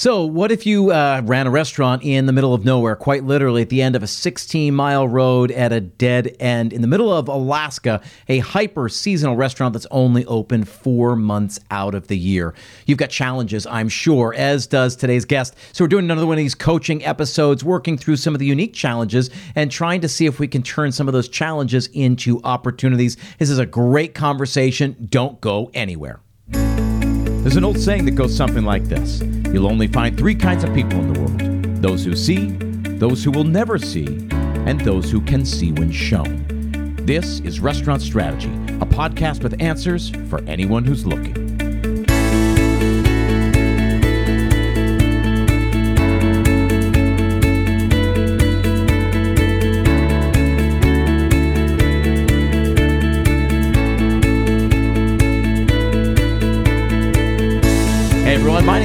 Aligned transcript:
So, 0.00 0.24
what 0.24 0.50
if 0.50 0.64
you 0.64 0.92
uh, 0.92 1.20
ran 1.26 1.46
a 1.46 1.50
restaurant 1.50 2.02
in 2.02 2.24
the 2.24 2.32
middle 2.32 2.54
of 2.54 2.64
nowhere, 2.64 2.96
quite 2.96 3.24
literally 3.24 3.60
at 3.60 3.68
the 3.68 3.82
end 3.82 3.94
of 3.94 4.02
a 4.02 4.06
16 4.06 4.74
mile 4.74 5.06
road 5.06 5.50
at 5.50 5.74
a 5.74 5.80
dead 5.82 6.34
end 6.40 6.72
in 6.72 6.80
the 6.80 6.86
middle 6.86 7.12
of 7.12 7.28
Alaska, 7.28 8.00
a 8.26 8.38
hyper 8.38 8.88
seasonal 8.88 9.36
restaurant 9.36 9.74
that's 9.74 9.86
only 9.90 10.24
open 10.24 10.64
four 10.64 11.16
months 11.16 11.60
out 11.70 11.94
of 11.94 12.08
the 12.08 12.16
year? 12.16 12.54
You've 12.86 12.96
got 12.96 13.10
challenges, 13.10 13.66
I'm 13.66 13.90
sure, 13.90 14.32
as 14.34 14.66
does 14.66 14.96
today's 14.96 15.26
guest. 15.26 15.54
So, 15.72 15.84
we're 15.84 15.88
doing 15.88 16.06
another 16.06 16.26
one 16.26 16.38
of 16.38 16.42
these 16.42 16.54
coaching 16.54 17.04
episodes, 17.04 17.62
working 17.62 17.98
through 17.98 18.16
some 18.16 18.34
of 18.34 18.38
the 18.38 18.46
unique 18.46 18.72
challenges 18.72 19.28
and 19.54 19.70
trying 19.70 20.00
to 20.00 20.08
see 20.08 20.24
if 20.24 20.40
we 20.40 20.48
can 20.48 20.62
turn 20.62 20.92
some 20.92 21.08
of 21.08 21.12
those 21.12 21.28
challenges 21.28 21.88
into 21.88 22.40
opportunities. 22.42 23.18
This 23.36 23.50
is 23.50 23.58
a 23.58 23.66
great 23.66 24.14
conversation. 24.14 24.96
Don't 25.10 25.42
go 25.42 25.70
anywhere. 25.74 26.20
There's 27.50 27.56
an 27.56 27.64
old 27.64 27.80
saying 27.80 28.04
that 28.04 28.12
goes 28.12 28.32
something 28.32 28.64
like 28.64 28.84
this 28.84 29.22
You'll 29.52 29.66
only 29.66 29.88
find 29.88 30.16
three 30.16 30.36
kinds 30.36 30.62
of 30.62 30.72
people 30.72 31.00
in 31.00 31.12
the 31.12 31.18
world 31.18 31.82
those 31.82 32.04
who 32.04 32.14
see, 32.14 32.50
those 33.00 33.24
who 33.24 33.32
will 33.32 33.42
never 33.42 33.76
see, 33.76 34.06
and 34.68 34.80
those 34.82 35.10
who 35.10 35.20
can 35.20 35.44
see 35.44 35.72
when 35.72 35.90
shown. 35.90 36.94
This 37.06 37.40
is 37.40 37.58
Restaurant 37.58 38.02
Strategy, 38.02 38.52
a 38.80 38.86
podcast 38.86 39.42
with 39.42 39.60
answers 39.60 40.10
for 40.28 40.40
anyone 40.46 40.84
who's 40.84 41.04
looking. 41.04 41.49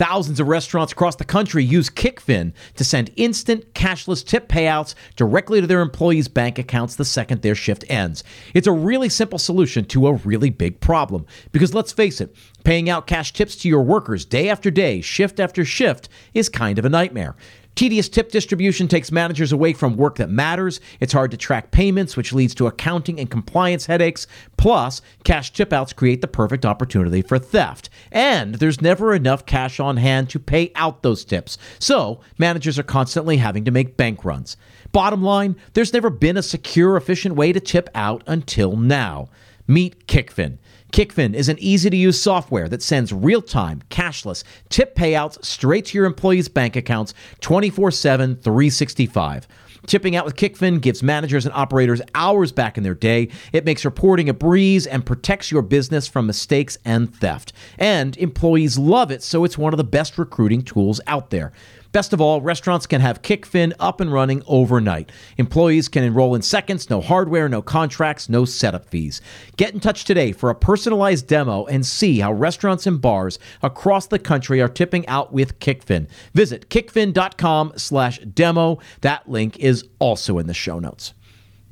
Thousands 0.00 0.40
of 0.40 0.48
restaurants 0.48 0.94
across 0.94 1.16
the 1.16 1.26
country 1.26 1.62
use 1.62 1.90
Kickfin 1.90 2.54
to 2.76 2.84
send 2.84 3.10
instant 3.16 3.74
cashless 3.74 4.24
tip 4.24 4.48
payouts 4.48 4.94
directly 5.14 5.60
to 5.60 5.66
their 5.66 5.82
employees' 5.82 6.26
bank 6.26 6.58
accounts 6.58 6.96
the 6.96 7.04
second 7.04 7.42
their 7.42 7.54
shift 7.54 7.84
ends. 7.86 8.24
It's 8.54 8.66
a 8.66 8.72
really 8.72 9.10
simple 9.10 9.38
solution 9.38 9.84
to 9.84 10.06
a 10.06 10.14
really 10.14 10.48
big 10.48 10.80
problem. 10.80 11.26
Because 11.52 11.74
let's 11.74 11.92
face 11.92 12.22
it, 12.22 12.34
paying 12.64 12.88
out 12.88 13.06
cash 13.06 13.34
tips 13.34 13.56
to 13.56 13.68
your 13.68 13.82
workers 13.82 14.24
day 14.24 14.48
after 14.48 14.70
day, 14.70 15.02
shift 15.02 15.38
after 15.38 15.66
shift, 15.66 16.08
is 16.32 16.48
kind 16.48 16.78
of 16.78 16.86
a 16.86 16.88
nightmare. 16.88 17.36
Tedious 17.74 18.08
tip 18.08 18.30
distribution 18.30 18.88
takes 18.88 19.10
managers 19.10 19.52
away 19.52 19.72
from 19.72 19.96
work 19.96 20.16
that 20.16 20.28
matters. 20.28 20.80
It's 21.00 21.12
hard 21.12 21.30
to 21.30 21.36
track 21.36 21.70
payments, 21.70 22.16
which 22.16 22.32
leads 22.32 22.54
to 22.56 22.66
accounting 22.66 23.18
and 23.18 23.30
compliance 23.30 23.86
headaches. 23.86 24.26
Plus, 24.58 25.00
cash 25.24 25.52
tip 25.52 25.72
outs 25.72 25.92
create 25.92 26.20
the 26.20 26.28
perfect 26.28 26.66
opportunity 26.66 27.22
for 27.22 27.38
theft. 27.38 27.88
And 28.12 28.56
there's 28.56 28.82
never 28.82 29.14
enough 29.14 29.46
cash 29.46 29.80
on 29.80 29.96
hand 29.96 30.28
to 30.30 30.38
pay 30.38 30.72
out 30.74 31.02
those 31.02 31.24
tips. 31.24 31.56
So, 31.78 32.20
managers 32.38 32.78
are 32.78 32.82
constantly 32.82 33.38
having 33.38 33.64
to 33.64 33.70
make 33.70 33.96
bank 33.96 34.24
runs. 34.24 34.56
Bottom 34.92 35.22
line, 35.22 35.56
there's 35.72 35.94
never 35.94 36.10
been 36.10 36.36
a 36.36 36.42
secure, 36.42 36.96
efficient 36.96 37.36
way 37.36 37.52
to 37.52 37.60
tip 37.60 37.88
out 37.94 38.22
until 38.26 38.76
now. 38.76 39.28
Meet 39.66 40.06
Kickfin. 40.08 40.58
Kickfin 40.92 41.34
is 41.34 41.48
an 41.48 41.58
easy 41.60 41.88
to 41.88 41.96
use 41.96 42.20
software 42.20 42.68
that 42.68 42.82
sends 42.82 43.12
real 43.12 43.42
time, 43.42 43.82
cashless 43.90 44.42
tip 44.68 44.96
payouts 44.96 45.44
straight 45.44 45.86
to 45.86 45.98
your 45.98 46.06
employees' 46.06 46.48
bank 46.48 46.76
accounts 46.76 47.14
24 47.40 47.90
7, 47.90 48.36
365. 48.36 49.46
Tipping 49.86 50.14
out 50.14 50.24
with 50.24 50.36
Kickfin 50.36 50.80
gives 50.80 51.02
managers 51.02 51.46
and 51.46 51.54
operators 51.54 52.02
hours 52.14 52.52
back 52.52 52.76
in 52.76 52.84
their 52.84 52.94
day. 52.94 53.28
It 53.52 53.64
makes 53.64 53.84
reporting 53.84 54.28
a 54.28 54.34
breeze 54.34 54.86
and 54.86 55.06
protects 55.06 55.50
your 55.50 55.62
business 55.62 56.06
from 56.06 56.26
mistakes 56.26 56.76
and 56.84 57.14
theft. 57.14 57.52
And 57.78 58.16
employees 58.18 58.76
love 58.76 59.10
it, 59.10 59.22
so 59.22 59.44
it's 59.44 59.56
one 59.56 59.72
of 59.72 59.78
the 59.78 59.84
best 59.84 60.18
recruiting 60.18 60.62
tools 60.62 61.00
out 61.06 61.30
there. 61.30 61.52
Best 61.92 62.12
of 62.12 62.20
all, 62.20 62.40
restaurants 62.40 62.86
can 62.86 63.00
have 63.00 63.22
Kickfin 63.22 63.72
up 63.80 64.00
and 64.00 64.12
running 64.12 64.42
overnight. 64.46 65.10
Employees 65.38 65.88
can 65.88 66.04
enroll 66.04 66.36
in 66.36 66.42
seconds, 66.42 66.88
no 66.88 67.00
hardware, 67.00 67.48
no 67.48 67.62
contracts, 67.62 68.28
no 68.28 68.44
setup 68.44 68.88
fees. 68.88 69.20
Get 69.56 69.74
in 69.74 69.80
touch 69.80 70.04
today 70.04 70.30
for 70.30 70.50
a 70.50 70.54
personalized 70.54 71.26
demo 71.26 71.64
and 71.66 71.84
see 71.84 72.20
how 72.20 72.32
restaurants 72.32 72.86
and 72.86 73.00
bars 73.00 73.40
across 73.62 74.06
the 74.06 74.20
country 74.20 74.60
are 74.60 74.68
tipping 74.68 75.06
out 75.08 75.32
with 75.32 75.58
Kickfin. 75.58 76.08
Visit 76.32 76.70
kickfin.com 76.70 77.72
slash 77.76 78.20
demo. 78.20 78.78
That 79.00 79.28
link 79.28 79.58
is 79.58 79.84
also 79.98 80.38
in 80.38 80.46
the 80.46 80.54
show 80.54 80.78
notes. 80.78 81.12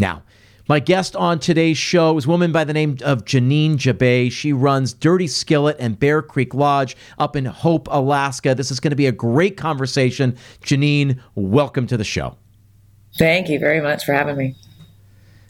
Now, 0.01 0.23
my 0.69 0.81
guest 0.81 1.17
on 1.17 1.39
today's 1.39 1.79
show 1.79 2.17
is 2.19 2.27
a 2.27 2.29
woman 2.29 2.53
by 2.53 2.63
the 2.63 2.75
name 2.75 2.99
of 3.03 3.25
Jeannine 3.25 3.79
Jabaay. 3.79 4.31
She 4.31 4.53
runs 4.53 4.93
Dirty 4.93 5.27
Skillet 5.27 5.77
and 5.81 5.99
Bear 5.99 6.21
Creek 6.21 6.53
Lodge 6.53 6.95
up 7.19 7.35
in 7.37 7.47
Hope, 7.47 7.89
Alaska. 7.91 8.55
This 8.55 8.71
is 8.71 8.79
going 8.79 8.91
to 8.91 8.97
be 8.97 9.07
a 9.07 9.13
great 9.13 9.57
conversation. 9.57 10.37
Jeannine, 10.63 11.23
welcome 11.35 11.87
to 11.87 11.97
the 11.97 12.05
show. 12.05 12.37
Thank 13.19 13.49
you 13.49 13.59
very 13.59 13.81
much 13.81 14.05
for 14.05 14.13
having 14.13 14.37
me. 14.37 14.55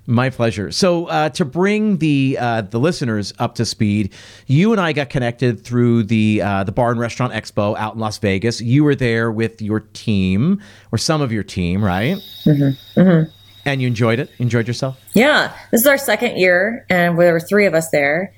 My 0.06 0.30
pleasure. 0.30 0.70
So, 0.70 1.04
uh, 1.06 1.28
to 1.30 1.44
bring 1.44 1.98
the 1.98 2.38
uh, 2.40 2.62
the 2.62 2.78
listeners 2.78 3.34
up 3.38 3.56
to 3.56 3.66
speed, 3.66 4.14
you 4.46 4.72
and 4.72 4.80
I 4.80 4.94
got 4.94 5.10
connected 5.10 5.62
through 5.62 6.04
the 6.04 6.40
uh, 6.40 6.64
the 6.64 6.72
Bar 6.72 6.92
and 6.92 6.98
Restaurant 6.98 7.34
Expo 7.34 7.76
out 7.76 7.92
in 7.92 8.00
Las 8.00 8.16
Vegas. 8.16 8.62
You 8.62 8.84
were 8.84 8.94
there 8.94 9.30
with 9.30 9.60
your 9.60 9.80
team, 9.80 10.62
or 10.92 10.96
some 10.96 11.20
of 11.20 11.30
your 11.30 11.42
team, 11.42 11.84
right? 11.84 12.16
Mm-hmm. 12.46 13.00
Mm-hmm. 13.00 13.37
And 13.68 13.82
you 13.82 13.86
enjoyed 13.86 14.18
it? 14.18 14.30
Enjoyed 14.38 14.66
yourself? 14.66 14.98
Yeah. 15.12 15.54
This 15.70 15.82
is 15.82 15.86
our 15.86 15.98
second 15.98 16.38
year, 16.38 16.86
and 16.88 17.18
there 17.18 17.34
were 17.34 17.40
three 17.40 17.66
of 17.66 17.74
us 17.74 17.90
there. 17.90 18.32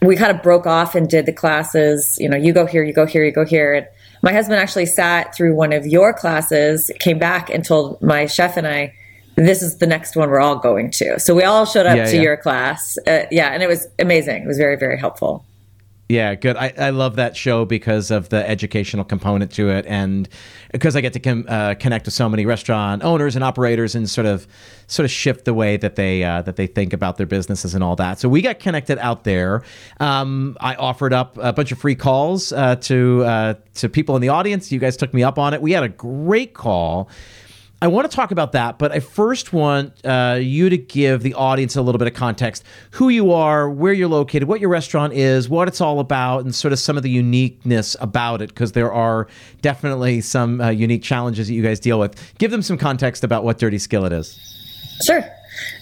We 0.00 0.14
kind 0.14 0.30
of 0.30 0.44
broke 0.44 0.64
off 0.64 0.94
and 0.94 1.08
did 1.08 1.26
the 1.26 1.32
classes. 1.32 2.16
You 2.20 2.28
know, 2.28 2.36
you 2.36 2.52
go 2.52 2.66
here, 2.66 2.84
you 2.84 2.92
go 2.92 3.04
here, 3.04 3.24
you 3.24 3.32
go 3.32 3.44
here. 3.44 3.74
And 3.74 3.88
my 4.22 4.32
husband 4.32 4.60
actually 4.60 4.86
sat 4.86 5.34
through 5.34 5.56
one 5.56 5.72
of 5.72 5.86
your 5.86 6.12
classes, 6.12 6.88
came 7.00 7.18
back 7.18 7.50
and 7.50 7.64
told 7.64 8.00
my 8.00 8.26
chef 8.26 8.56
and 8.56 8.64
I, 8.64 8.94
this 9.34 9.60
is 9.60 9.78
the 9.78 9.88
next 9.88 10.14
one 10.14 10.30
we're 10.30 10.40
all 10.40 10.56
going 10.56 10.92
to. 10.92 11.18
So 11.18 11.34
we 11.34 11.42
all 11.42 11.66
showed 11.66 11.86
up 11.86 11.96
yeah, 11.96 12.04
to 12.04 12.16
yeah. 12.16 12.22
your 12.22 12.36
class. 12.36 12.96
Uh, 13.08 13.24
yeah, 13.32 13.48
and 13.52 13.64
it 13.64 13.68
was 13.68 13.88
amazing. 13.98 14.44
It 14.44 14.46
was 14.46 14.58
very, 14.58 14.76
very 14.76 14.98
helpful. 14.98 15.44
Yeah, 16.10 16.34
good. 16.34 16.56
I, 16.56 16.72
I 16.76 16.90
love 16.90 17.14
that 17.16 17.36
show 17.36 17.64
because 17.64 18.10
of 18.10 18.30
the 18.30 18.48
educational 18.50 19.04
component 19.04 19.52
to 19.52 19.70
it, 19.70 19.86
and 19.86 20.28
because 20.72 20.96
I 20.96 21.02
get 21.02 21.12
to 21.12 21.20
com- 21.20 21.46
uh, 21.48 21.74
connect 21.74 22.04
with 22.06 22.14
so 22.14 22.28
many 22.28 22.44
restaurant 22.46 23.04
owners 23.04 23.36
and 23.36 23.44
operators, 23.44 23.94
and 23.94 24.10
sort 24.10 24.26
of 24.26 24.48
sort 24.88 25.04
of 25.04 25.12
shift 25.12 25.44
the 25.44 25.54
way 25.54 25.76
that 25.76 25.94
they 25.94 26.24
uh, 26.24 26.42
that 26.42 26.56
they 26.56 26.66
think 26.66 26.92
about 26.92 27.16
their 27.16 27.26
businesses 27.26 27.76
and 27.76 27.84
all 27.84 27.94
that. 27.94 28.18
So 28.18 28.28
we 28.28 28.42
got 28.42 28.58
connected 28.58 28.98
out 28.98 29.22
there. 29.22 29.62
Um, 30.00 30.56
I 30.60 30.74
offered 30.74 31.12
up 31.12 31.38
a 31.38 31.52
bunch 31.52 31.70
of 31.70 31.78
free 31.78 31.94
calls 31.94 32.52
uh, 32.52 32.74
to 32.74 33.22
uh, 33.24 33.54
to 33.74 33.88
people 33.88 34.16
in 34.16 34.22
the 34.22 34.30
audience. 34.30 34.72
You 34.72 34.80
guys 34.80 34.96
took 34.96 35.14
me 35.14 35.22
up 35.22 35.38
on 35.38 35.54
it. 35.54 35.62
We 35.62 35.70
had 35.70 35.84
a 35.84 35.88
great 35.88 36.54
call 36.54 37.08
I 37.82 37.86
want 37.86 38.10
to 38.10 38.14
talk 38.14 38.30
about 38.30 38.52
that, 38.52 38.78
but 38.78 38.92
I 38.92 39.00
first 39.00 39.54
want 39.54 40.04
uh, 40.04 40.38
you 40.38 40.68
to 40.68 40.76
give 40.76 41.22
the 41.22 41.32
audience 41.32 41.76
a 41.76 41.82
little 41.82 41.98
bit 41.98 42.08
of 42.08 42.12
context 42.12 42.62
who 42.90 43.08
you 43.08 43.32
are, 43.32 43.70
where 43.70 43.94
you're 43.94 44.08
located, 44.08 44.48
what 44.48 44.60
your 44.60 44.68
restaurant 44.68 45.14
is, 45.14 45.48
what 45.48 45.66
it's 45.66 45.80
all 45.80 45.98
about, 45.98 46.44
and 46.44 46.54
sort 46.54 46.72
of 46.74 46.78
some 46.78 46.98
of 46.98 47.02
the 47.02 47.08
uniqueness 47.08 47.96
about 48.00 48.42
it, 48.42 48.50
because 48.50 48.72
there 48.72 48.92
are 48.92 49.28
definitely 49.62 50.20
some 50.20 50.60
uh, 50.60 50.68
unique 50.68 51.02
challenges 51.02 51.48
that 51.48 51.54
you 51.54 51.62
guys 51.62 51.80
deal 51.80 51.98
with. 51.98 52.34
Give 52.36 52.50
them 52.50 52.60
some 52.60 52.76
context 52.76 53.24
about 53.24 53.44
what 53.44 53.56
Dirty 53.56 53.78
Skillet 53.78 54.12
is. 54.12 54.38
Sure. 55.02 55.24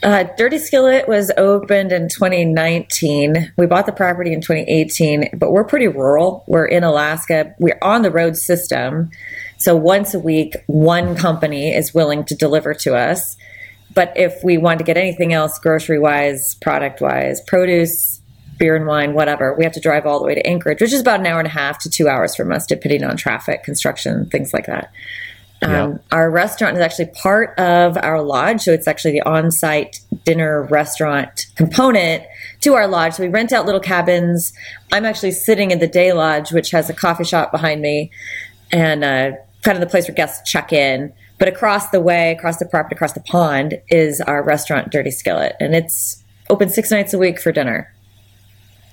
Uh, 0.05 0.25
Dirty 0.37 0.59
Skillet 0.59 1.09
was 1.09 1.33
opened 1.37 1.91
in 1.91 2.09
2019. 2.09 3.53
We 3.57 3.67
bought 3.67 3.87
the 3.87 3.93
property 3.93 4.33
in 4.33 4.41
2018, 4.41 5.31
but 5.37 5.51
we're 5.51 5.65
pretty 5.65 5.89
rural. 5.89 6.45
We're 6.47 6.67
in 6.67 6.85
Alaska. 6.85 7.55
We're 7.59 7.79
on 7.83 8.03
the 8.03 8.11
road 8.11 8.37
system. 8.37 9.11
So 9.59 9.77
once 9.77 10.15
a 10.15 10.19
week, 10.19 10.57
one 10.67 11.15
company 11.17 11.75
is 11.75 11.93
willing 11.93 12.25
to 12.27 12.35
deliver 12.35 12.75
to 12.75 12.97
us. 12.97 13.37
But 13.95 14.13
if 14.17 14.43
we 14.45 14.59
want 14.59 14.79
to 14.79 14.85
get 14.85 14.97
anything 14.97 15.33
else, 15.33 15.59
grocery 15.59 15.99
wise, 15.99 16.55
product 16.57 17.01
wise, 17.01 17.41
produce, 17.41 18.21
beer 18.59 18.77
and 18.77 18.87
wine, 18.87 19.15
whatever, 19.15 19.55
we 19.55 19.65
have 19.65 19.73
to 19.73 19.81
drive 19.81 20.07
all 20.07 20.19
the 20.19 20.27
way 20.27 20.35
to 20.35 20.47
Anchorage, 20.47 20.81
which 20.81 20.93
is 20.93 21.01
about 21.01 21.21
an 21.21 21.27
hour 21.27 21.39
and 21.39 21.47
a 21.47 21.51
half 21.51 21.79
to 21.81 21.91
two 21.91 22.09
hours 22.09 22.37
from 22.37 22.53
us, 22.53 22.67
depending 22.67 23.05
on 23.05 23.17
traffic, 23.17 23.63
construction, 23.65 24.27
things 24.27 24.53
like 24.53 24.67
that. 24.67 24.93
Um. 25.61 25.99
Our 26.13 26.31
restaurant 26.31 26.77
is 26.77 26.83
actually 26.83 27.07
part 27.07 27.59
of 27.59 27.97
our 27.97 28.23
lodge, 28.23 28.61
so 28.61 28.73
it's 28.73 28.87
actually 28.87 29.13
the 29.13 29.23
on-site 29.23 30.01
dinner 30.25 30.63
restaurant 30.63 31.47
component 31.57 32.23
to 32.61 32.75
our 32.75 32.87
lodge. 32.87 33.15
So 33.15 33.25
we 33.25 33.29
rent 33.29 33.53
out 33.53 33.67
little 33.67 33.81
cabins. 33.81 34.53
I'm 34.93 35.05
actually 35.05 35.33
sitting 35.33 35.73
in 35.73 35.81
the 35.81 35.89
day 35.89 36.13
lodge, 36.13 36.53
which 36.53 36.71
has 36.71 36.89
a 36.89 36.95
coffee 36.95 37.25
shop 37.25 37.51
behind 37.51 37.81
me, 37.81 38.13
and 38.71 39.03
uh, 39.03 39.33
kind 39.69 39.77
of 39.77 39.87
the 39.87 39.91
place 39.91 40.09
where 40.09 40.15
guests 40.15 40.51
check 40.51 40.73
in. 40.73 41.13
But 41.39 41.47
across 41.47 41.91
the 41.91 42.01
way, 42.01 42.33
across 42.33 42.57
the 42.57 42.65
property, 42.65 42.97
across 42.97 43.13
the 43.13 43.21
pond, 43.21 43.81
is 43.89 44.21
our 44.23 44.43
restaurant, 44.43 44.91
Dirty 44.91 45.11
Skillet, 45.11 45.57
and 45.61 45.75
it's 45.75 46.25
open 46.49 46.71
six 46.71 46.91
nights 46.91 47.13
a 47.13 47.19
week 47.19 47.39
for 47.39 47.53
dinner. 47.53 47.93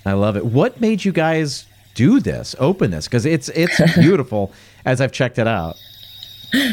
I 0.06 0.14
love 0.14 0.36
it. 0.36 0.46
What 0.46 0.82
made 0.82 1.06
you 1.06 1.14
guys 1.14 1.66
do 1.94 2.20
this, 2.20 2.56
open 2.60 2.92
this? 2.92 3.08
Because 3.08 3.26
it's 3.26 3.48
it's 3.50 3.80
beautiful 3.96 4.52
as 4.84 5.00
I've 5.00 5.14
checked 5.14 5.40
it 5.40 5.48
out. 5.48 5.78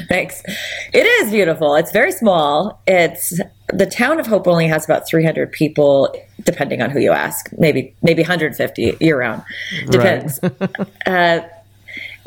Thanks. 0.08 0.43
It 0.93 1.06
is 1.06 1.31
beautiful. 1.31 1.76
It's 1.76 1.93
very 1.93 2.12
small. 2.12 2.82
It's 2.87 3.40
the 3.72 3.87
town 3.87 4.20
of 4.20 4.26
Hope 4.26 4.46
only 4.46 4.69
has 4.69 4.84
about 4.84 5.08
300 5.08 5.50
people, 5.50 6.14
depending 6.43 6.82
on 6.82 6.90
who 6.90 6.98
you 6.98 7.12
ask. 7.12 7.48
Maybe 7.56 7.94
maybe 8.02 8.22
150 8.22 8.96
year 9.00 9.19
round. 9.19 9.43
Depends. 9.90 10.40
Right. 10.43 10.81
uh, 11.06 11.40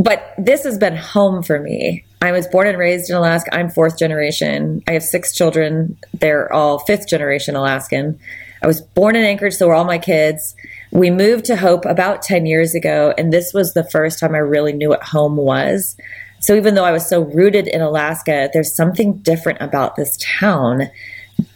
but 0.05 0.35
this 0.37 0.63
has 0.63 0.77
been 0.77 0.95
home 0.95 1.41
for 1.41 1.59
me. 1.59 2.05
I 2.21 2.31
was 2.31 2.47
born 2.47 2.67
and 2.67 2.77
raised 2.77 3.09
in 3.09 3.15
Alaska. 3.15 3.53
I'm 3.55 3.69
fourth 3.69 3.97
generation. 3.97 4.83
I 4.87 4.91
have 4.91 5.03
six 5.03 5.33
children. 5.33 5.97
They're 6.13 6.51
all 6.53 6.77
fifth 6.77 7.07
generation 7.07 7.55
Alaskan. 7.55 8.19
I 8.61 8.67
was 8.67 8.81
born 8.81 9.15
in 9.15 9.23
Anchorage, 9.23 9.55
so 9.55 9.67
were 9.67 9.73
all 9.73 9.83
my 9.83 9.97
kids. 9.97 10.55
We 10.91 11.09
moved 11.09 11.45
to 11.45 11.55
Hope 11.55 11.85
about 11.85 12.21
10 12.21 12.45
years 12.45 12.75
ago, 12.75 13.15
and 13.17 13.33
this 13.33 13.51
was 13.51 13.73
the 13.73 13.83
first 13.83 14.19
time 14.19 14.35
I 14.35 14.39
really 14.39 14.73
knew 14.73 14.89
what 14.89 15.03
home 15.03 15.37
was. 15.37 15.97
So 16.39 16.55
even 16.55 16.75
though 16.75 16.85
I 16.85 16.91
was 16.91 17.09
so 17.09 17.21
rooted 17.21 17.67
in 17.67 17.81
Alaska, 17.81 18.49
there's 18.53 18.75
something 18.75 19.17
different 19.17 19.59
about 19.59 19.95
this 19.95 20.17
town 20.19 20.83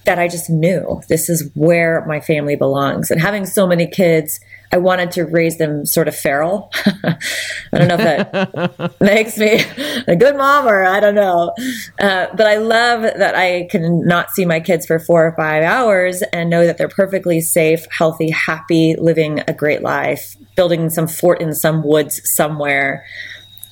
that 0.05 0.17
I 0.17 0.27
just 0.27 0.49
knew 0.49 1.01
this 1.07 1.29
is 1.29 1.51
where 1.53 2.03
my 2.07 2.19
family 2.19 2.55
belongs. 2.55 3.11
And 3.11 3.21
having 3.21 3.45
so 3.45 3.67
many 3.67 3.85
kids, 3.85 4.39
I 4.71 4.77
wanted 4.77 5.11
to 5.11 5.25
raise 5.25 5.57
them 5.57 5.85
sort 5.85 6.07
of 6.07 6.15
feral. 6.15 6.71
I 6.85 7.17
don't 7.73 7.87
know 7.87 7.95
if 7.95 8.31
that 8.31 8.95
makes 9.01 9.37
me 9.37 9.63
a 10.07 10.15
good 10.15 10.35
mom 10.37 10.67
or 10.67 10.85
I 10.85 10.99
don't 10.99 11.15
know. 11.15 11.53
Uh, 11.99 12.27
but 12.35 12.45
I 12.45 12.57
love 12.57 13.01
that 13.01 13.35
I 13.35 13.67
can 13.71 14.05
not 14.05 14.31
see 14.31 14.45
my 14.45 14.59
kids 14.59 14.85
for 14.85 14.99
four 14.99 15.25
or 15.25 15.31
five 15.35 15.63
hours 15.63 16.21
and 16.33 16.49
know 16.49 16.67
that 16.67 16.77
they're 16.77 16.87
perfectly 16.87 17.41
safe, 17.41 17.85
healthy, 17.89 18.29
happy, 18.29 18.95
living 18.95 19.41
a 19.47 19.53
great 19.53 19.81
life, 19.81 20.35
building 20.55 20.89
some 20.91 21.07
fort 21.07 21.41
in 21.41 21.53
some 21.55 21.83
woods 21.83 22.21
somewhere. 22.29 23.05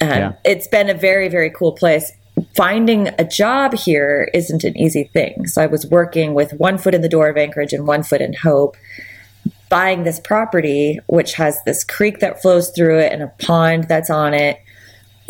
Um, 0.01 0.09
yeah. 0.09 0.33
It's 0.43 0.67
been 0.67 0.89
a 0.89 0.95
very, 0.95 1.29
very 1.29 1.51
cool 1.51 1.73
place. 1.73 2.11
Finding 2.55 3.09
a 3.19 3.23
job 3.23 3.73
here 3.73 4.29
isn't 4.33 4.63
an 4.63 4.77
easy 4.77 5.05
thing. 5.05 5.47
So 5.47 5.61
I 5.61 5.67
was 5.67 5.85
working 5.87 6.33
with 6.33 6.53
one 6.53 6.77
foot 6.77 6.95
in 6.95 7.01
the 7.01 7.09
door 7.09 7.29
of 7.29 7.37
Anchorage 7.37 7.73
and 7.73 7.87
one 7.87 8.03
foot 8.03 8.21
in 8.21 8.33
Hope, 8.33 8.77
buying 9.69 10.03
this 10.03 10.19
property, 10.19 10.99
which 11.07 11.33
has 11.33 11.57
this 11.65 11.83
creek 11.83 12.19
that 12.19 12.41
flows 12.41 12.69
through 12.69 12.99
it 12.99 13.11
and 13.11 13.21
a 13.21 13.27
pond 13.39 13.85
that's 13.85 14.09
on 14.09 14.33
it. 14.33 14.61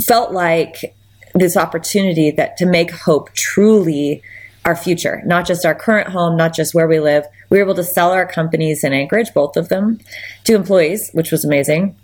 Felt 0.06 0.32
like 0.32 0.96
this 1.34 1.58
opportunity 1.58 2.32
that 2.32 2.58
to 2.58 2.66
make 2.66 2.92
Hope 2.92 3.34
truly 3.34 4.22
our 4.66 4.76
future, 4.76 5.22
not 5.26 5.48
just 5.48 5.66
our 5.66 5.76
current 5.76 6.10
home, 6.10 6.36
not 6.36 6.54
just 6.54 6.74
where 6.74 6.88
we 6.88 7.00
live. 7.00 7.26
We 7.50 7.58
were 7.58 7.64
able 7.64 7.76
to 7.76 7.84
sell 7.84 8.12
our 8.12 8.28
companies 8.28 8.84
in 8.84 8.94
Anchorage, 8.94 9.34
both 9.34 9.56
of 9.56 9.70
them, 9.70 10.00
to 10.44 10.56
employees, 10.56 11.10
which 11.14 11.32
was 11.32 11.46
amazing 11.46 11.96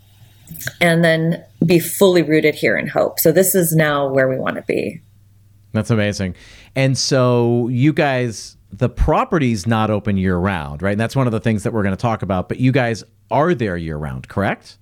and 0.82 1.04
then 1.04 1.44
be 1.66 1.80
fully 1.80 2.22
rooted 2.22 2.56
here 2.56 2.78
in 2.78 2.88
hope. 2.88 3.20
So 3.20 3.32
this 3.32 3.56
is 3.56 3.74
now 3.74 4.08
where 4.08 4.28
we 4.28 4.38
want 4.38 4.56
to 4.56 4.62
be. 4.64 5.02
That's 5.72 5.90
amazing. 5.90 6.36
And 6.76 6.98
so 6.98 7.68
you 7.70 7.94
guys 7.94 8.58
the 8.74 8.90
property's 8.90 9.68
not 9.68 9.92
open 9.92 10.18
year 10.18 10.36
round, 10.36 10.82
right? 10.82 10.92
And 10.92 11.00
that's 11.00 11.16
one 11.16 11.28
of 11.28 11.32
the 11.32 11.40
things 11.40 11.64
that 11.64 11.74
we're 11.74 11.84
going 11.84 11.96
to 11.96 12.02
talk 12.02 12.24
about, 12.24 12.50
but 12.50 12.60
you 12.60 12.72
guys 12.72 13.04
are 13.30 13.54
there 13.54 13.78
year 13.78 13.98
round, 13.98 14.28
correct? 14.28 14.78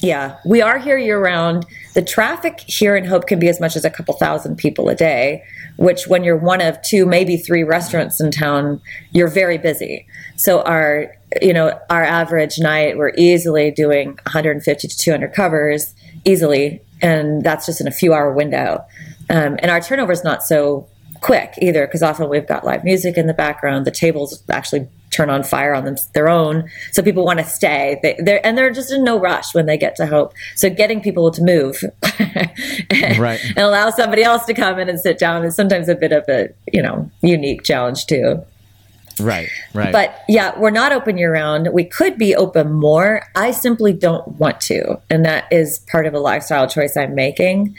Yeah, 0.00 0.36
we 0.44 0.60
are 0.60 0.78
here 0.78 0.98
year 0.98 1.22
round. 1.22 1.64
The 1.94 2.02
traffic 2.02 2.60
here 2.60 2.96
in 2.96 3.04
Hope 3.04 3.26
can 3.26 3.38
be 3.38 3.48
as 3.48 3.60
much 3.60 3.76
as 3.76 3.84
a 3.84 3.90
couple 3.90 4.14
thousand 4.14 4.56
people 4.56 4.88
a 4.88 4.94
day, 4.94 5.42
which 5.76 6.06
when 6.06 6.24
you're 6.24 6.36
one 6.36 6.60
of 6.60 6.80
two, 6.82 7.06
maybe 7.06 7.36
three 7.36 7.62
restaurants 7.62 8.20
in 8.20 8.30
town, 8.30 8.80
you're 9.12 9.28
very 9.28 9.58
busy. 9.58 10.06
So 10.36 10.62
our, 10.62 11.16
you 11.40 11.52
know, 11.52 11.78
our 11.88 12.02
average 12.02 12.58
night, 12.58 12.98
we're 12.98 13.14
easily 13.16 13.70
doing 13.70 14.08
150 14.24 14.88
to 14.88 14.98
200 14.98 15.32
covers 15.32 15.94
easily. 16.24 16.82
And 17.00 17.42
that's 17.42 17.64
just 17.64 17.80
in 17.80 17.86
a 17.86 17.92
few 17.92 18.12
hour 18.12 18.32
window. 18.32 18.84
Um, 19.30 19.56
and 19.60 19.70
our 19.70 19.80
turnover 19.80 20.12
is 20.12 20.24
not 20.24 20.42
so 20.42 20.88
quick 21.26 21.54
either 21.60 21.86
because 21.86 22.04
often 22.04 22.28
we've 22.28 22.46
got 22.46 22.64
live 22.64 22.84
music 22.84 23.18
in 23.18 23.26
the 23.26 23.34
background. 23.34 23.84
The 23.84 23.90
tables 23.90 24.44
actually 24.48 24.88
turn 25.10 25.28
on 25.28 25.42
fire 25.42 25.74
on 25.74 25.84
them, 25.84 25.96
their 26.14 26.28
own. 26.28 26.70
So 26.92 27.02
people 27.02 27.24
want 27.24 27.40
to 27.40 27.44
stay. 27.44 27.98
They, 28.00 28.14
they're, 28.20 28.46
and 28.46 28.56
they're 28.56 28.70
just 28.70 28.92
in 28.92 29.02
no 29.02 29.18
rush 29.18 29.52
when 29.52 29.66
they 29.66 29.76
get 29.76 29.96
to 29.96 30.06
Hope. 30.06 30.34
So 30.54 30.70
getting 30.70 31.00
people 31.00 31.32
to 31.32 31.42
move 31.42 31.82
and, 32.20 33.18
right. 33.18 33.40
and 33.44 33.58
allow 33.58 33.90
somebody 33.90 34.22
else 34.22 34.44
to 34.44 34.54
come 34.54 34.78
in 34.78 34.88
and 34.88 35.00
sit 35.00 35.18
down 35.18 35.44
is 35.44 35.56
sometimes 35.56 35.88
a 35.88 35.96
bit 35.96 36.12
of 36.12 36.24
a, 36.28 36.50
you 36.72 36.80
know, 36.80 37.10
unique 37.22 37.64
challenge 37.64 38.06
too. 38.06 38.44
Right, 39.18 39.48
right. 39.74 39.92
But 39.92 40.22
yeah, 40.28 40.56
we're 40.56 40.70
not 40.70 40.92
open 40.92 41.18
year 41.18 41.32
round. 41.32 41.70
We 41.72 41.84
could 41.84 42.18
be 42.18 42.36
open 42.36 42.72
more. 42.72 43.22
I 43.34 43.50
simply 43.50 43.94
don't 43.94 44.28
want 44.38 44.60
to. 44.62 45.00
And 45.10 45.24
that 45.24 45.46
is 45.50 45.80
part 45.90 46.06
of 46.06 46.14
a 46.14 46.20
lifestyle 46.20 46.68
choice 46.68 46.96
I'm 46.96 47.16
making. 47.16 47.74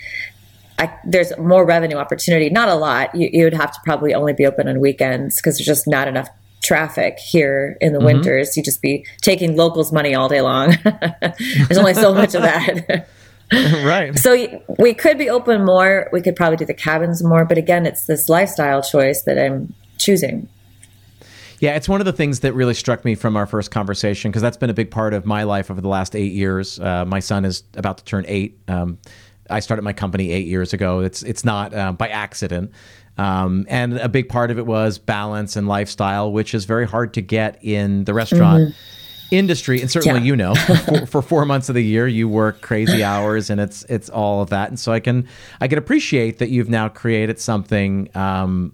I, 0.79 0.93
there's 1.05 1.35
more 1.37 1.65
revenue 1.65 1.97
opportunity, 1.97 2.49
not 2.49 2.69
a 2.69 2.75
lot. 2.75 3.15
You, 3.15 3.29
you 3.31 3.43
would 3.45 3.53
have 3.53 3.71
to 3.71 3.79
probably 3.83 4.13
only 4.13 4.33
be 4.33 4.45
open 4.45 4.67
on 4.67 4.79
weekends 4.79 5.37
because 5.37 5.57
there's 5.57 5.65
just 5.65 5.87
not 5.87 6.07
enough 6.07 6.29
traffic 6.61 7.17
here 7.17 7.77
in 7.81 7.93
the 7.93 7.99
mm-hmm. 7.99 8.05
winters. 8.05 8.55
You'd 8.55 8.65
just 8.65 8.81
be 8.81 9.05
taking 9.21 9.55
locals' 9.55 9.91
money 9.91 10.13
all 10.13 10.29
day 10.29 10.41
long. 10.41 10.75
There's 11.39 11.77
only 11.77 11.93
so 11.93 12.13
much 12.13 12.35
of 12.35 12.41
that. 12.41 13.07
right. 13.53 14.17
So 14.17 14.61
we 14.77 14.93
could 14.93 15.17
be 15.17 15.29
open 15.29 15.63
more. 15.65 16.09
We 16.11 16.21
could 16.21 16.35
probably 16.35 16.57
do 16.57 16.65
the 16.65 16.73
cabins 16.73 17.23
more. 17.23 17.45
But 17.45 17.57
again, 17.57 17.85
it's 17.85 18.05
this 18.05 18.27
lifestyle 18.27 18.81
choice 18.81 19.23
that 19.23 19.39
I'm 19.39 19.73
choosing. 19.97 20.49
Yeah, 21.59 21.75
it's 21.75 21.89
one 21.89 22.01
of 22.01 22.05
the 22.05 22.13
things 22.13 22.41
that 22.41 22.53
really 22.53 22.75
struck 22.75 23.03
me 23.03 23.15
from 23.15 23.35
our 23.35 23.47
first 23.47 23.71
conversation 23.71 24.29
because 24.29 24.43
that's 24.43 24.57
been 24.57 24.69
a 24.69 24.75
big 24.75 24.91
part 24.91 25.13
of 25.13 25.25
my 25.25 25.43
life 25.43 25.71
over 25.71 25.81
the 25.81 25.87
last 25.87 26.15
eight 26.15 26.33
years. 26.33 26.79
Uh, 26.79 27.03
my 27.05 27.19
son 27.19 27.45
is 27.45 27.63
about 27.73 27.97
to 27.97 28.03
turn 28.03 28.25
eight. 28.27 28.59
Um, 28.67 28.99
I 29.49 29.59
started 29.59 29.83
my 29.83 29.93
company 29.93 30.31
eight 30.31 30.47
years 30.47 30.73
ago. 30.73 30.99
It's 30.99 31.23
it's 31.23 31.43
not 31.45 31.73
uh, 31.73 31.91
by 31.91 32.09
accident. 32.09 32.71
Um, 33.17 33.65
and 33.67 33.97
a 33.97 34.09
big 34.09 34.29
part 34.29 34.51
of 34.51 34.59
it 34.59 34.65
was 34.65 34.99
balance 34.99 35.55
and 35.55 35.67
lifestyle, 35.67 36.31
which 36.31 36.53
is 36.53 36.65
very 36.65 36.85
hard 36.85 37.13
to 37.15 37.21
get 37.21 37.57
in 37.63 38.03
the 38.03 38.13
restaurant 38.13 38.69
mm-hmm. 38.69 39.35
industry. 39.35 39.81
And 39.81 39.89
certainly, 39.89 40.19
yeah. 40.19 40.25
you 40.25 40.35
know, 40.35 40.55
for, 40.85 41.05
for, 41.07 41.21
four 41.23 41.45
months 41.45 41.67
of 41.67 41.75
the 41.75 41.83
year, 41.83 42.07
you 42.07 42.29
work 42.29 42.61
crazy 42.61 43.03
hours, 43.03 43.49
and 43.49 43.59
it's 43.59 43.83
it's 43.85 44.09
all 44.09 44.41
of 44.41 44.49
that. 44.51 44.69
And 44.69 44.79
so 44.79 44.91
I 44.91 44.99
can 44.99 45.27
I 45.59 45.67
can 45.67 45.79
appreciate 45.79 46.37
that 46.37 46.49
you've 46.49 46.69
now 46.69 46.89
created 46.89 47.39
something 47.39 48.15
um, 48.15 48.73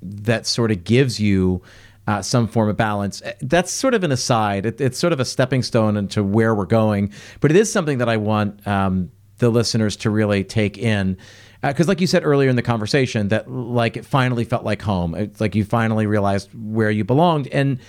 that 0.00 0.46
sort 0.46 0.70
of 0.70 0.84
gives 0.84 1.20
you. 1.20 1.62
Uh, 2.04 2.20
some 2.20 2.48
form 2.48 2.68
of 2.68 2.76
balance. 2.76 3.22
That's 3.42 3.70
sort 3.70 3.94
of 3.94 4.02
an 4.02 4.10
aside. 4.10 4.66
It, 4.66 4.80
it's 4.80 4.98
sort 4.98 5.12
of 5.12 5.20
a 5.20 5.24
stepping 5.24 5.62
stone 5.62 5.96
into 5.96 6.24
where 6.24 6.52
we're 6.52 6.66
going, 6.66 7.12
but 7.40 7.52
it 7.52 7.56
is 7.56 7.70
something 7.70 7.98
that 7.98 8.08
I 8.08 8.16
want 8.16 8.66
um, 8.66 9.12
the 9.42 9.50
listeners 9.50 9.96
to 9.96 10.08
really 10.08 10.44
take 10.44 10.78
in 10.78 11.18
because 11.62 11.88
uh, 11.88 11.90
like 11.90 12.00
you 12.00 12.06
said 12.06 12.24
earlier 12.24 12.48
in 12.48 12.54
the 12.54 12.62
conversation 12.62 13.28
that 13.28 13.50
like 13.50 13.96
it 13.96 14.06
finally 14.06 14.44
felt 14.44 14.64
like 14.64 14.80
home. 14.80 15.16
It's 15.16 15.40
like 15.40 15.56
you 15.56 15.64
finally 15.64 16.06
realized 16.06 16.48
where 16.54 16.90
you 16.90 17.04
belonged. 17.04 17.48
And 17.48 17.80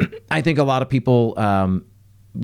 i 0.30 0.40
think 0.40 0.58
a 0.58 0.64
lot 0.64 0.82
of 0.82 0.88
people 0.88 1.34
um, 1.38 1.84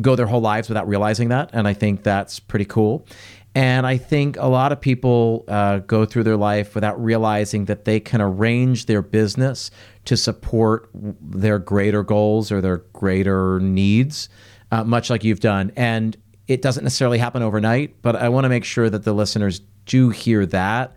go 0.00 0.14
their 0.14 0.26
whole 0.26 0.42
lives 0.42 0.68
without 0.68 0.86
realizing 0.86 1.30
that 1.30 1.50
and 1.52 1.66
i 1.66 1.74
think 1.74 2.04
that's 2.04 2.38
pretty 2.38 2.66
cool. 2.66 3.06
And 3.54 3.86
i 3.86 3.96
think 3.96 4.36
a 4.36 4.46
lot 4.46 4.72
of 4.72 4.80
people 4.80 5.44
uh, 5.48 5.78
go 5.78 6.04
through 6.04 6.24
their 6.24 6.36
life 6.36 6.74
without 6.74 7.02
realizing 7.02 7.64
that 7.64 7.86
they 7.86 7.98
can 7.98 8.20
arrange 8.20 8.86
their 8.86 9.02
business 9.02 9.70
to 10.04 10.16
support 10.16 10.90
their 10.94 11.58
greater 11.58 12.02
goals 12.02 12.52
or 12.52 12.60
their 12.60 12.78
greater 12.92 13.58
needs 13.58 14.28
uh, 14.72 14.84
much 14.84 15.10
like 15.10 15.24
you've 15.24 15.40
done. 15.40 15.72
And 15.76 16.16
it 16.50 16.62
doesn't 16.62 16.84
necessarily 16.84 17.18
happen 17.18 17.42
overnight 17.42 18.02
but 18.02 18.16
i 18.16 18.28
want 18.28 18.44
to 18.44 18.48
make 18.48 18.64
sure 18.64 18.90
that 18.90 19.04
the 19.04 19.12
listeners 19.12 19.60
do 19.86 20.10
hear 20.10 20.44
that 20.44 20.96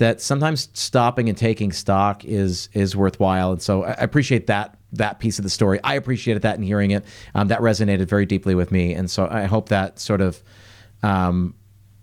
that 0.00 0.18
sometimes 0.22 0.70
stopping 0.72 1.28
and 1.28 1.36
taking 1.36 1.72
stock 1.72 2.24
is 2.24 2.70
is 2.72 2.96
worthwhile. 2.96 3.52
And 3.52 3.60
so 3.60 3.84
I 3.84 3.92
appreciate 3.92 4.46
that 4.46 4.78
that 4.92 5.20
piece 5.20 5.38
of 5.38 5.42
the 5.42 5.50
story. 5.50 5.78
I 5.84 5.94
appreciated 5.94 6.42
that 6.42 6.54
and 6.56 6.64
hearing 6.64 6.90
it. 6.90 7.04
Um, 7.34 7.48
that 7.48 7.60
resonated 7.60 8.06
very 8.08 8.24
deeply 8.24 8.54
with 8.54 8.72
me. 8.72 8.94
And 8.94 9.10
so 9.10 9.28
I 9.30 9.44
hope 9.44 9.68
that 9.68 9.98
sort 9.98 10.22
of 10.22 10.42
um, 11.02 11.54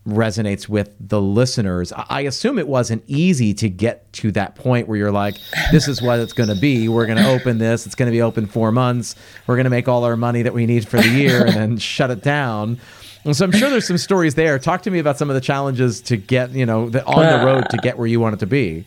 resonates 0.07 0.69
with 0.69 0.95
the 0.99 1.21
listeners. 1.21 1.91
I 1.95 2.21
assume 2.21 2.57
it 2.57 2.67
wasn't 2.67 3.03
easy 3.07 3.53
to 3.55 3.69
get 3.69 4.11
to 4.13 4.31
that 4.31 4.55
point 4.55 4.87
where 4.87 4.97
you're 4.97 5.11
like, 5.11 5.35
this 5.71 5.87
is 5.87 6.01
what 6.01 6.19
it's 6.19 6.33
going 6.33 6.49
to 6.49 6.55
be. 6.55 6.87
We're 6.87 7.05
going 7.05 7.17
to 7.17 7.29
open 7.29 7.57
this. 7.57 7.85
It's 7.85 7.95
going 7.95 8.07
to 8.07 8.11
be 8.11 8.21
open 8.21 8.47
four 8.47 8.71
months. 8.71 9.15
We're 9.45 9.55
going 9.55 9.65
to 9.65 9.69
make 9.69 9.87
all 9.87 10.05
our 10.05 10.15
money 10.15 10.43
that 10.43 10.53
we 10.53 10.65
need 10.65 10.87
for 10.87 10.97
the 10.97 11.09
year 11.09 11.45
and 11.45 11.55
then 11.55 11.77
shut 11.77 12.09
it 12.09 12.23
down. 12.23 12.79
And 13.25 13.35
so 13.35 13.43
I'm 13.43 13.51
sure 13.51 13.69
there's 13.69 13.85
some 13.85 13.97
stories 13.97 14.35
there. 14.35 14.57
Talk 14.57 14.83
to 14.83 14.91
me 14.91 14.99
about 14.99 15.17
some 15.17 15.29
of 15.29 15.33
the 15.33 15.41
challenges 15.41 15.99
to 16.01 16.15
get, 16.15 16.51
you 16.51 16.65
know, 16.65 16.89
the, 16.89 17.05
on 17.05 17.39
the 17.39 17.45
road 17.45 17.69
to 17.71 17.77
get 17.77 17.97
where 17.97 18.07
you 18.07 18.21
want 18.21 18.35
it 18.35 18.39
to 18.39 18.47
be. 18.47 18.85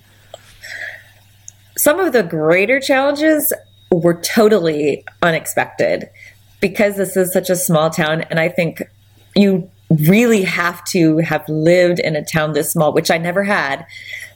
Some 1.76 2.00
of 2.00 2.12
the 2.12 2.22
greater 2.22 2.80
challenges 2.80 3.52
were 3.92 4.14
totally 4.14 5.04
unexpected 5.22 6.08
because 6.60 6.96
this 6.96 7.16
is 7.16 7.32
such 7.32 7.50
a 7.50 7.56
small 7.56 7.90
town. 7.90 8.22
And 8.22 8.40
I 8.40 8.48
think 8.48 8.82
you 9.34 9.70
really 9.90 10.42
have 10.42 10.82
to 10.84 11.18
have 11.18 11.48
lived 11.48 11.98
in 11.98 12.14
a 12.14 12.24
town 12.24 12.52
this 12.52 12.72
small, 12.72 12.92
which 12.92 13.10
I 13.10 13.18
never 13.18 13.42
had. 13.42 13.86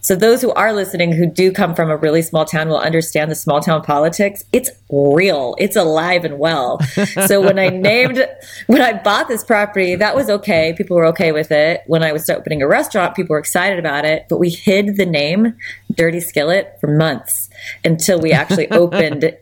So 0.00 0.14
those 0.14 0.42
who 0.42 0.52
are 0.52 0.72
listening 0.74 1.12
who 1.12 1.24
do 1.24 1.50
come 1.50 1.74
from 1.74 1.90
a 1.90 1.96
really 1.96 2.20
small 2.20 2.44
town 2.44 2.68
will 2.68 2.78
understand 2.78 3.30
the 3.30 3.34
small 3.34 3.60
town 3.60 3.82
politics. 3.82 4.44
It's 4.52 4.68
real. 4.90 5.54
It's 5.58 5.76
alive 5.76 6.26
and 6.26 6.38
well. 6.38 6.78
so 7.26 7.40
when 7.40 7.58
I 7.58 7.68
named 7.68 8.22
when 8.66 8.82
I 8.82 8.92
bought 8.92 9.28
this 9.28 9.44
property, 9.44 9.94
that 9.94 10.14
was 10.14 10.28
okay. 10.28 10.74
People 10.76 10.96
were 10.96 11.06
okay 11.06 11.32
with 11.32 11.50
it. 11.50 11.82
When 11.86 12.02
I 12.02 12.12
was 12.12 12.28
opening 12.28 12.60
a 12.60 12.66
restaurant, 12.66 13.14
people 13.14 13.32
were 13.32 13.38
excited 13.38 13.78
about 13.78 14.04
it, 14.04 14.26
but 14.28 14.38
we 14.38 14.50
hid 14.50 14.96
the 14.98 15.06
name 15.06 15.54
Dirty 15.94 16.20
Skillet 16.20 16.76
for 16.80 16.88
months 16.88 17.48
until 17.82 18.20
we 18.20 18.32
actually 18.32 18.70
opened 18.70 19.34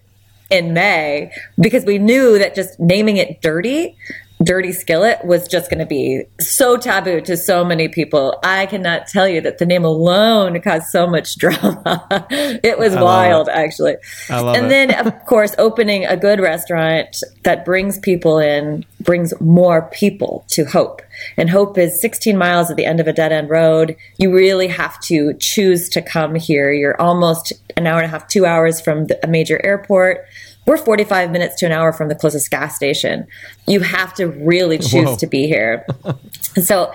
in 0.48 0.74
May 0.74 1.32
because 1.58 1.84
we 1.84 1.98
knew 1.98 2.38
that 2.38 2.54
just 2.54 2.78
naming 2.78 3.16
it 3.16 3.40
dirty 3.40 3.96
Dirty 4.42 4.72
Skillet 4.72 5.24
was 5.24 5.46
just 5.46 5.70
going 5.70 5.78
to 5.78 5.86
be 5.86 6.24
so 6.40 6.76
taboo 6.76 7.20
to 7.22 7.36
so 7.36 7.64
many 7.64 7.88
people. 7.88 8.38
I 8.42 8.66
cannot 8.66 9.06
tell 9.06 9.28
you 9.28 9.40
that 9.42 9.58
the 9.58 9.66
name 9.66 9.84
alone 9.84 10.60
caused 10.60 10.86
so 10.86 11.06
much 11.06 11.36
drama. 11.38 12.06
it 12.30 12.78
was 12.78 12.94
wild, 12.94 13.48
it. 13.48 13.52
actually. 13.52 13.96
and 14.28 14.66
it. 14.66 14.68
then, 14.68 15.06
of 15.06 15.24
course, 15.26 15.54
opening 15.58 16.04
a 16.06 16.16
good 16.16 16.40
restaurant 16.40 17.22
that 17.42 17.64
brings 17.64 17.98
people 17.98 18.38
in 18.38 18.84
brings 19.00 19.38
more 19.40 19.82
people 19.92 20.44
to 20.48 20.64
Hope. 20.64 21.02
And 21.36 21.50
Hope 21.50 21.76
is 21.76 22.00
16 22.00 22.36
miles 22.36 22.70
at 22.70 22.76
the 22.76 22.84
end 22.84 23.00
of 23.00 23.08
a 23.08 23.12
dead 23.12 23.32
end 23.32 23.50
road. 23.50 23.96
You 24.18 24.32
really 24.32 24.68
have 24.68 25.00
to 25.02 25.34
choose 25.34 25.88
to 25.90 26.02
come 26.02 26.34
here. 26.36 26.72
You're 26.72 27.00
almost 27.00 27.52
an 27.76 27.86
hour 27.86 27.98
and 27.98 28.06
a 28.06 28.08
half, 28.08 28.28
two 28.28 28.46
hours 28.46 28.80
from 28.80 29.06
the, 29.06 29.18
a 29.24 29.28
major 29.28 29.60
airport 29.64 30.24
we're 30.66 30.76
45 30.76 31.30
minutes 31.30 31.56
to 31.56 31.66
an 31.66 31.72
hour 31.72 31.92
from 31.92 32.08
the 32.08 32.14
closest 32.14 32.50
gas 32.50 32.76
station. 32.76 33.26
You 33.66 33.80
have 33.80 34.14
to 34.14 34.28
really 34.28 34.78
choose 34.78 35.04
Whoa. 35.04 35.16
to 35.16 35.26
be 35.26 35.46
here. 35.46 35.86
so 36.62 36.92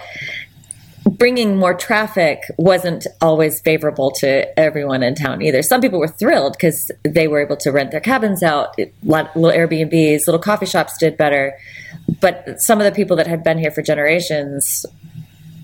bringing 1.10 1.58
more 1.58 1.74
traffic 1.74 2.44
wasn't 2.58 3.08
always 3.22 3.62
favorable 3.62 4.12
to 4.12 4.60
everyone 4.60 5.04
in 5.04 5.16
town 5.16 5.42
either. 5.42 5.62
Some 5.62 5.82
people 5.82 6.00
were 6.00 6.08
thrilled 6.08 6.54
because 6.54 6.92
they 7.04 7.28
were 7.28 7.42
able 7.42 7.58
to 7.58 7.72
rent 7.72 7.92
their 7.92 8.00
cabins 8.00 8.44
out. 8.44 8.78
Little 8.78 9.52
Airbnbs, 9.52 10.28
little 10.28 10.40
coffee 10.40 10.66
shops 10.66 10.98
did 10.98 11.18
better. 11.18 11.58
But 12.22 12.62
some 12.62 12.80
of 12.80 12.86
the 12.86 12.92
people 12.92 13.18
that 13.18 13.28
had 13.28 13.44
been 13.44 13.58
here 13.58 13.72
for 13.72 13.82
generations, 13.82 14.86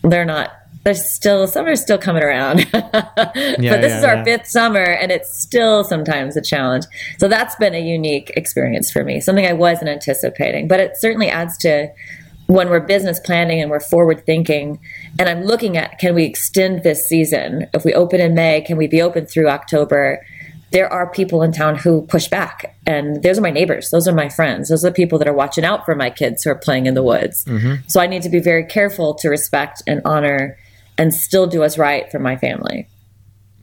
they're 0.01 0.25
not 0.25 0.51
there's 0.83 1.09
still 1.09 1.47
summer's 1.47 1.81
still 1.81 1.97
coming 1.97 2.23
around. 2.23 2.59
yeah, 2.73 2.81
but 2.93 3.31
this 3.33 3.91
yeah, 3.91 3.97
is 3.97 4.03
our 4.03 4.15
yeah. 4.15 4.23
fifth 4.23 4.47
summer 4.47 4.83
and 4.83 5.11
it's 5.11 5.37
still 5.37 5.83
sometimes 5.83 6.35
a 6.35 6.41
challenge. 6.41 6.85
So 7.19 7.27
that's 7.27 7.55
been 7.55 7.73
a 7.73 7.81
unique 7.81 8.31
experience 8.35 8.91
for 8.91 9.03
me, 9.03 9.21
something 9.21 9.45
I 9.45 9.53
wasn't 9.53 9.89
anticipating. 9.89 10.67
But 10.67 10.79
it 10.79 10.97
certainly 10.97 11.29
adds 11.29 11.57
to 11.59 11.89
when 12.47 12.69
we're 12.69 12.81
business 12.81 13.19
planning 13.21 13.61
and 13.61 13.71
we're 13.71 13.79
forward 13.79 14.25
thinking 14.25 14.79
and 15.17 15.29
I'm 15.29 15.43
looking 15.43 15.77
at 15.77 15.99
can 15.99 16.15
we 16.15 16.25
extend 16.25 16.83
this 16.83 17.07
season? 17.07 17.67
If 17.73 17.85
we 17.85 17.93
open 17.93 18.19
in 18.19 18.33
May, 18.33 18.61
can 18.61 18.77
we 18.77 18.87
be 18.87 19.01
open 19.01 19.25
through 19.25 19.47
October? 19.47 20.25
There 20.71 20.91
are 20.91 21.09
people 21.09 21.43
in 21.43 21.51
town 21.51 21.75
who 21.75 22.01
push 22.07 22.27
back, 22.27 22.75
and 22.87 23.21
those 23.21 23.37
are 23.37 23.43
my 23.43 23.51
neighbors. 23.51 23.91
Those 23.91 24.07
are 24.07 24.13
my 24.13 24.27
friends. 24.27 24.69
Those 24.69 24.83
are 24.83 24.89
the 24.89 24.95
people 24.95 25.19
that 25.19 25.27
are 25.27 25.33
watching 25.33 25.63
out 25.63 25.85
for 25.85 25.93
my 25.93 26.09
kids 26.09 26.41
who 26.41 26.49
are 26.49 26.55
playing 26.55 26.87
in 26.87 26.95
the 26.95 27.03
woods. 27.03 27.45
Mm-hmm. 27.45 27.87
So 27.87 28.01
I 28.01 28.07
need 28.07 28.23
to 28.23 28.29
be 28.29 28.39
very 28.39 28.65
careful 28.65 29.13
to 29.15 29.29
respect 29.29 29.83
and 29.85 30.01
honor 30.03 30.57
and 30.97 31.13
still 31.13 31.47
do 31.47 31.59
what's 31.59 31.77
right 31.77 32.09
for 32.11 32.19
my 32.19 32.35
family. 32.35 32.87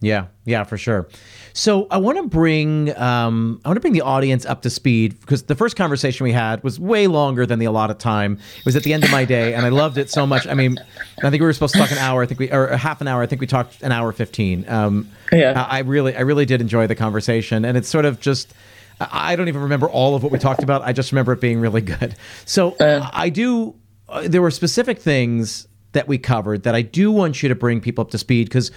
Yeah, 0.01 0.27
yeah, 0.45 0.65
for 0.65 0.79
sure. 0.79 1.09
So 1.53 1.87
I 1.91 1.99
want 1.99 2.17
to 2.17 2.27
bring 2.27 2.97
um, 2.97 3.61
I 3.65 3.69
want 3.69 3.77
to 3.77 3.81
bring 3.81 3.93
the 3.93 4.01
audience 4.03 4.47
up 4.47 4.63
to 4.63 4.71
speed 4.71 5.21
because 5.21 5.43
the 5.45 5.55
first 5.55 5.77
conversation 5.77 6.25
we 6.25 6.33
had 6.33 6.63
was 6.63 6.79
way 6.79 7.07
longer 7.07 7.45
than 7.45 7.59
the 7.59 7.67
allotted 7.67 7.99
time. 7.99 8.39
It 8.59 8.65
was 8.65 8.77
at 8.77 8.83
the 8.83 8.93
end 8.93 9.05
of 9.05 9.11
my 9.11 9.25
day, 9.25 9.53
and 9.55 9.67
I 9.67 9.69
loved 9.69 9.99
it 9.99 10.11
so 10.11 10.27
much. 10.27 10.47
I 10.47 10.55
mean, 10.55 10.79
I 11.19 11.29
think 11.29 11.41
we 11.41 11.47
were 11.47 11.53
supposed 11.53 11.75
to 11.75 11.81
talk 11.81 11.91
an 11.91 11.99
hour. 11.99 12.23
I 12.23 12.27
think 12.27 12.41
we 12.41 12.51
or 12.51 12.69
a 12.69 12.77
half 12.77 13.01
an 13.01 13.09
hour. 13.09 13.23
I 13.23 13.27
think 13.27 13.41
we 13.41 13.47
talked 13.47 13.83
an 13.83 13.93
hour 13.93 14.13
fifteen. 14.13 14.65
Um, 14.69 15.11
yeah, 15.33 15.67
I, 15.69 15.79
I 15.79 15.81
really 15.81 16.17
I 16.17 16.21
really 16.21 16.47
did 16.47 16.61
enjoy 16.61 16.87
the 16.87 16.95
conversation, 16.95 17.65
and 17.65 17.77
it's 17.77 17.89
sort 17.89 18.05
of 18.05 18.21
just. 18.21 18.55
I 19.01 19.35
don't 19.35 19.49
even 19.49 19.63
remember 19.63 19.89
all 19.89 20.15
of 20.15 20.23
what 20.23 20.31
we 20.31 20.39
talked 20.39 20.63
about. 20.63 20.83
I 20.83 20.93
just 20.93 21.11
remember 21.11 21.33
it 21.33 21.41
being 21.41 21.59
really 21.59 21.81
good. 21.81 22.15
So 22.45 22.73
uh, 22.73 23.09
I 23.13 23.31
do. 23.31 23.75
Uh, 24.07 24.29
there 24.29 24.43
were 24.43 24.51
specific 24.51 24.99
things 24.99 25.67
that 25.93 26.09
we 26.09 26.19
covered 26.19 26.63
that 26.63 26.75
I 26.75 26.83
do 26.83 27.11
want 27.11 27.43
you 27.43 27.49
to 27.49 27.55
bring 27.55 27.81
people 27.81 28.03
up 28.03 28.11
to 28.11 28.19
speed 28.19 28.49
because 28.49 28.71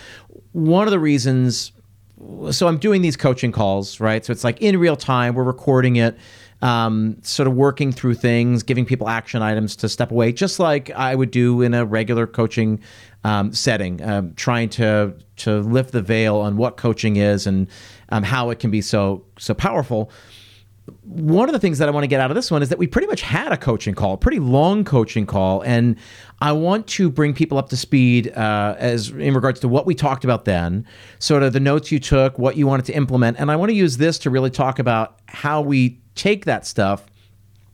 one 0.52 0.88
of 0.88 0.92
the 0.92 1.00
reasons 1.00 1.72
so 2.52 2.68
I'm 2.68 2.78
doing 2.78 3.02
these 3.02 3.18
coaching 3.18 3.52
calls, 3.52 4.00
right? 4.00 4.24
So 4.24 4.32
it's 4.32 4.44
like 4.44 4.62
in 4.62 4.78
real 4.80 4.96
time, 4.96 5.34
we're 5.34 5.44
recording 5.44 5.98
it, 5.98 6.18
um, 6.62 7.18
sort 7.22 7.48
of 7.48 7.56
working 7.56 7.92
through 7.92 8.16
things, 8.16 8.64
giving 8.64 8.86
people 8.86 9.10
action 9.10 9.42
items 9.42 9.76
to 9.78 9.90
step 9.90 10.12
away, 10.12 10.32
just 10.32 10.60
like 10.60 10.90
I 10.92 11.16
would 11.16 11.32
do 11.32 11.62
in 11.62 11.74
a 11.74 11.84
regular 11.86 12.26
coaching 12.26 12.80
um, 13.26 13.54
setting, 13.54 14.02
um, 14.04 14.34
trying 14.36 14.70
to 14.70 15.16
to 15.36 15.60
lift 15.60 15.92
the 15.92 16.02
veil 16.02 16.38
on 16.38 16.58
what 16.58 16.78
coaching 16.78 17.18
is 17.18 17.48
and 17.48 17.68
um, 18.10 18.24
how 18.24 18.50
it 18.50 18.60
can 18.60 18.72
be 18.72 18.82
so 18.82 19.26
so 19.38 19.54
powerful 19.54 20.12
one 21.06 21.50
of 21.50 21.54
the 21.54 21.60
things 21.60 21.80
that 21.80 21.90
I 21.90 21.92
want 21.92 22.04
to 22.04 22.08
get 22.08 22.22
out 22.22 22.32
of 22.32 22.36
this 22.36 22.50
one 22.50 22.62
is 22.62 22.70
that 22.70 22.78
we 22.78 22.88
pretty 22.88 23.08
much 23.08 23.22
had 23.22 23.52
a 23.52 23.58
coaching 23.58 23.94
call, 23.94 24.14
a 24.14 24.18
pretty 24.18 24.40
long 24.40 24.86
coaching 24.86 25.26
call, 25.26 25.62
and 25.62 25.98
I 26.42 26.54
want 26.54 26.88
to 26.88 27.10
bring 27.10 27.34
people 27.34 27.58
up 27.58 27.70
to 27.70 27.78
speed 27.78 28.32
uh, 28.36 28.76
as 28.78 29.10
in 29.10 29.34
regards 29.34 29.60
to 29.62 29.68
what 29.68 29.86
we 29.86 29.96
talked 29.96 30.24
about 30.24 30.46
then, 30.46 30.88
sort 31.20 31.44
of 31.44 31.54
the 31.54 31.60
notes 31.60 31.92
you 31.92 32.00
took, 32.00 32.40
what 32.40 32.56
you 32.56 32.68
wanted 32.68 32.86
to 32.86 32.94
implement, 32.94 33.38
and 33.40 33.52
I 33.52 33.56
want 33.58 33.70
to 33.70 33.76
use 33.76 33.98
this 33.98 34.18
to 34.20 34.30
really 34.30 34.50
talk 34.50 34.80
about 34.80 35.20
how 35.28 35.62
we 35.62 36.00
take 36.16 36.46
that 36.46 36.66
stuff 36.66 37.06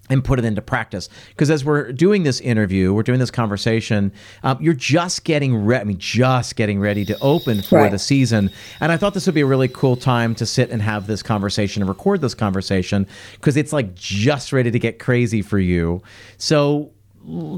and 0.09 0.23
put 0.23 0.39
it 0.39 0.45
into 0.45 0.61
practice. 0.61 1.09
Because 1.29 1.49
as 1.49 1.63
we're 1.63 1.91
doing 1.91 2.23
this 2.23 2.41
interview, 2.41 2.93
we're 2.93 3.03
doing 3.03 3.19
this 3.19 3.31
conversation, 3.31 4.11
um, 4.43 4.57
you're 4.59 4.73
just 4.73 5.23
getting 5.23 5.55
ready, 5.55 5.81
I 5.81 5.83
mean, 5.85 5.97
just 5.99 6.55
getting 6.55 6.79
ready 6.79 7.05
to 7.05 7.17
open 7.19 7.61
for 7.61 7.79
right. 7.79 7.91
the 7.91 7.99
season. 7.99 8.51
And 8.79 8.91
I 8.91 8.97
thought 8.97 9.13
this 9.13 9.25
would 9.25 9.35
be 9.35 9.41
a 9.41 9.45
really 9.45 9.67
cool 9.67 9.95
time 9.95 10.35
to 10.35 10.45
sit 10.45 10.69
and 10.71 10.81
have 10.81 11.07
this 11.07 11.21
conversation 11.21 11.81
and 11.81 11.89
record 11.89 12.21
this 12.21 12.33
conversation 12.33 13.07
because 13.33 13.55
it's 13.55 13.71
like 13.71 13.93
just 13.95 14.51
ready 14.51 14.71
to 14.71 14.79
get 14.79 14.99
crazy 14.99 15.41
for 15.41 15.59
you. 15.59 16.01
So, 16.37 16.91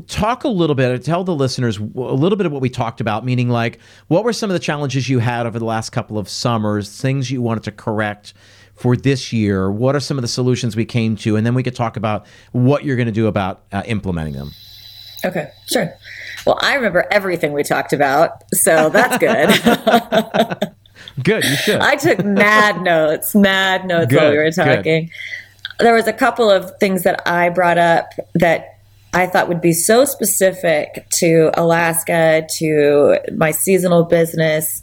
talk 0.08 0.44
a 0.44 0.50
little 0.50 0.76
bit 0.76 1.04
tell 1.04 1.24
the 1.24 1.36
listeners 1.36 1.78
a 1.78 1.82
little 1.84 2.36
bit 2.36 2.46
of 2.46 2.52
what 2.52 2.62
we 2.62 2.70
talked 2.70 3.00
about 3.00 3.24
meaning 3.24 3.48
like 3.48 3.80
what 4.08 4.24
were 4.24 4.34
some 4.34 4.50
of 4.50 4.54
the 4.54 4.60
challenges 4.60 5.08
you 5.08 5.20
had 5.20 5.46
over 5.46 5.60
the 5.60 5.66
last 5.66 5.92
couple 5.92 6.18
of 6.18 6.28
summers 6.28 7.00
things 7.00 7.30
you 7.30 7.42
wanted 7.42 7.64
to 7.64 7.72
correct 7.72 8.34
for 8.82 8.98
this 8.98 9.32
year? 9.32 9.70
What 9.70 9.96
are 9.96 10.00
some 10.00 10.18
of 10.18 10.24
the 10.24 10.28
solutions 10.28 10.76
we 10.76 10.86
came 10.86 11.16
to? 11.18 11.36
And 11.36 11.46
then 11.46 11.54
we 11.54 11.62
could 11.62 11.76
talk 11.76 11.98
about 11.98 12.26
what 12.52 12.84
you're 12.84 12.96
going 12.96 13.06
to 13.06 13.12
do 13.12 13.28
about 13.28 13.62
uh, 13.72 13.84
implementing 13.86 14.34
them. 14.34 14.52
Okay, 15.24 15.52
sure. 15.68 15.94
Well, 16.48 16.58
I 16.62 16.74
remember 16.74 17.06
everything 17.12 17.54
we 17.54 17.62
talked 17.62 17.94
about, 17.94 18.44
so 18.56 18.90
that's 18.90 19.20
good. 19.20 19.50
good, 21.24 21.44
you 21.44 21.56
should. 21.58 21.80
I 21.80 21.96
took 21.96 22.26
mad 22.26 22.82
notes, 22.82 23.36
mad 23.36 23.86
notes 23.86 24.08
good, 24.08 24.18
while 24.18 24.32
we 24.32 24.38
were 24.38 24.52
talking. 24.52 25.06
Good. 25.06 25.86
There 25.86 25.94
was 25.94 26.08
a 26.08 26.14
couple 26.14 26.50
of 26.50 26.72
things 26.80 27.04
that 27.04 27.22
I 27.28 27.50
brought 27.50 27.78
up 27.78 28.10
that 28.34 28.80
I 29.14 29.28
thought 29.28 29.48
would 29.48 29.62
be 29.62 29.74
so 29.74 30.06
specific 30.06 31.06
to 31.18 31.52
Alaska, 31.54 32.48
to 32.58 33.20
my 33.36 33.52
seasonal 33.52 34.06
business, 34.06 34.82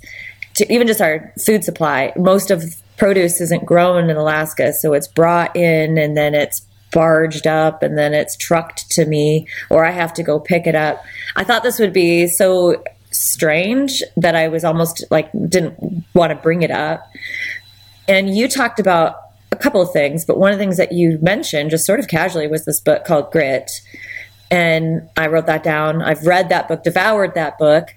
to 0.55 0.73
even 0.73 0.87
just 0.87 1.01
our 1.01 1.33
food 1.45 1.65
supply. 1.65 2.13
Most 2.17 2.53
of 2.53 2.63
produce 2.99 3.41
isn't 3.41 3.65
grown 3.65 4.11
in 4.11 4.17
Alaska, 4.17 4.73
so 4.73 4.93
it's 4.93 5.09
brought 5.09 5.57
in 5.57 5.97
and 5.97 6.17
then 6.17 6.35
it's 6.35 6.61
barged 6.93 7.47
up 7.47 7.83
and 7.83 7.97
then 7.97 8.15
it's 8.15 8.37
trucked 8.37 8.91
to 8.91 9.07
me 9.07 9.47
or 9.71 9.85
I 9.85 9.91
have 9.91 10.13
to 10.15 10.23
go 10.23 10.41
pick 10.41 10.67
it 10.67 10.75
up. 10.75 11.03
I 11.37 11.45
thought 11.45 11.63
this 11.63 11.79
would 11.79 11.93
be 11.93 12.27
so 12.27 12.83
strange 13.11 14.03
that 14.17 14.35
I 14.35 14.49
was 14.49 14.65
almost 14.65 15.05
like 15.11 15.31
didn't 15.49 16.05
want 16.15 16.31
to 16.31 16.37
bring 16.37 16.63
it 16.63 16.71
up. 16.71 17.07
And 18.07 18.35
you 18.35 18.49
talked 18.49 18.81
about 18.81 19.17
a 19.53 19.57
couple 19.57 19.81
of 19.81 19.93
things, 19.93 20.25
but 20.25 20.39
one 20.39 20.53
of 20.53 20.59
the 20.59 20.63
things 20.63 20.77
that 20.77 20.93
you 20.93 21.19
mentioned 21.21 21.71
just 21.71 21.87
sort 21.87 22.01
of 22.01 22.09
casually 22.09 22.49
was 22.49 22.65
this 22.65 22.81
book 22.81 23.05
called 23.05 23.31
Grit. 23.31 23.71
And 24.51 25.09
I 25.17 25.27
wrote 25.27 25.47
that 25.47 25.63
down. 25.63 26.01
I've 26.03 26.27
read 26.27 26.49
that 26.49 26.69
book, 26.69 26.83
devoured 26.83 27.35
that 27.35 27.59
book. 27.59 27.89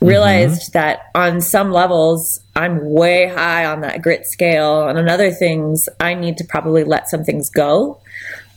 Realized 0.00 0.72
mm-hmm. 0.72 0.78
that 0.78 1.10
on 1.14 1.40
some 1.40 1.70
levels 1.70 2.40
I'm 2.56 2.90
way 2.90 3.26
high 3.26 3.66
on 3.66 3.80
that 3.82 4.02
grit 4.02 4.26
scale 4.26 4.88
and 4.88 4.98
on 4.98 5.08
other 5.08 5.30
things 5.30 5.88
I 5.98 6.14
need 6.14 6.38
to 6.38 6.44
probably 6.44 6.84
let 6.84 7.08
some 7.10 7.24
things 7.24 7.50
go 7.50 8.00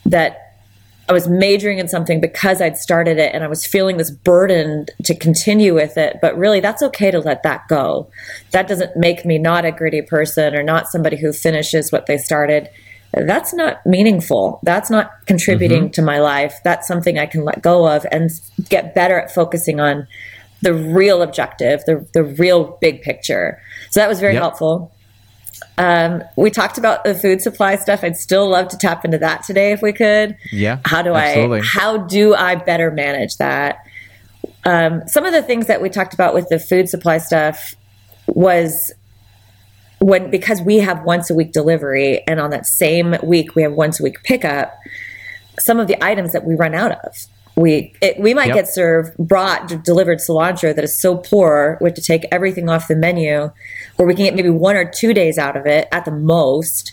that 0.06 0.44
I 1.08 1.12
was 1.12 1.28
majoring 1.28 1.78
in 1.78 1.88
something 1.88 2.20
because 2.20 2.62
I'd 2.62 2.78
started 2.78 3.18
it 3.18 3.34
and 3.34 3.44
I 3.44 3.48
was 3.48 3.66
feeling 3.66 3.98
this 3.98 4.10
burden 4.10 4.86
to 5.04 5.14
continue 5.14 5.74
with 5.74 5.98
it. 5.98 6.16
But 6.22 6.36
really, 6.38 6.60
that's 6.60 6.82
okay 6.82 7.10
to 7.10 7.18
let 7.18 7.42
that 7.42 7.68
go. 7.68 8.08
That 8.52 8.68
doesn't 8.68 8.96
make 8.96 9.26
me 9.26 9.36
not 9.36 9.66
a 9.66 9.72
gritty 9.72 10.00
person 10.00 10.54
or 10.54 10.62
not 10.62 10.88
somebody 10.88 11.18
who 11.18 11.32
finishes 11.32 11.92
what 11.92 12.06
they 12.06 12.16
started. 12.16 12.70
That's 13.12 13.52
not 13.52 13.84
meaningful. 13.84 14.60
That's 14.62 14.88
not 14.88 15.10
contributing 15.26 15.84
mm-hmm. 15.84 15.92
to 15.92 16.02
my 16.02 16.20
life. 16.20 16.54
That's 16.64 16.88
something 16.88 17.18
I 17.18 17.26
can 17.26 17.44
let 17.44 17.60
go 17.60 17.86
of 17.86 18.06
and 18.10 18.30
get 18.70 18.94
better 18.94 19.20
at 19.20 19.32
focusing 19.32 19.80
on 19.80 20.08
the 20.64 20.74
real 20.74 21.22
objective, 21.22 21.84
the, 21.84 22.06
the 22.14 22.24
real 22.24 22.78
big 22.80 23.02
picture. 23.02 23.60
So 23.90 24.00
that 24.00 24.08
was 24.08 24.18
very 24.18 24.32
yep. 24.32 24.42
helpful. 24.42 24.90
Um, 25.76 26.22
we 26.36 26.50
talked 26.50 26.78
about 26.78 27.04
the 27.04 27.14
food 27.14 27.42
supply 27.42 27.76
stuff. 27.76 28.02
I'd 28.02 28.16
still 28.16 28.48
love 28.48 28.68
to 28.68 28.78
tap 28.78 29.04
into 29.04 29.18
that 29.18 29.42
today 29.44 29.72
if 29.72 29.82
we 29.82 29.92
could. 29.92 30.36
Yeah. 30.50 30.80
How 30.84 31.02
do 31.02 31.14
absolutely. 31.14 31.60
I 31.60 31.62
how 31.62 31.98
do 31.98 32.34
I 32.34 32.54
better 32.54 32.90
manage 32.90 33.36
that? 33.36 33.78
Um, 34.64 35.06
some 35.06 35.26
of 35.26 35.32
the 35.32 35.42
things 35.42 35.66
that 35.66 35.82
we 35.82 35.90
talked 35.90 36.14
about 36.14 36.32
with 36.32 36.48
the 36.48 36.58
food 36.58 36.88
supply 36.88 37.18
stuff 37.18 37.76
was 38.26 38.92
when 39.98 40.30
because 40.30 40.62
we 40.62 40.78
have 40.78 41.04
once 41.04 41.28
a 41.28 41.34
week 41.34 41.52
delivery 41.52 42.26
and 42.26 42.40
on 42.40 42.50
that 42.50 42.66
same 42.66 43.16
week 43.22 43.54
we 43.54 43.62
have 43.62 43.72
once 43.72 44.00
a 44.00 44.02
week 44.02 44.22
pickup, 44.22 44.74
some 45.58 45.78
of 45.78 45.88
the 45.88 46.02
items 46.02 46.32
that 46.32 46.44
we 46.44 46.54
run 46.54 46.74
out 46.74 46.92
of 47.04 47.26
we 47.56 47.94
it, 48.00 48.18
we 48.18 48.34
might 48.34 48.48
yep. 48.48 48.56
get 48.56 48.68
served 48.68 49.16
brought 49.16 49.68
delivered 49.84 50.18
cilantro 50.18 50.74
that 50.74 50.82
is 50.82 51.00
so 51.00 51.16
poor 51.16 51.78
we 51.80 51.88
have 51.88 51.94
to 51.94 52.02
take 52.02 52.24
everything 52.32 52.68
off 52.68 52.88
the 52.88 52.96
menu 52.96 53.50
or 53.98 54.06
we 54.06 54.14
can 54.14 54.24
get 54.24 54.34
maybe 54.34 54.50
one 54.50 54.76
or 54.76 54.84
two 54.84 55.14
days 55.14 55.38
out 55.38 55.56
of 55.56 55.66
it 55.66 55.86
at 55.92 56.04
the 56.04 56.10
most 56.10 56.92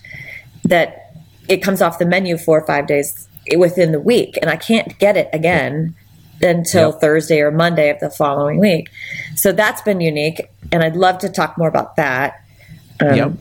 that 0.63 1.15
it 1.47 1.57
comes 1.57 1.81
off 1.81 1.97
the 1.97 2.05
menu 2.05 2.37
four 2.37 2.59
or 2.61 2.67
five 2.67 2.85
days 2.85 3.27
within 3.57 3.91
the 3.91 3.99
week 3.99 4.37
and 4.41 4.51
i 4.51 4.55
can't 4.55 4.97
get 4.99 5.17
it 5.17 5.29
again 5.33 5.95
until 6.41 6.91
yep. 6.91 7.01
thursday 7.01 7.39
or 7.39 7.51
monday 7.51 7.89
of 7.89 7.99
the 7.99 8.09
following 8.09 8.59
week 8.59 8.89
so 9.35 9.51
that's 9.51 9.81
been 9.81 9.99
unique 9.99 10.47
and 10.71 10.83
i'd 10.83 10.95
love 10.95 11.17
to 11.17 11.29
talk 11.29 11.57
more 11.57 11.67
about 11.67 11.95
that 11.95 12.43
um, 12.99 13.15
yep. 13.15 13.31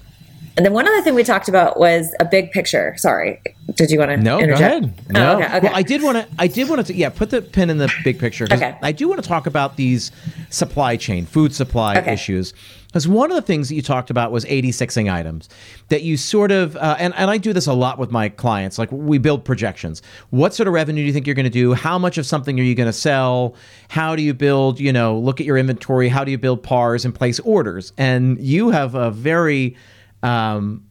And 0.61 0.67
then 0.67 0.75
one 0.75 0.87
other 0.87 1.01
thing 1.01 1.15
we 1.15 1.25
talked 1.25 1.49
about 1.49 1.79
was 1.79 2.15
a 2.21 2.25
big 2.27 2.51
picture. 2.51 2.95
Sorry, 2.99 3.41
did 3.77 3.91
you 3.91 3.99
want 3.99 4.11
to? 4.11 4.19
No, 4.19 4.39
interject? 4.39 4.61
go 4.61 4.67
ahead. 4.67 4.95
Oh, 5.09 5.13
no, 5.13 5.33
oh, 5.33 5.37
okay, 5.37 5.57
okay. 5.57 5.61
Well, 5.63 5.75
I 5.75 5.83
did 5.83 6.03
want 6.03 6.19
to. 6.19 6.29
I 6.39 6.49
did 6.49 6.69
want 6.69 6.87
to. 6.87 6.93
Yeah, 6.93 7.09
put 7.09 7.31
the 7.31 7.41
pin 7.41 7.71
in 7.71 7.79
the 7.79 7.91
big 8.05 8.19
picture. 8.19 8.45
Okay. 8.45 8.77
I 8.83 8.93
do 8.93 9.09
want 9.09 9.23
to 9.23 9.27
talk 9.27 9.47
about 9.47 9.77
these 9.77 10.13
supply 10.51 10.99
chain, 10.99 11.25
food 11.25 11.55
supply 11.55 11.97
okay. 11.97 12.13
issues. 12.13 12.53
Because 12.89 13.09
one 13.09 13.31
of 13.31 13.37
the 13.37 13.43
things 13.43 13.71
that 13.71 13.75
you 13.75 13.81
talked 13.81 14.11
about 14.11 14.33
was 14.33 14.45
86ing 14.45 15.11
items 15.11 15.49
that 15.89 16.03
you 16.03 16.19
sort 16.19 16.51
of, 16.51 16.77
uh, 16.77 16.97
and, 16.99 17.15
and 17.15 17.31
I 17.31 17.39
do 17.39 17.55
this 17.55 17.67
a 17.67 17.73
lot 17.73 17.99
with 17.99 18.11
my 18.11 18.29
clients. 18.29 18.79
Like 18.79 18.93
we 18.93 19.17
build 19.17 19.47
projections. 19.47 20.03
What 20.29 20.53
sort 20.55 20.67
of 20.67 20.75
revenue 20.75 21.03
do 21.03 21.07
you 21.07 21.13
think 21.13 21.25
you're 21.27 21.37
going 21.37 21.45
to 21.45 21.51
do? 21.51 21.73
How 21.73 21.99
much 21.99 22.19
of 22.19 22.27
something 22.27 22.61
are 22.61 22.65
you 22.65 22.75
going 22.75 22.89
to 22.89 22.93
sell? 22.93 23.55
How 23.89 24.15
do 24.15 24.23
you 24.23 24.35
build, 24.35 24.79
you 24.79 24.93
know, 24.93 25.17
look 25.17 25.41
at 25.41 25.47
your 25.47 25.57
inventory? 25.57 26.09
How 26.09 26.25
do 26.25 26.33
you 26.33 26.39
build 26.39 26.65
PARs 26.65 27.07
and 27.07 27.15
place 27.15 27.39
orders? 27.41 27.95
And 27.97 28.39
you 28.43 28.71
have 28.71 28.97
a 28.97 29.13
very, 29.13 29.77
um, 30.23 30.87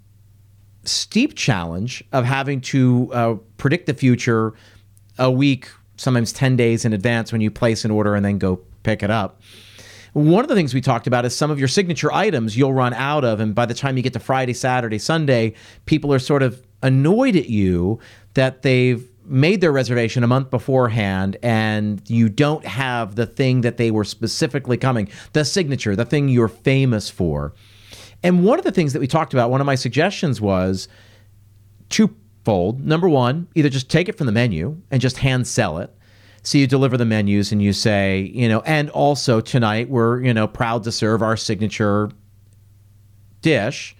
steep 0.83 1.35
challenge 1.35 2.03
of 2.11 2.25
having 2.25 2.61
to 2.61 3.09
uh, 3.13 3.35
predict 3.57 3.85
the 3.85 3.93
future 3.93 4.53
a 5.17 5.29
week, 5.29 5.69
sometimes 5.97 6.31
10 6.33 6.55
days 6.55 6.85
in 6.85 6.93
advance 6.93 7.31
when 7.31 7.41
you 7.41 7.51
place 7.51 7.85
an 7.85 7.91
order 7.91 8.15
and 8.15 8.25
then 8.25 8.37
go 8.37 8.61
pick 8.83 9.03
it 9.03 9.11
up. 9.11 9.41
One 10.13 10.43
of 10.43 10.49
the 10.49 10.55
things 10.55 10.73
we 10.73 10.81
talked 10.81 11.05
about 11.05 11.25
is 11.25 11.35
some 11.35 11.51
of 11.51 11.59
your 11.59 11.67
signature 11.67 12.11
items 12.11 12.57
you'll 12.57 12.73
run 12.73 12.93
out 12.93 13.23
of. 13.23 13.39
And 13.39 13.53
by 13.53 13.65
the 13.65 13.73
time 13.73 13.95
you 13.95 14.03
get 14.03 14.13
to 14.13 14.19
Friday, 14.19 14.53
Saturday, 14.53 14.97
Sunday, 14.97 15.53
people 15.85 16.11
are 16.13 16.19
sort 16.19 16.41
of 16.41 16.65
annoyed 16.81 17.35
at 17.35 17.49
you 17.49 17.99
that 18.33 18.63
they've 18.63 19.07
made 19.25 19.61
their 19.61 19.71
reservation 19.71 20.23
a 20.23 20.27
month 20.27 20.49
beforehand 20.49 21.37
and 21.43 22.01
you 22.09 22.29
don't 22.29 22.65
have 22.65 23.15
the 23.15 23.27
thing 23.27 23.61
that 23.61 23.77
they 23.77 23.91
were 23.91 24.03
specifically 24.03 24.77
coming, 24.77 25.07
the 25.33 25.45
signature, 25.45 25.95
the 25.95 26.05
thing 26.05 26.29
you're 26.29 26.47
famous 26.47 27.09
for. 27.09 27.53
And 28.23 28.43
one 28.43 28.59
of 28.59 28.65
the 28.65 28.71
things 28.71 28.93
that 28.93 28.99
we 28.99 29.07
talked 29.07 29.33
about, 29.33 29.49
one 29.49 29.61
of 29.61 29.65
my 29.65 29.75
suggestions 29.75 30.41
was 30.41 30.87
twofold. 31.89 32.85
Number 32.85 33.07
one, 33.07 33.47
either 33.55 33.69
just 33.69 33.89
take 33.89 34.09
it 34.09 34.17
from 34.17 34.25
the 34.25 34.33
menu 34.33 34.81
and 34.91 35.01
just 35.01 35.17
hand 35.17 35.47
sell 35.47 35.77
it. 35.77 35.93
So 36.43 36.57
you 36.57 36.67
deliver 36.67 36.97
the 36.97 37.05
menus 37.05 37.51
and 37.51 37.61
you 37.61 37.73
say, 37.73 38.31
you 38.33 38.47
know, 38.47 38.61
and 38.61 38.89
also 38.89 39.41
tonight 39.41 39.89
we're, 39.89 40.21
you 40.21 40.33
know, 40.33 40.47
proud 40.47 40.83
to 40.85 40.91
serve 40.91 41.21
our 41.21 41.37
signature 41.37 42.11
dish 43.41 43.95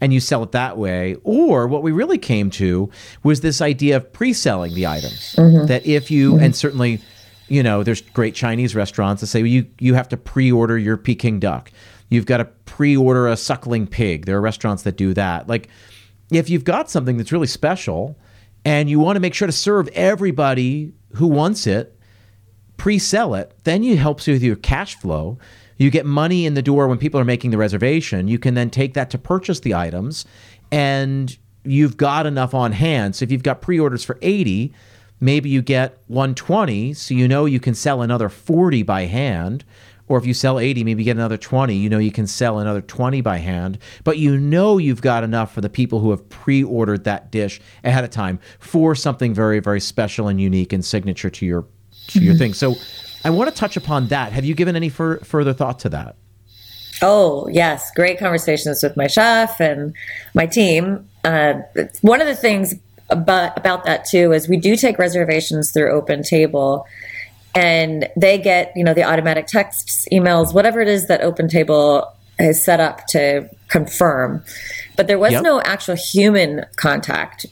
and 0.00 0.14
you 0.14 0.20
sell 0.20 0.42
it 0.42 0.52
that 0.52 0.78
way. 0.78 1.16
Or 1.24 1.66
what 1.66 1.82
we 1.82 1.92
really 1.92 2.18
came 2.18 2.50
to 2.50 2.90
was 3.22 3.40
this 3.40 3.60
idea 3.60 3.96
of 3.96 4.12
pre 4.12 4.32
selling 4.32 4.74
the 4.74 4.86
items. 4.86 5.34
Mm-hmm. 5.36 5.66
That 5.66 5.86
if 5.86 6.10
you, 6.10 6.34
mm-hmm. 6.34 6.44
and 6.44 6.56
certainly, 6.56 7.00
you 7.48 7.62
know, 7.62 7.82
there's 7.82 8.00
great 8.00 8.34
Chinese 8.34 8.74
restaurants 8.74 9.20
that 9.20 9.26
say 9.26 9.42
well, 9.42 9.48
you, 9.50 9.66
you 9.78 9.94
have 9.94 10.08
to 10.10 10.16
pre 10.16 10.50
order 10.50 10.78
your 10.78 10.96
Peking 10.96 11.40
duck. 11.40 11.70
You've 12.10 12.26
got 12.26 12.38
to 12.38 12.44
pre-order 12.44 13.28
a 13.28 13.36
suckling 13.36 13.86
pig. 13.86 14.26
There 14.26 14.36
are 14.36 14.40
restaurants 14.40 14.82
that 14.82 14.96
do 14.96 15.14
that. 15.14 15.48
Like 15.48 15.68
if 16.30 16.50
you've 16.50 16.64
got 16.64 16.90
something 16.90 17.16
that's 17.16 17.32
really 17.32 17.46
special 17.46 18.18
and 18.64 18.90
you 18.90 19.00
want 19.00 19.16
to 19.16 19.20
make 19.20 19.34
sure 19.34 19.46
to 19.46 19.52
serve 19.52 19.88
everybody 19.88 20.92
who 21.14 21.26
wants 21.26 21.66
it, 21.66 21.96
pre-sell 22.76 23.34
it, 23.34 23.54
then 23.64 23.82
it 23.84 23.98
helps 23.98 24.26
you 24.26 24.34
with 24.34 24.42
your 24.42 24.56
cash 24.56 24.96
flow. 24.96 25.38
You 25.78 25.90
get 25.90 26.04
money 26.04 26.46
in 26.46 26.54
the 26.54 26.62
door 26.62 26.88
when 26.88 26.98
people 26.98 27.18
are 27.20 27.24
making 27.24 27.52
the 27.52 27.58
reservation. 27.58 28.28
You 28.28 28.38
can 28.38 28.54
then 28.54 28.70
take 28.70 28.94
that 28.94 29.10
to 29.10 29.18
purchase 29.18 29.60
the 29.60 29.74
items 29.74 30.26
and 30.70 31.36
you've 31.64 31.96
got 31.96 32.26
enough 32.26 32.54
on 32.54 32.72
hand. 32.72 33.16
So 33.16 33.22
if 33.24 33.32
you've 33.32 33.42
got 33.42 33.60
pre-orders 33.60 34.04
for 34.04 34.18
80, 34.20 34.72
maybe 35.20 35.48
you 35.48 35.62
get 35.62 35.98
120 36.08 36.94
so 36.94 37.14
you 37.14 37.28
know 37.28 37.44
you 37.44 37.60
can 37.60 37.74
sell 37.74 38.02
another 38.02 38.28
40 38.28 38.82
by 38.82 39.06
hand 39.06 39.64
or 40.10 40.18
if 40.18 40.26
you 40.26 40.34
sell 40.34 40.58
80, 40.58 40.82
maybe 40.82 41.04
get 41.04 41.16
another 41.16 41.36
20. 41.36 41.72
You 41.72 41.88
know, 41.88 41.98
you 41.98 42.10
can 42.10 42.26
sell 42.26 42.58
another 42.58 42.80
20 42.80 43.20
by 43.20 43.36
hand, 43.36 43.78
but 44.02 44.18
you 44.18 44.36
know 44.36 44.76
you've 44.76 45.02
got 45.02 45.22
enough 45.22 45.54
for 45.54 45.60
the 45.60 45.68
people 45.68 46.00
who 46.00 46.10
have 46.10 46.28
pre 46.28 46.64
ordered 46.64 47.04
that 47.04 47.30
dish 47.30 47.60
ahead 47.84 48.02
of 48.02 48.10
time 48.10 48.40
for 48.58 48.96
something 48.96 49.32
very, 49.32 49.60
very 49.60 49.78
special 49.78 50.26
and 50.26 50.40
unique 50.40 50.72
and 50.72 50.84
signature 50.84 51.30
to 51.30 51.46
your, 51.46 51.64
to 52.08 52.18
your 52.18 52.34
mm-hmm. 52.34 52.38
thing. 52.40 52.54
So 52.54 52.74
I 53.24 53.30
want 53.30 53.50
to 53.50 53.56
touch 53.56 53.76
upon 53.76 54.08
that. 54.08 54.32
Have 54.32 54.44
you 54.44 54.56
given 54.56 54.74
any 54.74 54.88
fur- 54.88 55.20
further 55.20 55.52
thought 55.52 55.78
to 55.80 55.88
that? 55.90 56.16
Oh, 57.02 57.46
yes. 57.46 57.92
Great 57.94 58.18
conversations 58.18 58.82
with 58.82 58.96
my 58.96 59.06
chef 59.06 59.60
and 59.60 59.94
my 60.34 60.46
team. 60.46 61.08
Uh, 61.22 61.60
one 62.00 62.20
of 62.20 62.26
the 62.26 62.34
things 62.34 62.74
about, 63.10 63.56
about 63.56 63.84
that 63.84 64.06
too 64.06 64.32
is 64.32 64.48
we 64.48 64.56
do 64.56 64.74
take 64.74 64.98
reservations 64.98 65.70
through 65.70 65.92
Open 65.92 66.24
Table 66.24 66.84
and 67.54 68.08
they 68.16 68.38
get 68.38 68.72
you 68.76 68.84
know 68.84 68.94
the 68.94 69.02
automatic 69.02 69.46
texts 69.46 70.06
emails 70.12 70.54
whatever 70.54 70.80
it 70.80 70.88
is 70.88 71.06
that 71.08 71.20
open 71.20 71.48
table 71.48 72.06
has 72.38 72.64
set 72.64 72.80
up 72.80 73.06
to 73.06 73.48
confirm 73.68 74.42
but 74.96 75.06
there 75.06 75.18
was 75.18 75.32
yep. 75.32 75.42
no 75.42 75.60
actual 75.62 75.96
human 75.96 76.64
contact 76.76 77.46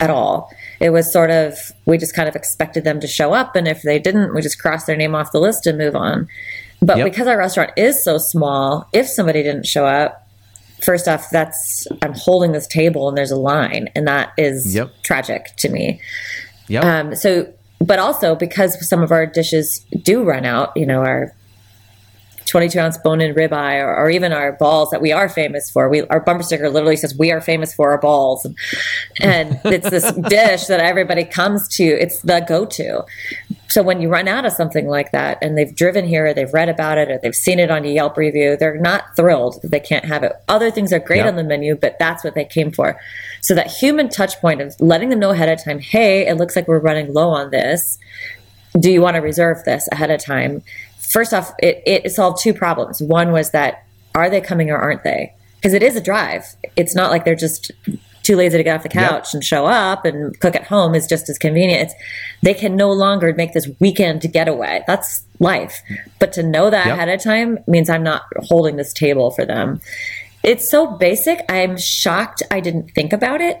at 0.00 0.10
all 0.10 0.50
it 0.80 0.90
was 0.90 1.12
sort 1.12 1.30
of 1.30 1.54
we 1.86 1.98
just 1.98 2.14
kind 2.14 2.28
of 2.28 2.34
expected 2.34 2.82
them 2.84 2.98
to 2.98 3.06
show 3.06 3.32
up 3.32 3.54
and 3.54 3.68
if 3.68 3.82
they 3.82 3.98
didn't 3.98 4.34
we 4.34 4.40
just 4.40 4.58
cross 4.60 4.84
their 4.84 4.96
name 4.96 5.14
off 5.14 5.32
the 5.32 5.40
list 5.40 5.66
and 5.66 5.78
move 5.78 5.94
on 5.94 6.26
but 6.80 6.96
yep. 6.96 7.04
because 7.04 7.26
our 7.26 7.38
restaurant 7.38 7.70
is 7.76 8.02
so 8.02 8.18
small 8.18 8.88
if 8.92 9.06
somebody 9.06 9.42
didn't 9.42 9.66
show 9.66 9.86
up 9.86 10.26
first 10.82 11.06
off 11.06 11.28
that's 11.30 11.86
i'm 12.02 12.14
holding 12.14 12.52
this 12.52 12.66
table 12.66 13.08
and 13.08 13.16
there's 13.16 13.30
a 13.30 13.36
line 13.36 13.88
and 13.94 14.08
that 14.08 14.32
is 14.36 14.74
yep. 14.74 14.90
tragic 15.02 15.54
to 15.56 15.68
me 15.68 16.00
yep. 16.68 16.84
Um, 16.84 17.14
so 17.14 17.52
but 17.86 17.98
also 17.98 18.34
because 18.34 18.88
some 18.88 19.02
of 19.02 19.12
our 19.12 19.26
dishes 19.26 19.84
do 20.02 20.22
run 20.22 20.44
out, 20.44 20.72
you 20.76 20.86
know, 20.86 21.00
our 21.00 21.34
22 22.46 22.78
ounce 22.78 22.98
bone 22.98 23.20
in 23.20 23.34
ribeye 23.34 23.82
or, 23.82 23.96
or, 23.96 24.10
even 24.10 24.30
our 24.30 24.52
balls 24.52 24.90
that 24.90 25.00
we 25.00 25.10
are 25.10 25.28
famous 25.28 25.70
for. 25.70 25.88
We, 25.88 26.02
our 26.08 26.20
bumper 26.20 26.42
sticker 26.42 26.68
literally 26.68 26.96
says 26.96 27.16
we 27.16 27.32
are 27.32 27.40
famous 27.40 27.72
for 27.72 27.92
our 27.92 27.98
balls. 27.98 28.44
And, 28.44 28.56
and 29.20 29.60
it's 29.64 29.88
this 29.88 30.12
dish 30.28 30.66
that 30.66 30.80
everybody 30.80 31.24
comes 31.24 31.66
to. 31.76 31.84
It's 31.84 32.20
the 32.20 32.44
go-to. 32.46 33.06
So 33.72 33.82
when 33.82 34.02
you 34.02 34.10
run 34.10 34.28
out 34.28 34.44
of 34.44 34.52
something 34.52 34.86
like 34.86 35.12
that 35.12 35.38
and 35.40 35.56
they've 35.56 35.74
driven 35.74 36.06
here, 36.06 36.26
or 36.26 36.34
they've 36.34 36.52
read 36.52 36.68
about 36.68 36.98
it, 36.98 37.10
or 37.10 37.16
they've 37.16 37.34
seen 37.34 37.58
it 37.58 37.70
on 37.70 37.86
a 37.86 37.88
Yelp 37.88 38.18
review, 38.18 38.54
they're 38.54 38.78
not 38.78 39.16
thrilled 39.16 39.62
that 39.62 39.70
they 39.70 39.80
can't 39.80 40.04
have 40.04 40.22
it. 40.22 40.34
Other 40.46 40.70
things 40.70 40.92
are 40.92 40.98
great 40.98 41.20
yep. 41.20 41.28
on 41.28 41.36
the 41.36 41.42
menu, 41.42 41.74
but 41.74 41.98
that's 41.98 42.22
what 42.22 42.34
they 42.34 42.44
came 42.44 42.70
for. 42.70 43.00
So 43.40 43.54
that 43.54 43.68
human 43.68 44.10
touch 44.10 44.38
point 44.42 44.60
of 44.60 44.78
letting 44.78 45.08
them 45.08 45.20
know 45.20 45.30
ahead 45.30 45.48
of 45.48 45.64
time, 45.64 45.78
hey, 45.78 46.28
it 46.28 46.34
looks 46.34 46.54
like 46.54 46.68
we're 46.68 46.80
running 46.80 47.14
low 47.14 47.30
on 47.30 47.48
this. 47.48 47.98
Do 48.78 48.90
you 48.90 49.00
want 49.00 49.16
to 49.16 49.22
reserve 49.22 49.64
this 49.64 49.88
ahead 49.90 50.10
of 50.10 50.22
time? 50.22 50.62
First 50.98 51.32
off, 51.32 51.54
it, 51.58 51.82
it 51.86 52.12
solved 52.12 52.42
two 52.42 52.52
problems. 52.52 53.00
One 53.00 53.32
was 53.32 53.52
that 53.52 53.86
are 54.14 54.28
they 54.28 54.42
coming 54.42 54.70
or 54.70 54.76
aren't 54.76 55.02
they? 55.02 55.34
Because 55.56 55.72
it 55.72 55.82
is 55.82 55.96
a 55.96 56.02
drive. 56.02 56.44
It's 56.76 56.94
not 56.94 57.10
like 57.10 57.24
they're 57.24 57.34
just 57.34 57.70
too 58.22 58.36
lazy 58.36 58.56
to 58.56 58.62
get 58.62 58.76
off 58.76 58.82
the 58.82 58.88
couch 58.88 59.28
yep. 59.28 59.34
and 59.34 59.44
show 59.44 59.66
up 59.66 60.04
and 60.04 60.38
cook 60.40 60.54
at 60.54 60.64
home 60.64 60.94
is 60.94 61.06
just 61.06 61.28
as 61.28 61.38
convenient. 61.38 61.82
It's, 61.82 61.94
they 62.42 62.54
can 62.54 62.76
no 62.76 62.92
longer 62.92 63.34
make 63.34 63.52
this 63.52 63.68
weekend 63.80 64.20
getaway. 64.32 64.82
That's 64.86 65.24
life. 65.38 65.82
But 66.18 66.32
to 66.34 66.42
know 66.42 66.70
that 66.70 66.86
yep. 66.86 66.94
ahead 66.94 67.08
of 67.08 67.22
time 67.22 67.58
means 67.66 67.90
I'm 67.90 68.02
not 68.02 68.22
holding 68.36 68.76
this 68.76 68.92
table 68.92 69.30
for 69.30 69.44
them. 69.44 69.80
It's 70.42 70.70
so 70.70 70.86
basic. 70.86 71.40
I'm 71.48 71.76
shocked 71.76 72.42
I 72.50 72.60
didn't 72.60 72.90
think 72.94 73.12
about 73.12 73.40
it. 73.40 73.60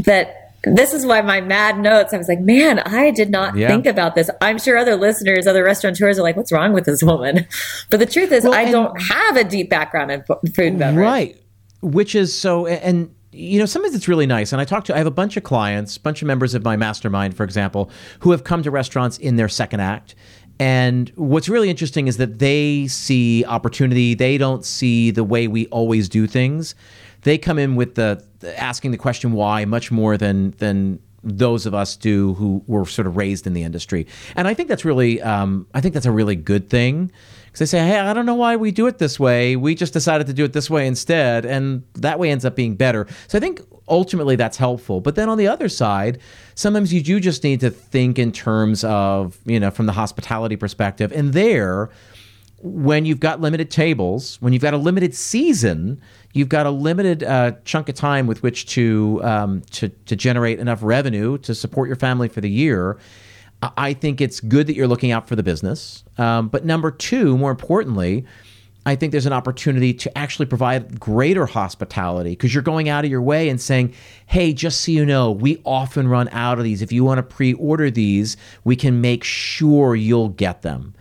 That 0.00 0.42
this 0.64 0.92
is 0.92 1.04
why 1.04 1.20
my 1.22 1.40
mad 1.40 1.78
notes, 1.78 2.14
I 2.14 2.18
was 2.18 2.28
like, 2.28 2.40
man, 2.40 2.78
I 2.80 3.10
did 3.10 3.30
not 3.30 3.56
yeah. 3.56 3.68
think 3.68 3.86
about 3.86 4.14
this. 4.14 4.30
I'm 4.40 4.58
sure 4.58 4.76
other 4.76 4.96
listeners, 4.96 5.46
other 5.46 5.64
restaurateurs 5.64 6.18
are 6.18 6.22
like, 6.22 6.36
what's 6.36 6.52
wrong 6.52 6.72
with 6.72 6.84
this 6.84 7.02
woman? 7.02 7.46
But 7.90 7.98
the 7.98 8.06
truth 8.06 8.32
is, 8.32 8.44
well, 8.44 8.54
I 8.54 8.70
don't 8.70 9.00
have 9.02 9.36
a 9.36 9.44
deep 9.44 9.68
background 9.68 10.10
in 10.10 10.22
food 10.22 10.58
and 10.58 10.78
beverage. 10.78 11.04
Right. 11.04 11.36
Which 11.82 12.14
is 12.14 12.38
so, 12.38 12.66
and 12.66 13.14
you 13.32 13.58
know, 13.58 13.66
sometimes 13.66 13.94
it's 13.94 14.08
really 14.08 14.26
nice. 14.26 14.52
And 14.52 14.60
I 14.60 14.64
talk 14.64 14.84
to, 14.84 14.94
I 14.94 14.98
have 14.98 15.06
a 15.06 15.10
bunch 15.10 15.36
of 15.36 15.42
clients, 15.42 15.96
a 15.96 16.00
bunch 16.00 16.22
of 16.22 16.26
members 16.26 16.54
of 16.54 16.62
my 16.62 16.76
mastermind, 16.76 17.36
for 17.36 17.44
example, 17.44 17.90
who 18.20 18.30
have 18.30 18.44
come 18.44 18.62
to 18.62 18.70
restaurants 18.70 19.18
in 19.18 19.36
their 19.36 19.48
second 19.48 19.80
act. 19.80 20.14
And 20.60 21.10
what's 21.16 21.48
really 21.48 21.70
interesting 21.70 22.06
is 22.08 22.18
that 22.18 22.38
they 22.38 22.86
see 22.86 23.44
opportunity. 23.46 24.14
They 24.14 24.38
don't 24.38 24.64
see 24.64 25.10
the 25.10 25.24
way 25.24 25.48
we 25.48 25.66
always 25.68 26.08
do 26.08 26.26
things. 26.26 26.74
They 27.22 27.38
come 27.38 27.58
in 27.58 27.74
with 27.74 27.94
the 27.94 28.22
asking 28.58 28.90
the 28.90 28.98
question 28.98 29.32
why 29.32 29.64
much 29.64 29.90
more 29.90 30.16
than 30.16 30.50
than 30.58 31.00
those 31.24 31.66
of 31.66 31.74
us 31.74 31.96
do 31.96 32.34
who 32.34 32.62
were 32.66 32.84
sort 32.84 33.06
of 33.06 33.16
raised 33.16 33.46
in 33.46 33.54
the 33.54 33.62
industry. 33.62 34.06
And 34.34 34.48
I 34.48 34.54
think 34.54 34.68
that's 34.68 34.84
really, 34.84 35.22
um, 35.22 35.68
I 35.72 35.80
think 35.80 35.94
that's 35.94 36.06
a 36.06 36.12
really 36.12 36.34
good 36.34 36.68
thing 36.68 37.12
because 37.52 37.70
they 37.70 37.78
say, 37.78 37.86
hey, 37.86 37.98
I 37.98 38.14
don't 38.14 38.24
know 38.24 38.34
why 38.34 38.56
we 38.56 38.70
do 38.70 38.86
it 38.86 38.96
this 38.96 39.20
way. 39.20 39.56
We 39.56 39.74
just 39.74 39.92
decided 39.92 40.26
to 40.26 40.32
do 40.32 40.42
it 40.42 40.54
this 40.54 40.70
way 40.70 40.86
instead, 40.86 41.44
and 41.44 41.84
that 41.96 42.18
way 42.18 42.30
ends 42.30 42.46
up 42.46 42.56
being 42.56 42.76
better. 42.76 43.06
So 43.28 43.36
I 43.36 43.42
think 43.42 43.60
ultimately 43.88 44.36
that's 44.36 44.56
helpful. 44.56 45.02
But 45.02 45.16
then 45.16 45.28
on 45.28 45.36
the 45.36 45.48
other 45.48 45.68
side, 45.68 46.18
sometimes 46.54 46.94
you 46.94 47.02
do 47.02 47.20
just 47.20 47.44
need 47.44 47.60
to 47.60 47.68
think 47.68 48.18
in 48.18 48.32
terms 48.32 48.84
of, 48.84 49.38
you 49.44 49.60
know, 49.60 49.70
from 49.70 49.84
the 49.84 49.92
hospitality 49.92 50.56
perspective, 50.56 51.12
and 51.12 51.34
there 51.34 51.90
when 52.62 53.04
you've 53.04 53.20
got 53.20 53.40
limited 53.40 53.70
tables, 53.70 54.40
when 54.40 54.52
you've 54.52 54.62
got 54.62 54.72
a 54.72 54.78
limited 54.78 55.14
season, 55.14 56.00
you've 56.32 56.48
got 56.48 56.64
a 56.64 56.70
limited 56.70 57.24
uh, 57.24 57.52
chunk 57.64 57.88
of 57.88 57.96
time 57.96 58.28
with 58.28 58.42
which 58.44 58.66
to, 58.66 59.20
um, 59.24 59.62
to 59.72 59.88
to 59.88 60.14
generate 60.14 60.60
enough 60.60 60.78
revenue 60.80 61.38
to 61.38 61.54
support 61.56 61.88
your 61.88 61.96
family 61.96 62.28
for 62.28 62.40
the 62.40 62.50
year. 62.50 62.98
I 63.62 63.94
think 63.94 64.20
it's 64.20 64.40
good 64.40 64.66
that 64.66 64.74
you're 64.74 64.88
looking 64.88 65.12
out 65.12 65.28
for 65.28 65.36
the 65.36 65.42
business. 65.42 66.04
Um, 66.18 66.48
but 66.48 66.64
number 66.64 66.90
two, 66.90 67.38
more 67.38 67.50
importantly, 67.50 68.26
I 68.84 68.96
think 68.96 69.12
there's 69.12 69.26
an 69.26 69.32
opportunity 69.32 69.94
to 69.94 70.18
actually 70.18 70.46
provide 70.46 70.98
greater 70.98 71.46
hospitality 71.46 72.30
because 72.30 72.52
you're 72.52 72.64
going 72.64 72.88
out 72.88 73.04
of 73.04 73.10
your 73.10 73.22
way 73.22 73.48
and 73.48 73.60
saying, 73.60 73.94
hey, 74.26 74.52
just 74.52 74.80
so 74.80 74.90
you 74.90 75.06
know, 75.06 75.30
we 75.30 75.62
often 75.64 76.08
run 76.08 76.28
out 76.32 76.58
of 76.58 76.64
these. 76.64 76.82
If 76.82 76.90
you 76.90 77.04
want 77.04 77.18
to 77.18 77.22
pre 77.22 77.52
order 77.54 77.90
these, 77.90 78.36
we 78.64 78.74
can 78.74 79.00
make 79.00 79.22
sure 79.22 79.94
you'll 79.94 80.30
get 80.30 80.62
them. 80.62 80.94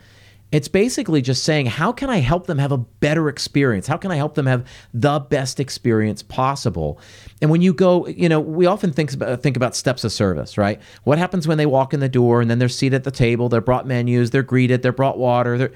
It's 0.52 0.68
basically 0.68 1.22
just 1.22 1.44
saying, 1.44 1.68
how 1.68 1.94
can 1.94 2.10
I 2.10 2.18
help 2.18 2.48
them 2.48 2.58
have 2.58 2.74
a 2.74 2.78
better 2.78 3.30
experience? 3.30 3.88
How 3.88 3.96
can 3.96 4.12
I 4.12 4.18
help 4.18 4.36
them 4.36 4.46
have 4.48 4.68
the 4.94 5.20
best 5.20 5.60
experience 5.62 6.22
possible? 6.22 7.00
And 7.42 7.50
when 7.50 7.62
you 7.62 7.74
go, 7.74 8.06
you 8.08 8.28
know, 8.28 8.40
we 8.42 8.66
often 8.66 8.92
think 8.92 9.14
about, 9.14 9.42
think 9.42 9.56
about 9.56 9.76
steps 9.76 10.04
of 10.04 10.12
service, 10.12 10.58
right? 10.58 10.82
What 11.04 11.18
happens 11.18 11.48
when 11.48 11.58
they 11.58 11.66
walk 11.66 11.94
in 11.94 12.02
the 12.02 12.10
door 12.10 12.42
and 12.42 12.52
then 12.52 12.60
they're 12.60 12.70
seated 12.70 12.98
at 12.98 13.04
the 13.06 13.12
table, 13.12 13.48
they're 13.48 13.62
brought 13.62 13.88
menus, 13.88 14.32
they're 14.32 14.44
greeted, 14.44 14.82
they're 14.82 14.92
brought 14.92 15.18
water, 15.18 15.58
they're 15.58 15.72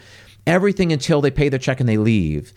everything 0.45 0.91
until 0.91 1.21
they 1.21 1.31
pay 1.31 1.47
their 1.47 1.59
check 1.59 1.79
and 1.79 1.87
they 1.87 1.97
leave. 1.97 2.51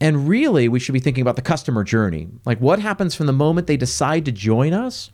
And 0.00 0.28
really, 0.28 0.68
we 0.68 0.78
should 0.78 0.92
be 0.92 1.00
thinking 1.00 1.22
about 1.22 1.36
the 1.36 1.42
customer 1.42 1.82
journey. 1.82 2.28
Like 2.44 2.60
what 2.60 2.78
happens 2.78 3.14
from 3.14 3.26
the 3.26 3.32
moment 3.32 3.66
they 3.66 3.76
decide 3.76 4.24
to 4.26 4.32
join 4.32 4.72
us 4.72 5.10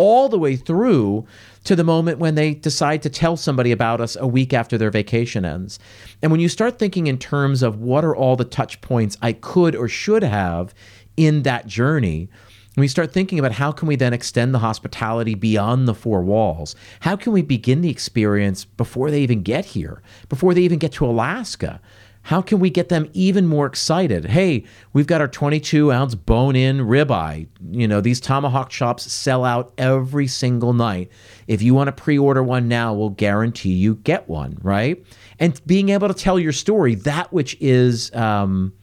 all 0.00 0.30
the 0.30 0.38
way 0.38 0.56
through 0.56 1.26
to 1.62 1.76
the 1.76 1.84
moment 1.84 2.18
when 2.18 2.34
they 2.34 2.54
decide 2.54 3.02
to 3.02 3.10
tell 3.10 3.36
somebody 3.36 3.70
about 3.70 4.00
us 4.00 4.16
a 4.16 4.26
week 4.26 4.54
after 4.54 4.78
their 4.78 4.90
vacation 4.90 5.44
ends. 5.44 5.78
And 6.22 6.32
when 6.32 6.40
you 6.40 6.48
start 6.48 6.78
thinking 6.78 7.06
in 7.06 7.18
terms 7.18 7.62
of 7.62 7.82
what 7.82 8.02
are 8.02 8.16
all 8.16 8.34
the 8.34 8.46
touch 8.46 8.80
points 8.80 9.18
I 9.20 9.34
could 9.34 9.76
or 9.76 9.88
should 9.88 10.22
have 10.22 10.72
in 11.18 11.42
that 11.42 11.66
journey, 11.66 12.30
we 12.78 12.88
start 12.88 13.12
thinking 13.12 13.38
about 13.38 13.52
how 13.52 13.72
can 13.72 13.88
we 13.88 13.94
then 13.94 14.14
extend 14.14 14.54
the 14.54 14.60
hospitality 14.60 15.34
beyond 15.34 15.86
the 15.86 15.94
four 15.94 16.22
walls? 16.22 16.74
How 17.00 17.14
can 17.14 17.34
we 17.34 17.42
begin 17.42 17.82
the 17.82 17.90
experience 17.90 18.64
before 18.64 19.10
they 19.10 19.20
even 19.20 19.42
get 19.42 19.66
here, 19.66 20.00
before 20.30 20.54
they 20.54 20.62
even 20.62 20.78
get 20.78 20.92
to 20.92 21.04
Alaska? 21.04 21.78
How 22.22 22.42
can 22.42 22.60
we 22.60 22.70
get 22.70 22.90
them 22.90 23.08
even 23.12 23.46
more 23.46 23.66
excited? 23.66 24.26
Hey, 24.26 24.64
we've 24.92 25.06
got 25.06 25.20
our 25.20 25.28
22 25.28 25.90
ounce 25.90 26.14
bone 26.14 26.54
in 26.54 26.78
ribeye. 26.78 27.48
You 27.70 27.88
know, 27.88 28.00
these 28.00 28.20
tomahawk 28.20 28.68
chops 28.68 29.10
sell 29.10 29.44
out 29.44 29.72
every 29.78 30.26
single 30.26 30.72
night. 30.72 31.10
If 31.48 31.62
you 31.62 31.74
want 31.74 31.88
to 31.88 31.92
pre 31.92 32.18
order 32.18 32.42
one 32.42 32.68
now, 32.68 32.92
we'll 32.92 33.10
guarantee 33.10 33.72
you 33.72 33.96
get 33.96 34.28
one, 34.28 34.58
right? 34.62 35.02
And 35.38 35.60
being 35.66 35.88
able 35.88 36.08
to 36.08 36.14
tell 36.14 36.38
your 36.38 36.52
story, 36.52 36.94
that 36.96 37.32
which 37.32 37.56
is. 37.60 38.14
Um, 38.14 38.74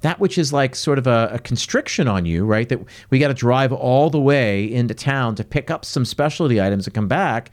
that 0.00 0.20
which 0.20 0.36
is 0.36 0.52
like 0.52 0.76
sort 0.76 0.98
of 0.98 1.06
a, 1.06 1.30
a 1.32 1.38
constriction 1.38 2.06
on 2.08 2.26
you, 2.26 2.44
right? 2.44 2.68
That 2.68 2.78
we 3.08 3.18
got 3.18 3.28
to 3.28 3.34
drive 3.34 3.72
all 3.72 4.10
the 4.10 4.20
way 4.20 4.70
into 4.70 4.92
town 4.92 5.34
to 5.36 5.44
pick 5.44 5.70
up 5.70 5.82
some 5.82 6.04
specialty 6.04 6.60
items 6.60 6.86
and 6.86 6.92
come 6.92 7.08
back 7.08 7.50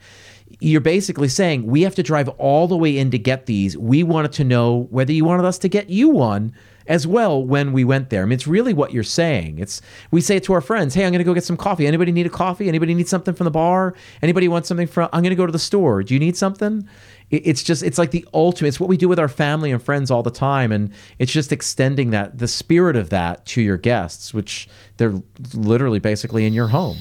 you're 0.60 0.80
basically 0.80 1.28
saying 1.28 1.66
we 1.66 1.82
have 1.82 1.94
to 1.94 2.02
drive 2.02 2.28
all 2.30 2.68
the 2.68 2.76
way 2.76 2.96
in 2.96 3.10
to 3.10 3.18
get 3.18 3.46
these. 3.46 3.76
We 3.76 4.02
wanted 4.02 4.32
to 4.32 4.44
know 4.44 4.86
whether 4.90 5.12
you 5.12 5.24
wanted 5.24 5.44
us 5.44 5.58
to 5.58 5.68
get 5.68 5.90
you 5.90 6.08
one 6.08 6.52
as 6.86 7.06
well 7.06 7.42
when 7.44 7.72
we 7.72 7.84
went 7.84 8.10
there. 8.10 8.22
I 8.22 8.24
mean, 8.24 8.32
it's 8.32 8.46
really 8.46 8.72
what 8.72 8.92
you're 8.92 9.04
saying. 9.04 9.58
It's 9.58 9.80
we 10.10 10.20
say 10.20 10.36
it 10.36 10.44
to 10.44 10.52
our 10.52 10.60
friends, 10.60 10.94
"Hey, 10.94 11.04
I'm 11.04 11.12
going 11.12 11.18
to 11.18 11.24
go 11.24 11.34
get 11.34 11.44
some 11.44 11.56
coffee. 11.56 11.86
Anybody 11.86 12.12
need 12.12 12.26
a 12.26 12.30
coffee? 12.30 12.68
Anybody 12.68 12.94
need 12.94 13.08
something 13.08 13.34
from 13.34 13.44
the 13.44 13.50
bar? 13.50 13.94
Anybody 14.20 14.48
want 14.48 14.66
something 14.66 14.86
from? 14.86 15.08
I'm 15.12 15.22
going 15.22 15.30
to 15.30 15.36
go 15.36 15.46
to 15.46 15.52
the 15.52 15.58
store. 15.58 16.02
Do 16.02 16.14
you 16.14 16.20
need 16.20 16.36
something?" 16.36 16.88
It's 17.30 17.62
just 17.62 17.82
it's 17.82 17.96
like 17.96 18.10
the 18.10 18.26
ultimate. 18.34 18.68
It's 18.68 18.80
what 18.80 18.90
we 18.90 18.98
do 18.98 19.08
with 19.08 19.18
our 19.18 19.28
family 19.28 19.70
and 19.70 19.82
friends 19.82 20.10
all 20.10 20.22
the 20.22 20.30
time, 20.30 20.70
and 20.70 20.92
it's 21.18 21.32
just 21.32 21.50
extending 21.50 22.10
that 22.10 22.38
the 22.38 22.48
spirit 22.48 22.94
of 22.94 23.08
that 23.08 23.46
to 23.46 23.62
your 23.62 23.78
guests, 23.78 24.34
which 24.34 24.68
they're 24.98 25.14
literally 25.54 25.98
basically 25.98 26.44
in 26.44 26.52
your 26.52 26.68
home. 26.68 26.98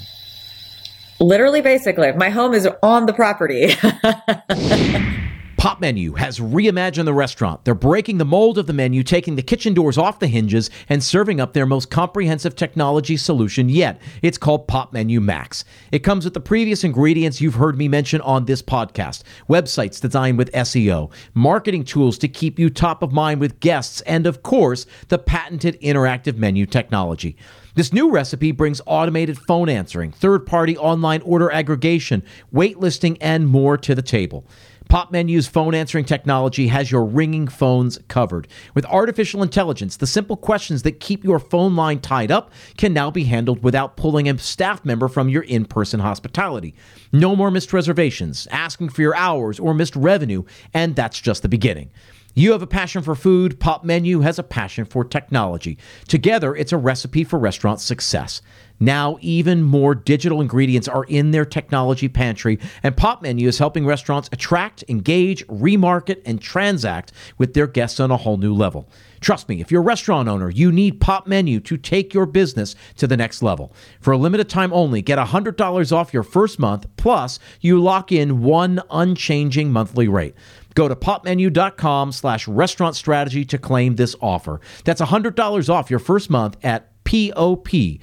Literally, 1.22 1.62
basically, 1.62 2.12
my 2.14 2.30
home 2.30 2.56
is 2.56 2.68
on 2.82 3.06
the 3.06 3.14
property. 3.14 3.76
Pop 5.58 5.80
Menu 5.80 6.14
has 6.14 6.40
reimagined 6.40 7.06
the 7.06 7.14
restaurant. 7.14 7.64
They're 7.64 7.76
breaking 7.76 8.18
the 8.18 8.26
mold 8.26 8.58
of 8.58 8.66
the 8.66 8.74
menu, 8.74 9.04
taking 9.04 9.36
the 9.36 9.44
kitchen 9.44 9.76
doors 9.76 10.00
off 10.00 10.18
the 10.18 10.26
hinges, 10.26 10.72
and 10.90 11.04
serving 11.04 11.40
up 11.40 11.54
their 11.54 11.68
most 11.68 11.92
comprehensive 11.92 12.56
technology 12.56 13.16
solution 13.16 13.70
yet. 13.70 14.02
It's 14.24 14.40
called 14.40 14.68
Pop 14.68 14.94
Menu 14.94 15.22
Max. 15.22 15.64
It 15.92 16.00
comes 16.00 16.26
with 16.26 16.34
the 16.34 16.40
previous 16.40 16.84
ingredients 16.84 17.40
you've 17.40 17.54
heard 17.54 17.78
me 17.78 17.88
mention 17.88 18.22
on 18.22 18.46
this 18.46 18.64
podcast 18.64 19.22
websites 19.48 20.02
designed 20.02 20.40
with 20.40 20.52
SEO, 20.54 21.12
marketing 21.36 21.84
tools 21.84 22.18
to 22.18 22.28
keep 22.28 22.58
you 22.58 22.72
top 22.72 23.04
of 23.04 23.12
mind 23.12 23.40
with 23.40 23.60
guests, 23.60 24.02
and 24.02 24.26
of 24.26 24.42
course, 24.42 24.88
the 25.10 25.20
patented 25.20 25.80
interactive 25.82 26.38
menu 26.38 26.66
technology. 26.66 27.38
This 27.74 27.94
new 27.94 28.12
recipe 28.12 28.52
brings 28.52 28.82
automated 28.86 29.38
phone 29.38 29.70
answering, 29.70 30.12
third 30.12 30.46
party 30.46 30.78
online 30.78 31.22
order 31.22 31.50
aggregation, 31.50 32.22
waitlisting, 32.54 33.18
and 33.22 33.48
more 33.48 33.78
to 33.78 33.96
the 33.96 34.02
table. 34.02 34.46
Pop 34.90 35.10
Menu's 35.10 35.48
phone 35.48 35.74
answering 35.74 36.04
technology 36.04 36.68
has 36.68 36.92
your 36.92 37.06
ringing 37.06 37.48
phones 37.48 37.98
covered. 38.10 38.50
With 38.74 38.86
artificial 38.88 39.42
intelligence, 39.42 39.96
the 39.96 40.06
simple 40.06 40.36
questions 40.36 40.84
that 40.84 41.00
keep 41.00 41.24
your 41.24 41.40
phone 41.40 41.78
line 41.78 42.00
tied 42.00 42.30
up 42.30 42.52
can 42.76 42.92
now 42.92 43.10
be 43.10 43.24
handled 43.24 43.64
without 43.64 43.96
pulling 43.96 44.28
a 44.28 44.38
staff 44.38 44.84
member 44.84 45.08
from 45.08 45.30
your 45.30 45.44
in 45.44 45.64
person 45.64 46.02
hospitality. 46.02 46.76
No 47.14 47.38
more 47.38 47.52
missed 47.52 47.72
reservations, 47.72 48.50
asking 48.52 48.90
for 48.90 49.02
your 49.02 49.16
hours, 49.16 49.62
or 49.62 49.74
missed 49.74 49.96
revenue, 49.96 50.44
and 50.74 50.94
that's 50.94 51.22
just 51.22 51.42
the 51.42 51.48
beginning. 51.48 51.90
You 52.34 52.54
have 52.54 52.62
a 52.62 52.68
passion 52.68 53.02
for 53.02 53.14
food, 53.14 53.60
Pop 53.60 53.84
Menu 53.84 54.22
has 54.22 54.40
a 54.40 54.44
passion 54.44 54.86
for 54.86 55.04
technology. 55.04 55.78
Together, 56.08 56.56
it's 56.56 56.72
a 56.72 56.78
recipe 56.78 57.26
for 57.26 57.38
restaurant 57.38 57.82
success. 57.82 58.42
Now, 58.80 59.18
even 59.22 59.62
more 59.62 59.94
digital 59.94 60.42
ingredients 60.42 60.88
are 60.88 61.04
in 61.04 61.32
their 61.32 61.46
technology 61.46 62.10
pantry, 62.10 62.58
and 62.82 62.98
Pop 62.98 63.22
Menu 63.22 63.48
is 63.48 63.60
helping 63.60 63.86
restaurants 63.86 64.30
attract, 64.32 64.84
engage, 64.88 65.46
remarket, 65.48 66.22
and 66.26 66.42
transact 66.42 67.12
with 67.38 67.54
their 67.54 67.68
guests 67.68 68.00
on 68.00 68.10
a 68.10 68.18
whole 68.18 68.38
new 68.38 68.56
level. 68.56 68.90
Trust 69.20 69.50
me, 69.50 69.62
if 69.62 69.70
you're 69.70 69.82
a 69.82 69.86
restaurant 69.86 70.28
owner, 70.28 70.50
you 70.50 70.72
need 70.72 71.00
Pop 71.00 71.28
Menu 71.28 71.60
to 71.60 71.78
take 71.78 72.12
your 72.12 72.26
business 72.26 72.76
to 72.96 73.06
the 73.06 73.16
next 73.16 73.44
level. 73.44 73.72
For 74.00 74.14
a 74.14 74.18
limited 74.18 74.50
time 74.50 74.74
only, 74.74 75.04
get 75.04 75.20
$100 75.20 75.92
off 75.92 76.12
your 76.12 76.24
first 76.24 76.58
month, 76.58 76.88
plus 76.98 77.38
you 77.60 77.80
lock 77.80 78.12
in 78.12 78.42
one 78.42 78.82
unchanging 78.90 79.72
monthly 79.72 80.08
rate. 80.08 80.34
Go 80.76 80.88
to 80.88 80.96
popmenu.com 80.96 82.12
slash 82.12 82.48
restaurant 82.48 82.96
strategy 82.96 83.46
to 83.46 83.58
claim 83.58 83.96
this 83.96 84.16
offer. 84.22 84.62
That's 84.86 85.02
$100 85.02 85.70
off 85.70 85.90
your 85.90 86.00
first 86.00 86.30
month 86.30 86.58
at 86.64 86.92
P-O-P-M-E-N-U 87.04 88.00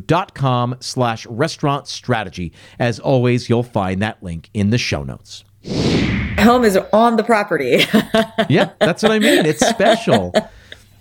dot 0.00 0.34
com 0.34 0.76
slash 0.80 1.26
restaurant 1.26 1.86
strategy. 1.88 2.52
As 2.78 2.98
always, 2.98 3.48
you'll 3.48 3.62
find 3.62 4.02
that 4.02 4.22
link 4.22 4.50
in 4.52 4.70
the 4.70 4.78
show 4.78 5.04
notes. 5.04 5.44
Home 6.38 6.64
is 6.64 6.76
on 6.92 7.16
the 7.16 7.22
property. 7.22 7.84
yeah, 8.48 8.72
that's 8.80 9.02
what 9.02 9.12
I 9.12 9.18
mean. 9.18 9.46
It's 9.46 9.66
special. 9.66 10.32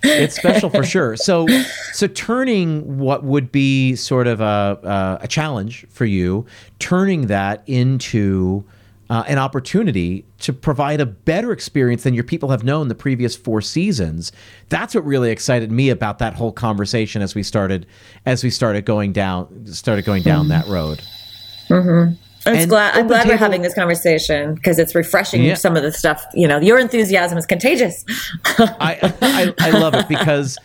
it's 0.03 0.35
special 0.35 0.69
for 0.69 0.83
sure. 0.83 1.15
So, 1.17 1.47
so 1.93 2.07
turning 2.07 2.99
what 2.99 3.23
would 3.23 3.51
be 3.51 3.95
sort 3.95 4.27
of 4.27 4.39
a, 4.39 4.79
a, 4.83 5.19
a 5.23 5.27
challenge 5.27 5.85
for 5.89 6.05
you, 6.05 6.45
turning 6.79 7.27
that 7.27 7.63
into 7.65 8.63
uh, 9.11 9.25
an 9.27 9.37
opportunity 9.37 10.25
to 10.39 10.53
provide 10.53 11.01
a 11.01 11.05
better 11.05 11.51
experience 11.51 12.03
than 12.03 12.13
your 12.13 12.23
people 12.23 12.49
have 12.49 12.63
known 12.63 12.87
the 12.87 12.95
previous 12.95 13.35
four 13.35 13.59
seasons. 13.59 14.31
That's 14.69 14.95
what 14.95 15.03
really 15.03 15.31
excited 15.31 15.69
me 15.69 15.89
about 15.89 16.19
that 16.19 16.33
whole 16.33 16.53
conversation 16.53 17.21
as 17.21 17.35
we 17.35 17.43
started 17.43 17.85
as 18.25 18.41
we 18.41 18.49
started 18.49 18.85
going 18.85 19.11
down 19.11 19.65
started 19.67 20.05
going 20.05 20.23
down 20.23 20.47
that 20.47 20.65
road. 20.67 21.01
Mm-hmm. 21.67 22.13
I'm 22.45 22.67
glad, 22.69 22.95
I'm 22.95 23.07
glad 23.07 23.23
table, 23.23 23.33
we're 23.33 23.37
having 23.37 23.61
this 23.63 23.73
conversation 23.75 24.55
because 24.55 24.79
it's 24.79 24.95
refreshing 24.95 25.43
yeah. 25.43 25.55
some 25.55 25.75
of 25.75 25.83
the 25.83 25.91
stuff. 25.91 26.25
You 26.33 26.47
know, 26.47 26.59
your 26.59 26.79
enthusiasm 26.79 27.37
is 27.37 27.45
contagious. 27.45 28.05
I, 28.57 29.13
I, 29.21 29.53
I 29.59 29.69
love 29.71 29.93
it 29.93 30.07
because 30.07 30.57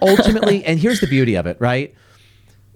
ultimately, 0.00 0.64
and 0.64 0.80
here's 0.80 1.00
the 1.00 1.06
beauty 1.06 1.34
of 1.34 1.46
it, 1.46 1.58
right? 1.60 1.94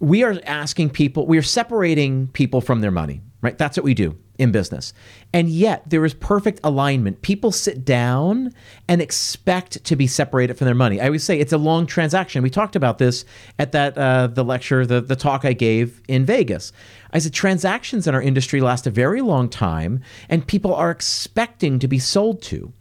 We 0.00 0.22
are 0.22 0.38
asking 0.44 0.90
people, 0.90 1.26
we 1.26 1.38
are 1.38 1.42
separating 1.42 2.28
people 2.28 2.60
from 2.60 2.80
their 2.82 2.92
money, 2.92 3.22
right? 3.40 3.56
That's 3.56 3.76
what 3.76 3.84
we 3.84 3.94
do 3.94 4.16
in 4.38 4.50
business. 4.50 4.92
And 5.32 5.48
yet 5.48 5.88
there 5.88 6.04
is 6.04 6.14
perfect 6.14 6.60
alignment. 6.64 7.22
People 7.22 7.52
sit 7.52 7.84
down 7.84 8.52
and 8.88 9.00
expect 9.00 9.84
to 9.84 9.96
be 9.96 10.06
separated 10.06 10.54
from 10.54 10.64
their 10.64 10.74
money. 10.74 11.00
I 11.00 11.06
always 11.06 11.24
say 11.24 11.38
it's 11.38 11.52
a 11.52 11.58
long 11.58 11.86
transaction. 11.86 12.42
We 12.42 12.50
talked 12.50 12.76
about 12.76 12.98
this 12.98 13.24
at 13.58 13.72
that 13.72 13.96
uh, 13.96 14.26
the 14.28 14.44
lecture, 14.44 14.86
the, 14.86 15.00
the 15.00 15.16
talk 15.16 15.44
I 15.44 15.52
gave 15.52 16.00
in 16.08 16.24
Vegas. 16.24 16.72
I 17.12 17.20
said 17.20 17.32
transactions 17.32 18.08
in 18.08 18.14
our 18.14 18.22
industry 18.22 18.60
last 18.60 18.86
a 18.86 18.90
very 18.90 19.20
long 19.20 19.48
time 19.48 20.00
and 20.28 20.46
people 20.46 20.74
are 20.74 20.90
expecting 20.90 21.78
to 21.78 21.86
be 21.86 22.00
sold 22.00 22.42
to 22.42 22.72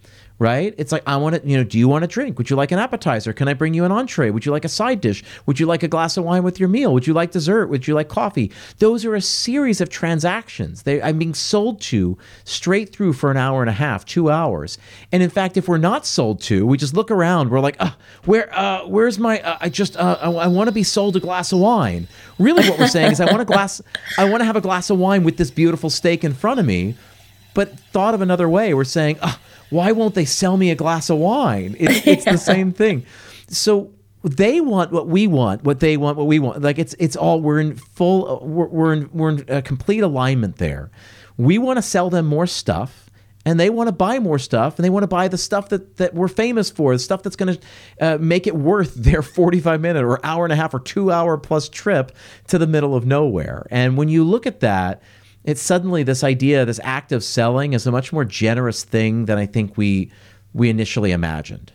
right? 0.43 0.75
It's 0.77 0.91
like 0.91 1.03
I 1.07 1.15
want 1.15 1.35
to, 1.35 1.47
you 1.47 1.55
know, 1.55 1.63
do 1.63 1.79
you 1.79 1.87
want 1.87 2.03
a 2.03 2.07
drink? 2.07 2.37
Would 2.37 2.49
you 2.49 2.57
like 2.57 2.73
an 2.73 2.77
appetizer? 2.77 3.31
Can 3.31 3.47
I 3.47 3.53
bring 3.53 3.73
you 3.73 3.85
an 3.85 3.93
entree? 3.93 4.29
Would 4.29 4.45
you 4.45 4.51
like 4.51 4.65
a 4.65 4.69
side 4.69 4.99
dish? 4.99 5.23
Would 5.45 5.57
you 5.57 5.65
like 5.65 5.83
a 5.83 5.87
glass 5.87 6.17
of 6.17 6.25
wine 6.25 6.43
with 6.43 6.59
your 6.59 6.67
meal? 6.67 6.93
Would 6.93 7.07
you 7.07 7.13
like 7.13 7.31
dessert? 7.31 7.67
Would 7.67 7.87
you 7.87 7.93
like 7.93 8.09
coffee? 8.09 8.51
Those 8.79 9.05
are 9.05 9.15
a 9.15 9.21
series 9.21 9.79
of 9.79 9.87
transactions. 9.87 10.83
They, 10.83 11.01
I'm 11.01 11.17
being 11.17 11.33
sold 11.33 11.79
to 11.83 12.17
straight 12.43 12.93
through 12.93 13.13
for 13.13 13.31
an 13.31 13.37
hour 13.37 13.61
and 13.61 13.69
a 13.69 13.73
half, 13.73 14.03
two 14.03 14.29
hours. 14.29 14.77
And 15.13 15.23
in 15.23 15.29
fact, 15.29 15.55
if 15.55 15.69
we're 15.69 15.77
not 15.77 16.05
sold 16.05 16.41
to, 16.41 16.67
we 16.67 16.77
just 16.77 16.93
look 16.93 17.09
around. 17.09 17.49
We're 17.49 17.61
like, 17.61 17.77
uh, 17.79 17.91
where, 18.25 18.53
uh, 18.53 18.85
where's 18.85 19.17
my? 19.17 19.39
Uh, 19.39 19.57
I 19.61 19.69
just, 19.69 19.95
uh, 19.95 20.17
I, 20.21 20.29
I 20.29 20.47
want 20.47 20.67
to 20.67 20.73
be 20.73 20.83
sold 20.83 21.15
a 21.15 21.21
glass 21.21 21.53
of 21.53 21.59
wine. 21.59 22.09
Really, 22.37 22.69
what 22.69 22.77
we're 22.77 22.87
saying 22.87 23.13
is, 23.13 23.21
I 23.21 23.31
want 23.31 23.41
a 23.41 23.45
glass. 23.45 23.81
I 24.17 24.29
want 24.29 24.41
to 24.41 24.45
have 24.45 24.57
a 24.57 24.61
glass 24.61 24.89
of 24.89 24.97
wine 24.97 25.23
with 25.23 25.37
this 25.37 25.51
beautiful 25.51 25.89
steak 25.89 26.25
in 26.25 26.33
front 26.33 26.59
of 26.59 26.65
me. 26.65 26.95
But 27.53 27.79
thought 27.79 28.13
of 28.13 28.21
another 28.21 28.49
way, 28.49 28.73
we're 28.73 28.83
saying, 28.83 29.19
oh, 29.21 29.39
why 29.73 29.91
won't 29.91 30.15
they 30.15 30.25
sell 30.25 30.55
me 30.55 30.71
a 30.71 30.75
glass 30.75 31.09
of 31.09 31.17
wine? 31.17 31.75
It's, 31.79 32.07
it's 32.07 32.25
yeah. 32.25 32.31
the 32.31 32.37
same 32.37 32.71
thing. 32.71 33.05
So 33.49 33.91
they 34.23 34.61
want 34.61 34.91
what 34.91 35.07
we 35.07 35.27
want, 35.27 35.63
what 35.63 35.79
they 35.81 35.97
want, 35.97 36.17
what 36.17 36.27
we 36.27 36.39
want. 36.39 36.61
Like 36.61 36.79
it's 36.79 36.95
it's 36.97 37.15
all 37.15 37.41
we're 37.41 37.59
in 37.59 37.75
full 37.75 38.39
we're 38.45 38.67
we're 38.67 38.93
in, 38.93 39.09
we're 39.11 39.29
in 39.31 39.45
a 39.49 39.61
complete 39.61 39.99
alignment 39.99 40.57
there. 40.57 40.91
We 41.37 41.57
want 41.57 41.77
to 41.77 41.81
sell 41.81 42.09
them 42.09 42.25
more 42.27 42.47
stuff 42.47 43.09
and 43.45 43.59
they 43.59 43.69
want 43.69 43.87
to 43.87 43.91
buy 43.91 44.19
more 44.19 44.39
stuff 44.39 44.77
and 44.77 44.85
they 44.85 44.89
want 44.89 45.03
to 45.03 45.07
buy 45.07 45.27
the 45.27 45.37
stuff 45.37 45.69
that, 45.69 45.97
that 45.97 46.13
we're 46.13 46.27
famous 46.27 46.69
for 46.69 46.93
the 46.93 46.99
stuff 46.99 47.23
that's 47.23 47.35
going 47.35 47.55
to 47.55 47.61
uh, 47.99 48.17
make 48.19 48.47
it 48.47 48.55
worth 48.55 48.93
their 48.95 49.21
45 49.21 49.81
minute 49.81 50.03
or 50.03 50.23
hour 50.25 50.45
and 50.45 50.53
a 50.53 50.55
half 50.55 50.73
or 50.73 50.79
two 50.79 51.11
hour 51.11 51.37
plus 51.37 51.67
trip 51.67 52.15
to 52.47 52.57
the 52.57 52.67
middle 52.67 52.95
of 52.95 53.05
nowhere 53.05 53.65
and 53.71 53.97
when 53.97 54.09
you 54.09 54.23
look 54.23 54.45
at 54.45 54.61
that 54.61 55.01
it's 55.43 55.61
suddenly 55.61 56.03
this 56.03 56.23
idea, 56.23 56.65
this 56.65 56.79
act 56.83 57.11
of 57.11 57.23
selling 57.23 57.73
is 57.73 57.85
a 57.85 57.91
much 57.91 58.13
more 58.13 58.25
generous 58.25 58.83
thing 58.83 59.25
than 59.25 59.37
I 59.37 59.45
think 59.45 59.77
we 59.77 60.11
we 60.53 60.69
initially 60.69 61.11
imagined. 61.11 61.71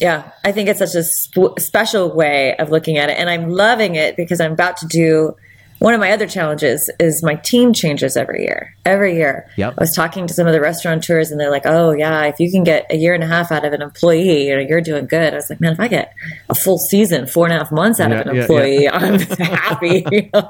Yeah, 0.00 0.30
I 0.44 0.52
think 0.52 0.68
it's 0.68 0.78
such 0.78 0.94
a 0.94 1.04
sp- 1.04 1.58
special 1.58 2.14
way 2.14 2.56
of 2.56 2.70
looking 2.70 2.96
at 2.96 3.10
it, 3.10 3.18
and 3.18 3.28
I'm 3.28 3.50
loving 3.50 3.94
it 3.94 4.16
because 4.16 4.40
I'm 4.40 4.52
about 4.52 4.76
to 4.78 4.86
do 4.86 5.36
one 5.82 5.94
of 5.94 6.00
my 6.00 6.12
other 6.12 6.28
challenges 6.28 6.88
is 7.00 7.24
my 7.24 7.34
team 7.34 7.72
changes 7.72 8.16
every 8.16 8.42
year. 8.42 8.72
Every 8.84 9.16
year. 9.16 9.50
Yep. 9.56 9.74
I 9.76 9.82
was 9.82 9.92
talking 9.92 10.28
to 10.28 10.32
some 10.32 10.46
of 10.46 10.52
the 10.52 10.60
restaurateurs 10.60 11.32
and 11.32 11.40
they're 11.40 11.50
like, 11.50 11.66
oh, 11.66 11.90
yeah, 11.90 12.26
if 12.26 12.38
you 12.38 12.52
can 12.52 12.62
get 12.62 12.86
a 12.88 12.96
year 12.96 13.14
and 13.14 13.24
a 13.24 13.26
half 13.26 13.50
out 13.50 13.64
of 13.64 13.72
an 13.72 13.82
employee, 13.82 14.46
you 14.46 14.54
know, 14.54 14.60
you're 14.60 14.80
doing 14.80 15.06
good. 15.06 15.32
I 15.32 15.36
was 15.36 15.50
like, 15.50 15.60
man, 15.60 15.72
if 15.72 15.80
I 15.80 15.88
get 15.88 16.14
a 16.48 16.54
full 16.54 16.78
season, 16.78 17.26
four 17.26 17.46
and 17.46 17.54
a 17.54 17.58
half 17.58 17.72
months 17.72 17.98
out 17.98 18.12
yeah, 18.12 18.20
of 18.20 18.26
an 18.28 18.36
employee, 18.36 18.84
yeah, 18.84 18.92
yeah. 18.92 18.96
I'm 18.96 19.18
happy. 19.18 20.30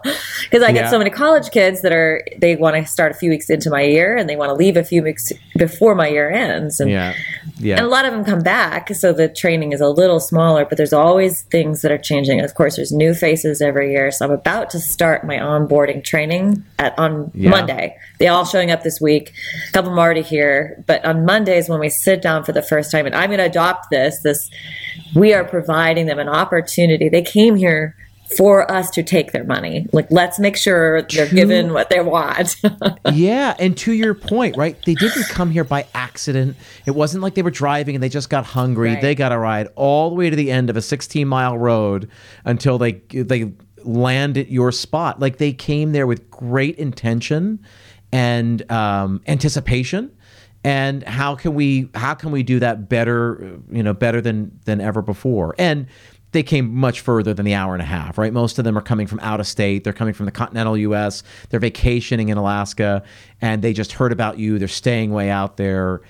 Because 0.42 0.68
I 0.68 0.73
get 0.73 0.90
so 0.90 0.99
many 0.99 1.09
college 1.09 1.51
kids 1.51 1.81
that 1.81 1.92
are, 1.92 2.23
they 2.37 2.57
want 2.57 2.77
to 2.77 2.85
start 2.85 3.11
a 3.11 3.14
few 3.14 3.31
weeks 3.31 3.49
into 3.49 3.71
my 3.71 3.81
year 3.81 4.16
and 4.16 4.29
they 4.29 4.37
want 4.37 4.51
to 4.51 4.55
leave 4.55 4.77
a 4.77 4.85
few 4.85 5.03
weeks 5.03 5.33
before 5.57 5.95
my 5.95 6.09
year 6.09 6.31
ends. 6.31 6.79
And, 6.79 6.90
yeah. 6.90 7.14
Yeah. 7.59 7.77
and 7.77 7.87
a 7.87 7.88
lot 7.88 8.05
of 8.05 8.12
them 8.12 8.25
come 8.25 8.40
back. 8.40 8.95
So 8.95 9.14
the 9.14 9.29
training 9.29 9.73
is 9.73 9.81
a 9.81 9.88
little 9.88 10.21
smaller, 10.21 10.66
but 10.66 10.77
there's 10.77 10.92
always 10.92 11.42
things 11.42 11.81
that 11.83 11.92
are 11.92 11.97
changing. 11.97 12.40
Of 12.40 12.55
course, 12.55 12.77
there's 12.77 12.92
new 12.92 13.14
faces 13.14 13.62
every 13.62 13.92
year. 13.92 14.11
So 14.11 14.27
I'm 14.27 14.33
about 14.33 14.68
to 14.71 14.81
start 14.81 15.22
my 15.25 15.37
onboarding 15.37 16.05
training 16.05 16.65
at 16.79 16.99
on 16.99 17.31
yeah. 17.35 17.51
Monday. 17.51 17.97
They 18.19 18.29
all 18.29 18.45
showing 18.45 18.71
up 18.71 18.83
this 18.83 19.01
week. 19.01 19.33
A 19.69 19.73
couple 19.73 19.91
of 19.91 19.93
them 19.93 19.99
already 19.99 20.23
here, 20.23 20.83
but 20.87 21.05
on 21.05 21.25
Mondays 21.25 21.69
when 21.69 21.81
we 21.81 21.89
sit 21.89 22.23
down 22.23 22.45
for 22.45 22.53
the 22.53 22.63
first 22.63 22.91
time, 22.91 23.07
and 23.07 23.15
I'm 23.15 23.29
going 23.29 23.39
to 23.39 23.47
adopt 23.47 23.91
this. 23.91 24.21
This 24.23 24.51
we 25.15 25.35
are 25.35 25.45
providing 25.45 26.07
them 26.07 26.19
an 26.19 26.29
opportunity. 26.29 27.09
They 27.09 27.23
came 27.23 27.57
here 27.57 27.97
for 28.37 28.71
us 28.71 28.91
to 28.91 29.03
take 29.03 29.33
their 29.33 29.45
money. 29.45 29.87
Like, 29.93 30.11
let's 30.11 30.39
make 30.39 30.57
sure 30.57 31.03
they're 31.03 31.27
True. 31.27 31.37
given 31.37 31.73
what 31.73 31.91
they 31.91 32.01
want. 32.01 32.57
yeah. 33.13 33.55
And 33.59 33.77
to 33.79 33.93
your 33.93 34.15
point, 34.15 34.57
right? 34.57 34.77
They 34.85 34.95
didn't 34.95 35.25
come 35.29 35.51
here 35.51 35.65
by 35.65 35.87
accident. 35.95 36.57
It 36.87 36.93
wasn't 36.93 37.23
like 37.23 37.35
they 37.35 37.43
were 37.43 37.51
driving 37.51 37.95
and 37.95 38.03
they 38.03 38.09
just 38.09 38.31
got 38.31 38.45
hungry. 38.45 38.91
Right. 38.95 39.03
They 39.03 39.15
got 39.15 39.33
a 39.33 39.39
ride 39.39 39.69
all 39.77 40.11
the 40.11 40.17
way 40.17 40.31
to 40.31 40.37
the 40.37 40.51
end 40.51 40.71
of 40.71 40.77
a 40.77 40.83
16 40.83 41.27
mile 41.27 41.59
road 41.59 42.11
until 42.45 42.79
they, 42.79 42.93
they, 43.11 43.53
land 43.87 44.38
at 44.38 44.51
your 44.51 44.73
spot. 44.73 45.21
Like 45.21 45.38
they 45.38 45.53
came 45.53 45.92
there 45.92 46.07
with 46.07 46.31
great 46.31 46.77
intention 46.77 47.64
and 48.12 48.71
um, 48.71 49.21
anticipation. 49.27 50.11
And 50.64 51.03
how 51.03 51.35
can 51.35 51.55
we 51.55 51.88
how 51.95 52.14
can 52.14 52.31
we 52.31 52.42
do 52.42 52.61
that 52.61 52.88
better? 52.88 53.59
You 53.71 53.83
know, 53.83 53.95
better 53.95 54.21
than 54.21 54.61
than 54.64 54.81
ever 54.81 55.03
before. 55.03 55.55
And 55.59 55.87
they 56.33 56.42
came 56.42 56.75
much 56.75 57.01
further 57.01 57.35
than 57.35 57.45
the 57.45 57.55
hour 57.55 57.75
and 57.75 57.83
a 57.83 57.87
half, 57.87 58.16
right? 58.16 58.33
Most 58.33 58.59
of 58.59 58.64
them 58.64 58.77
are 58.77 58.83
coming 58.83 59.07
from 59.07 59.21
out 59.21 59.38
of 59.38 59.47
state. 59.47 59.85
They're 59.85 59.92
coming 59.92 60.14
from 60.14 60.27
the 60.27 60.33
continental 60.33 60.79
U.S. 60.79 61.23
They're 61.51 61.61
vacationing 61.61 62.31
in 62.31 62.38
Alaska, 62.38 63.03
and 63.40 63.62
they 63.62 63.73
just 63.73 63.92
heard 63.92 64.12
about 64.12 64.38
you. 64.38 64.59
They're 64.59 64.68
staying 64.68 65.12
way 65.12 65.31
out 65.31 65.59
there 65.59 66.01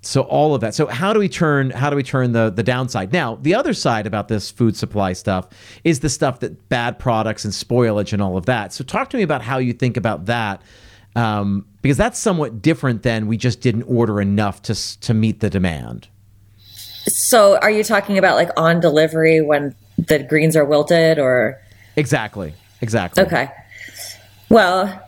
so 0.00 0.22
all 0.22 0.54
of 0.54 0.60
that. 0.60 0.74
So 0.74 0.86
how 0.86 1.12
do 1.12 1.18
we 1.18 1.28
turn 1.28 1.70
how 1.70 1.90
do 1.90 1.96
we 1.96 2.02
turn 2.02 2.32
the 2.32 2.50
the 2.50 2.62
downside? 2.62 3.12
Now, 3.12 3.36
the 3.36 3.54
other 3.54 3.74
side 3.74 4.06
about 4.06 4.28
this 4.28 4.50
food 4.50 4.76
supply 4.76 5.12
stuff 5.12 5.48
is 5.84 6.00
the 6.00 6.08
stuff 6.08 6.40
that 6.40 6.68
bad 6.68 6.98
products 6.98 7.44
and 7.44 7.52
spoilage 7.52 8.12
and 8.12 8.22
all 8.22 8.36
of 8.36 8.46
that. 8.46 8.72
So 8.72 8.84
talk 8.84 9.10
to 9.10 9.16
me 9.16 9.22
about 9.22 9.42
how 9.42 9.58
you 9.58 9.72
think 9.72 9.96
about 9.96 10.26
that. 10.26 10.62
Um, 11.16 11.66
because 11.82 11.96
that's 11.96 12.18
somewhat 12.18 12.62
different 12.62 13.02
than 13.02 13.26
we 13.26 13.36
just 13.36 13.60
didn't 13.60 13.84
order 13.84 14.20
enough 14.20 14.62
to 14.62 15.00
to 15.00 15.14
meet 15.14 15.40
the 15.40 15.50
demand. 15.50 16.08
So, 17.08 17.58
are 17.58 17.70
you 17.70 17.82
talking 17.82 18.18
about 18.18 18.36
like 18.36 18.50
on 18.56 18.80
delivery 18.80 19.40
when 19.40 19.74
the 19.96 20.20
greens 20.22 20.56
are 20.56 20.64
wilted, 20.64 21.18
or 21.18 21.60
exactly, 21.96 22.54
exactly? 22.80 23.24
Okay. 23.24 23.48
Well, 24.50 25.02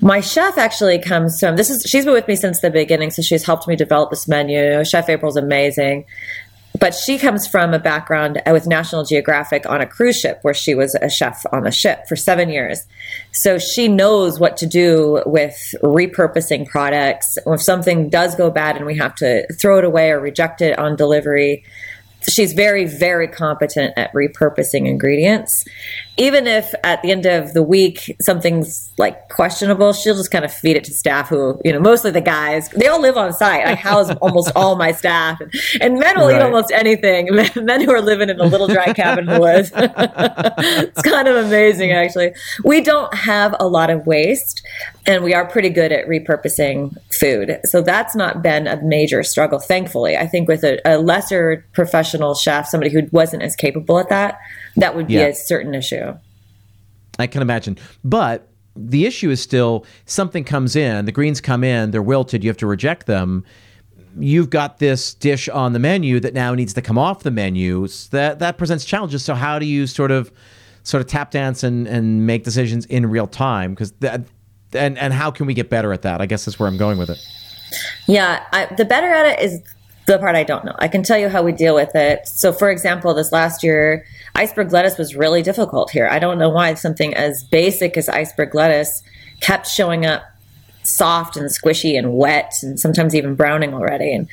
my 0.00 0.20
chef 0.20 0.58
actually 0.58 0.98
comes 0.98 1.40
from 1.40 1.56
this 1.56 1.70
is 1.70 1.82
she's 1.88 2.04
been 2.04 2.14
with 2.14 2.28
me 2.28 2.36
since 2.36 2.60
the 2.60 2.70
beginning, 2.70 3.10
so 3.10 3.22
she's 3.22 3.44
helped 3.44 3.66
me 3.66 3.76
develop 3.76 4.10
this 4.10 4.28
menu. 4.28 4.84
Chef 4.84 5.08
April's 5.08 5.36
amazing. 5.36 6.04
But 6.78 6.94
she 6.94 7.18
comes 7.18 7.46
from 7.46 7.72
a 7.72 7.78
background 7.78 8.42
with 8.46 8.66
National 8.66 9.02
Geographic 9.02 9.64
on 9.66 9.80
a 9.80 9.86
cruise 9.86 10.20
ship 10.20 10.40
where 10.42 10.52
she 10.52 10.74
was 10.74 10.94
a 10.96 11.08
chef 11.08 11.44
on 11.50 11.62
the 11.62 11.70
ship 11.70 12.06
for 12.06 12.16
seven 12.16 12.50
years. 12.50 12.82
So 13.32 13.58
she 13.58 13.88
knows 13.88 14.38
what 14.38 14.58
to 14.58 14.66
do 14.66 15.22
with 15.24 15.56
repurposing 15.82 16.68
products. 16.68 17.38
If 17.46 17.62
something 17.62 18.10
does 18.10 18.36
go 18.36 18.50
bad 18.50 18.76
and 18.76 18.84
we 18.84 18.96
have 18.98 19.14
to 19.16 19.50
throw 19.54 19.78
it 19.78 19.84
away 19.84 20.10
or 20.10 20.20
reject 20.20 20.60
it 20.60 20.78
on 20.78 20.96
delivery, 20.96 21.64
she's 22.28 22.52
very, 22.52 22.84
very 22.84 23.28
competent 23.28 23.92
at 23.96 24.12
repurposing 24.12 24.86
ingredients 24.86 25.64
even 26.18 26.46
if 26.46 26.74
at 26.82 27.02
the 27.02 27.10
end 27.10 27.26
of 27.26 27.52
the 27.52 27.62
week 27.62 28.16
something's 28.20 28.90
like 28.96 29.28
questionable, 29.28 29.92
she'll 29.92 30.14
just 30.14 30.30
kind 30.30 30.44
of 30.44 30.52
feed 30.52 30.76
it 30.76 30.84
to 30.84 30.92
staff 30.92 31.28
who, 31.28 31.60
you 31.62 31.72
know, 31.72 31.80
mostly 31.80 32.10
the 32.10 32.22
guys, 32.22 32.70
they 32.70 32.86
all 32.86 33.00
live 33.00 33.16
on 33.16 33.32
site. 33.32 33.66
I 33.66 33.74
house 33.74 34.10
almost 34.22 34.50
all 34.56 34.76
my 34.76 34.92
staff. 34.92 35.40
And, 35.40 35.52
and 35.80 35.98
men 35.98 36.18
will 36.18 36.28
right. 36.28 36.36
eat 36.36 36.42
almost 36.42 36.72
anything. 36.72 37.28
Men 37.56 37.80
who 37.80 37.90
are 37.90 38.00
living 38.00 38.30
in 38.30 38.40
a 38.40 38.44
little 38.44 38.66
dry 38.66 38.92
cabin 38.92 39.28
in 39.28 39.34
the 39.34 39.40
woods. 39.40 39.70
it's 39.74 41.02
kind 41.02 41.28
of 41.28 41.36
amazing, 41.36 41.92
actually. 41.92 42.32
We 42.64 42.80
don't 42.80 43.12
have 43.14 43.54
a 43.58 43.66
lot 43.66 43.90
of 43.90 44.06
waste, 44.06 44.66
and 45.06 45.22
we 45.24 45.34
are 45.34 45.46
pretty 45.46 45.70
good 45.70 45.92
at 45.92 46.06
repurposing 46.06 46.96
food. 47.12 47.58
So 47.64 47.82
that's 47.82 48.14
not 48.14 48.42
been 48.42 48.66
a 48.66 48.80
major 48.82 49.22
struggle, 49.22 49.58
thankfully. 49.58 50.16
I 50.16 50.26
think 50.26 50.48
with 50.48 50.64
a, 50.64 50.80
a 50.84 50.98
lesser 50.98 51.66
professional 51.72 52.15
chef, 52.34 52.66
somebody 52.66 52.92
who 52.92 53.02
wasn't 53.12 53.42
as 53.42 53.56
capable 53.56 53.98
at 53.98 54.08
that, 54.08 54.38
that 54.76 54.94
would 54.96 55.06
be 55.06 55.14
yeah. 55.14 55.26
a 55.26 55.34
certain 55.34 55.74
issue. 55.74 56.14
I 57.18 57.26
can 57.26 57.42
imagine. 57.42 57.78
But 58.04 58.48
the 58.74 59.06
issue 59.06 59.30
is 59.30 59.40
still 59.40 59.86
something 60.04 60.44
comes 60.44 60.76
in, 60.76 61.06
the 61.06 61.12
greens 61.12 61.40
come 61.40 61.64
in, 61.64 61.90
they're 61.90 62.02
wilted, 62.02 62.44
you 62.44 62.50
have 62.50 62.58
to 62.58 62.66
reject 62.66 63.06
them. 63.06 63.44
you've 64.18 64.50
got 64.50 64.78
this 64.78 65.14
dish 65.14 65.48
on 65.48 65.72
the 65.72 65.78
menu 65.78 66.20
that 66.20 66.34
now 66.34 66.54
needs 66.54 66.74
to 66.74 66.82
come 66.82 66.98
off 66.98 67.22
the 67.22 67.30
menu. 67.30 67.86
So 67.86 68.16
that 68.16 68.38
that 68.38 68.58
presents 68.58 68.84
challenges. 68.84 69.24
So 69.24 69.34
how 69.34 69.58
do 69.58 69.66
you 69.66 69.86
sort 69.86 70.10
of 70.10 70.32
sort 70.82 71.00
of 71.00 71.06
tap 71.06 71.30
dance 71.30 71.62
and 71.62 71.86
and 71.86 72.26
make 72.26 72.44
decisions 72.44 72.86
in 72.86 73.06
real 73.06 73.26
time? 73.26 73.74
Because 73.74 73.92
that 74.00 74.22
and 74.72 74.98
and 74.98 75.12
how 75.12 75.30
can 75.30 75.46
we 75.46 75.54
get 75.54 75.70
better 75.70 75.92
at 75.92 76.02
that? 76.02 76.20
I 76.20 76.26
guess 76.26 76.44
that's 76.44 76.58
where 76.58 76.68
I'm 76.68 76.78
going 76.78 76.98
with 76.98 77.10
it. 77.10 77.18
Yeah, 78.06 78.44
I, 78.52 78.66
the 78.76 78.84
better 78.84 79.08
at 79.08 79.26
it 79.26 79.44
is 79.44 79.60
the 80.06 80.18
part 80.18 80.36
I 80.36 80.44
don't 80.44 80.64
know. 80.64 80.74
I 80.78 80.88
can 80.88 81.02
tell 81.02 81.18
you 81.18 81.28
how 81.28 81.42
we 81.42 81.52
deal 81.52 81.74
with 81.74 81.94
it. 81.94 82.26
So, 82.28 82.52
for 82.52 82.70
example, 82.70 83.12
this 83.12 83.32
last 83.32 83.62
year, 83.62 84.06
iceberg 84.34 84.72
lettuce 84.72 84.98
was 84.98 85.16
really 85.16 85.42
difficult 85.42 85.90
here. 85.90 86.08
I 86.10 86.18
don't 86.18 86.38
know 86.38 86.48
why 86.48 86.74
something 86.74 87.14
as 87.14 87.42
basic 87.44 87.96
as 87.96 88.08
iceberg 88.08 88.54
lettuce 88.54 89.02
kept 89.40 89.66
showing 89.66 90.06
up 90.06 90.22
soft 90.84 91.36
and 91.36 91.50
squishy 91.50 91.98
and 91.98 92.14
wet 92.14 92.52
and 92.62 92.78
sometimes 92.78 93.14
even 93.14 93.34
browning 93.34 93.74
already. 93.74 94.12
And 94.12 94.28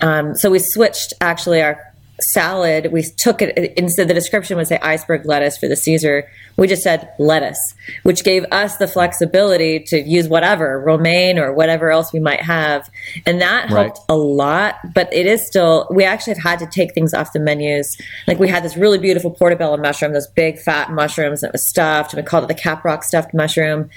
um, 0.00 0.34
so 0.34 0.50
we 0.50 0.58
switched 0.58 1.12
actually 1.20 1.62
our 1.62 1.91
salad. 2.22 2.92
We 2.92 3.02
took 3.02 3.42
it 3.42 3.56
instead 3.76 4.08
the 4.08 4.14
description 4.14 4.56
would 4.56 4.66
say 4.66 4.78
iceberg 4.78 5.26
lettuce 5.26 5.56
for 5.56 5.68
the 5.68 5.76
Caesar. 5.76 6.28
We 6.56 6.66
just 6.66 6.82
said 6.82 7.12
lettuce, 7.18 7.74
which 8.02 8.24
gave 8.24 8.44
us 8.52 8.76
the 8.76 8.86
flexibility 8.86 9.80
to 9.88 10.00
use 10.00 10.28
whatever 10.28 10.80
romaine 10.80 11.38
or 11.38 11.52
whatever 11.52 11.90
else 11.90 12.12
we 12.12 12.20
might 12.20 12.42
have, 12.42 12.90
and 13.26 13.40
that 13.40 13.68
helped 13.68 13.98
right. 13.98 14.06
a 14.08 14.16
lot. 14.16 14.76
But 14.94 15.12
it 15.12 15.26
is 15.26 15.46
still 15.46 15.86
we 15.90 16.04
actually 16.04 16.34
have 16.34 16.42
had 16.42 16.58
to 16.60 16.66
take 16.66 16.94
things 16.94 17.14
off 17.14 17.32
the 17.32 17.40
menus. 17.40 17.96
Like 18.26 18.38
we 18.38 18.48
had 18.48 18.62
this 18.62 18.76
really 18.76 18.98
beautiful 18.98 19.30
portobello 19.30 19.76
mushroom, 19.76 20.12
those 20.12 20.28
big 20.28 20.58
fat 20.58 20.90
mushrooms 20.90 21.40
that 21.40 21.52
was 21.52 21.68
stuffed, 21.68 22.12
and 22.12 22.22
we 22.22 22.26
called 22.26 22.44
it 22.44 22.48
the 22.48 22.54
caprock 22.54 23.04
stuffed 23.04 23.34
mushroom 23.34 23.90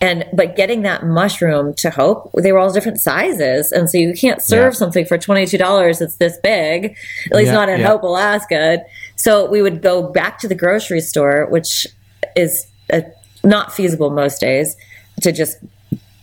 and 0.00 0.24
but 0.32 0.56
getting 0.56 0.82
that 0.82 1.04
mushroom 1.04 1.74
to 1.74 1.90
hope 1.90 2.30
they 2.34 2.52
were 2.52 2.58
all 2.58 2.72
different 2.72 3.00
sizes 3.00 3.70
and 3.72 3.90
so 3.90 3.98
you 3.98 4.14
can't 4.14 4.40
serve 4.42 4.72
yeah. 4.72 4.78
something 4.78 5.04
for 5.04 5.18
$22 5.18 5.98
that's 5.98 6.16
this 6.16 6.38
big 6.42 6.96
at 7.26 7.36
least 7.36 7.48
yeah, 7.48 7.52
not 7.52 7.68
in 7.68 7.80
yeah. 7.80 7.86
hope 7.86 8.02
alaska 8.02 8.82
so 9.16 9.48
we 9.50 9.62
would 9.62 9.82
go 9.82 10.02
back 10.02 10.38
to 10.38 10.48
the 10.48 10.54
grocery 10.54 11.00
store 11.00 11.46
which 11.50 11.86
is 12.36 12.66
a, 12.92 13.04
not 13.44 13.72
feasible 13.72 14.10
most 14.10 14.40
days 14.40 14.76
to 15.20 15.32
just 15.32 15.58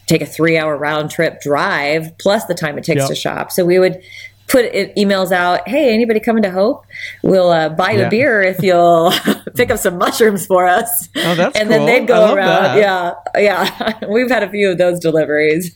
take 0.08 0.22
a 0.22 0.26
three 0.26 0.58
hour 0.58 0.76
round 0.76 1.12
trip 1.12 1.42
drive 1.42 2.18
plus 2.18 2.46
the 2.46 2.56
time 2.56 2.78
it 2.78 2.84
takes 2.84 3.02
yep. 3.02 3.10
to 3.10 3.16
shop 3.16 3.52
so 3.52 3.64
we 3.66 3.78
would 3.78 4.02
put 4.48 4.66
it, 4.66 4.96
emails 4.96 5.32
out. 5.32 5.68
Hey, 5.68 5.94
anybody 5.94 6.20
coming 6.20 6.44
to 6.44 6.52
Hope? 6.52 6.86
We'll 7.22 7.50
uh, 7.50 7.70
buy 7.70 7.92
you 7.92 8.00
yeah. 8.00 8.08
a 8.08 8.10
beer 8.10 8.42
if 8.42 8.62
you'll 8.62 9.12
pick 9.56 9.70
up 9.70 9.80
some 9.80 9.98
mushrooms 9.98 10.46
for 10.46 10.66
us. 10.66 11.10
Oh, 11.16 11.36
that's 11.36 11.58
and 11.60 11.70
cool. 11.70 11.78
then 11.78 11.86
they'd 11.86 12.08
go 12.08 12.34
around. 12.34 12.78
That. 12.78 12.78
Yeah, 12.78 13.14
yeah. 13.38 14.00
We've 14.10 14.30
had 14.30 14.44
a 14.44 14.50
few 14.50 14.72
of 14.72 14.78
those 14.78 15.00
deliveries. 15.00 15.76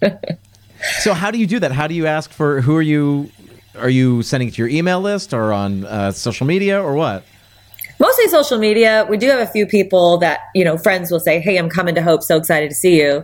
so 1.00 1.14
how 1.14 1.32
do 1.32 1.38
you 1.38 1.48
do 1.48 1.60
that? 1.60 1.72
How 1.72 1.88
do 1.88 1.94
you 1.94 2.08
ask 2.08 2.32
for 2.32 2.62
who 2.62 2.76
are 2.76 2.82
you? 2.82 3.30
Are 3.78 3.90
you 3.90 4.22
sending 4.22 4.50
it 4.50 4.56
to 4.56 4.62
your 4.62 4.68
email 4.68 5.00
list 5.00 5.34
or 5.34 5.54
on 5.54 5.86
uh, 5.86 6.12
social 6.12 6.46
media 6.46 6.82
or 6.82 6.94
what? 6.94 7.24
Mostly 8.00 8.28
social 8.28 8.58
media. 8.58 9.06
We 9.10 9.18
do 9.18 9.28
have 9.28 9.40
a 9.40 9.46
few 9.46 9.66
people 9.66 10.18
that, 10.18 10.40
you 10.56 10.66
know, 10.66 10.78
friends 10.78 11.12
will 11.12 11.20
say, 11.20 11.40
Hey, 11.40 11.58
I'm 11.58 11.70
coming 11.70 11.96
to 11.96 12.02
Hope. 12.02 12.24
So 12.24 12.36
excited 12.36 12.70
to 12.70 12.76
see 12.76 13.00
you. 13.00 13.24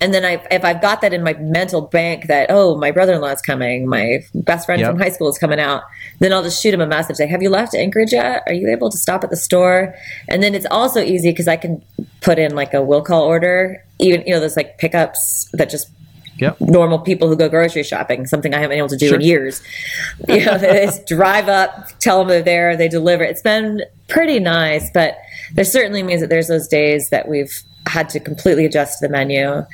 And 0.00 0.12
then 0.12 0.24
I, 0.26 0.44
if 0.50 0.62
I've 0.62 0.82
got 0.82 1.00
that 1.00 1.14
in 1.14 1.22
my 1.22 1.32
mental 1.34 1.80
bank 1.80 2.26
that, 2.26 2.48
oh, 2.50 2.76
my 2.76 2.90
brother 2.90 3.14
in 3.14 3.20
law 3.22 3.28
is 3.28 3.40
coming, 3.40 3.88
my 3.88 4.22
best 4.34 4.66
friend 4.66 4.80
yep. 4.80 4.90
from 4.90 5.00
high 5.00 5.08
school 5.08 5.28
is 5.28 5.38
coming 5.38 5.58
out, 5.58 5.84
then 6.18 6.34
I'll 6.34 6.42
just 6.42 6.62
shoot 6.62 6.74
him 6.74 6.82
a 6.82 6.86
message 6.86 7.16
say, 7.16 7.26
Have 7.26 7.42
you 7.42 7.48
left 7.48 7.74
Anchorage 7.74 8.12
yet? 8.12 8.42
Are 8.46 8.52
you 8.52 8.68
able 8.70 8.90
to 8.90 8.98
stop 8.98 9.24
at 9.24 9.30
the 9.30 9.36
store? 9.36 9.94
And 10.28 10.42
then 10.42 10.54
it's 10.54 10.66
also 10.70 11.00
easy 11.00 11.30
because 11.30 11.48
I 11.48 11.56
can 11.56 11.82
put 12.20 12.38
in 12.38 12.54
like 12.54 12.74
a 12.74 12.82
will 12.82 13.02
call 13.02 13.22
order, 13.22 13.82
even, 13.98 14.22
you 14.26 14.34
know, 14.34 14.40
those 14.40 14.56
like 14.56 14.78
pickups 14.78 15.48
that 15.52 15.70
just 15.70 15.90
Yep. 16.38 16.60
normal 16.60 16.98
people 16.98 17.28
who 17.28 17.36
go 17.36 17.48
grocery 17.48 17.82
shopping, 17.82 18.26
something 18.26 18.52
I 18.52 18.58
haven't 18.58 18.72
been 18.72 18.78
able 18.78 18.88
to 18.88 18.98
do 18.98 19.08
sure. 19.08 19.16
in 19.16 19.22
years. 19.22 19.62
You 20.28 20.44
know, 20.44 20.58
they 20.58 20.84
just 20.84 21.06
drive 21.06 21.48
up, 21.48 21.98
tell 21.98 22.18
them 22.18 22.28
they're 22.28 22.42
there, 22.42 22.76
they 22.76 22.88
deliver. 22.88 23.24
It's 23.24 23.40
been 23.40 23.80
pretty 24.08 24.38
nice, 24.38 24.90
but 24.92 25.16
there 25.54 25.64
certainly 25.64 26.02
means 26.02 26.20
that 26.20 26.28
there's 26.28 26.48
those 26.48 26.68
days 26.68 27.08
that 27.08 27.26
we've 27.26 27.62
had 27.86 28.08
to 28.10 28.20
completely 28.20 28.64
adjust 28.64 29.00
the 29.00 29.08
menu. 29.08 29.64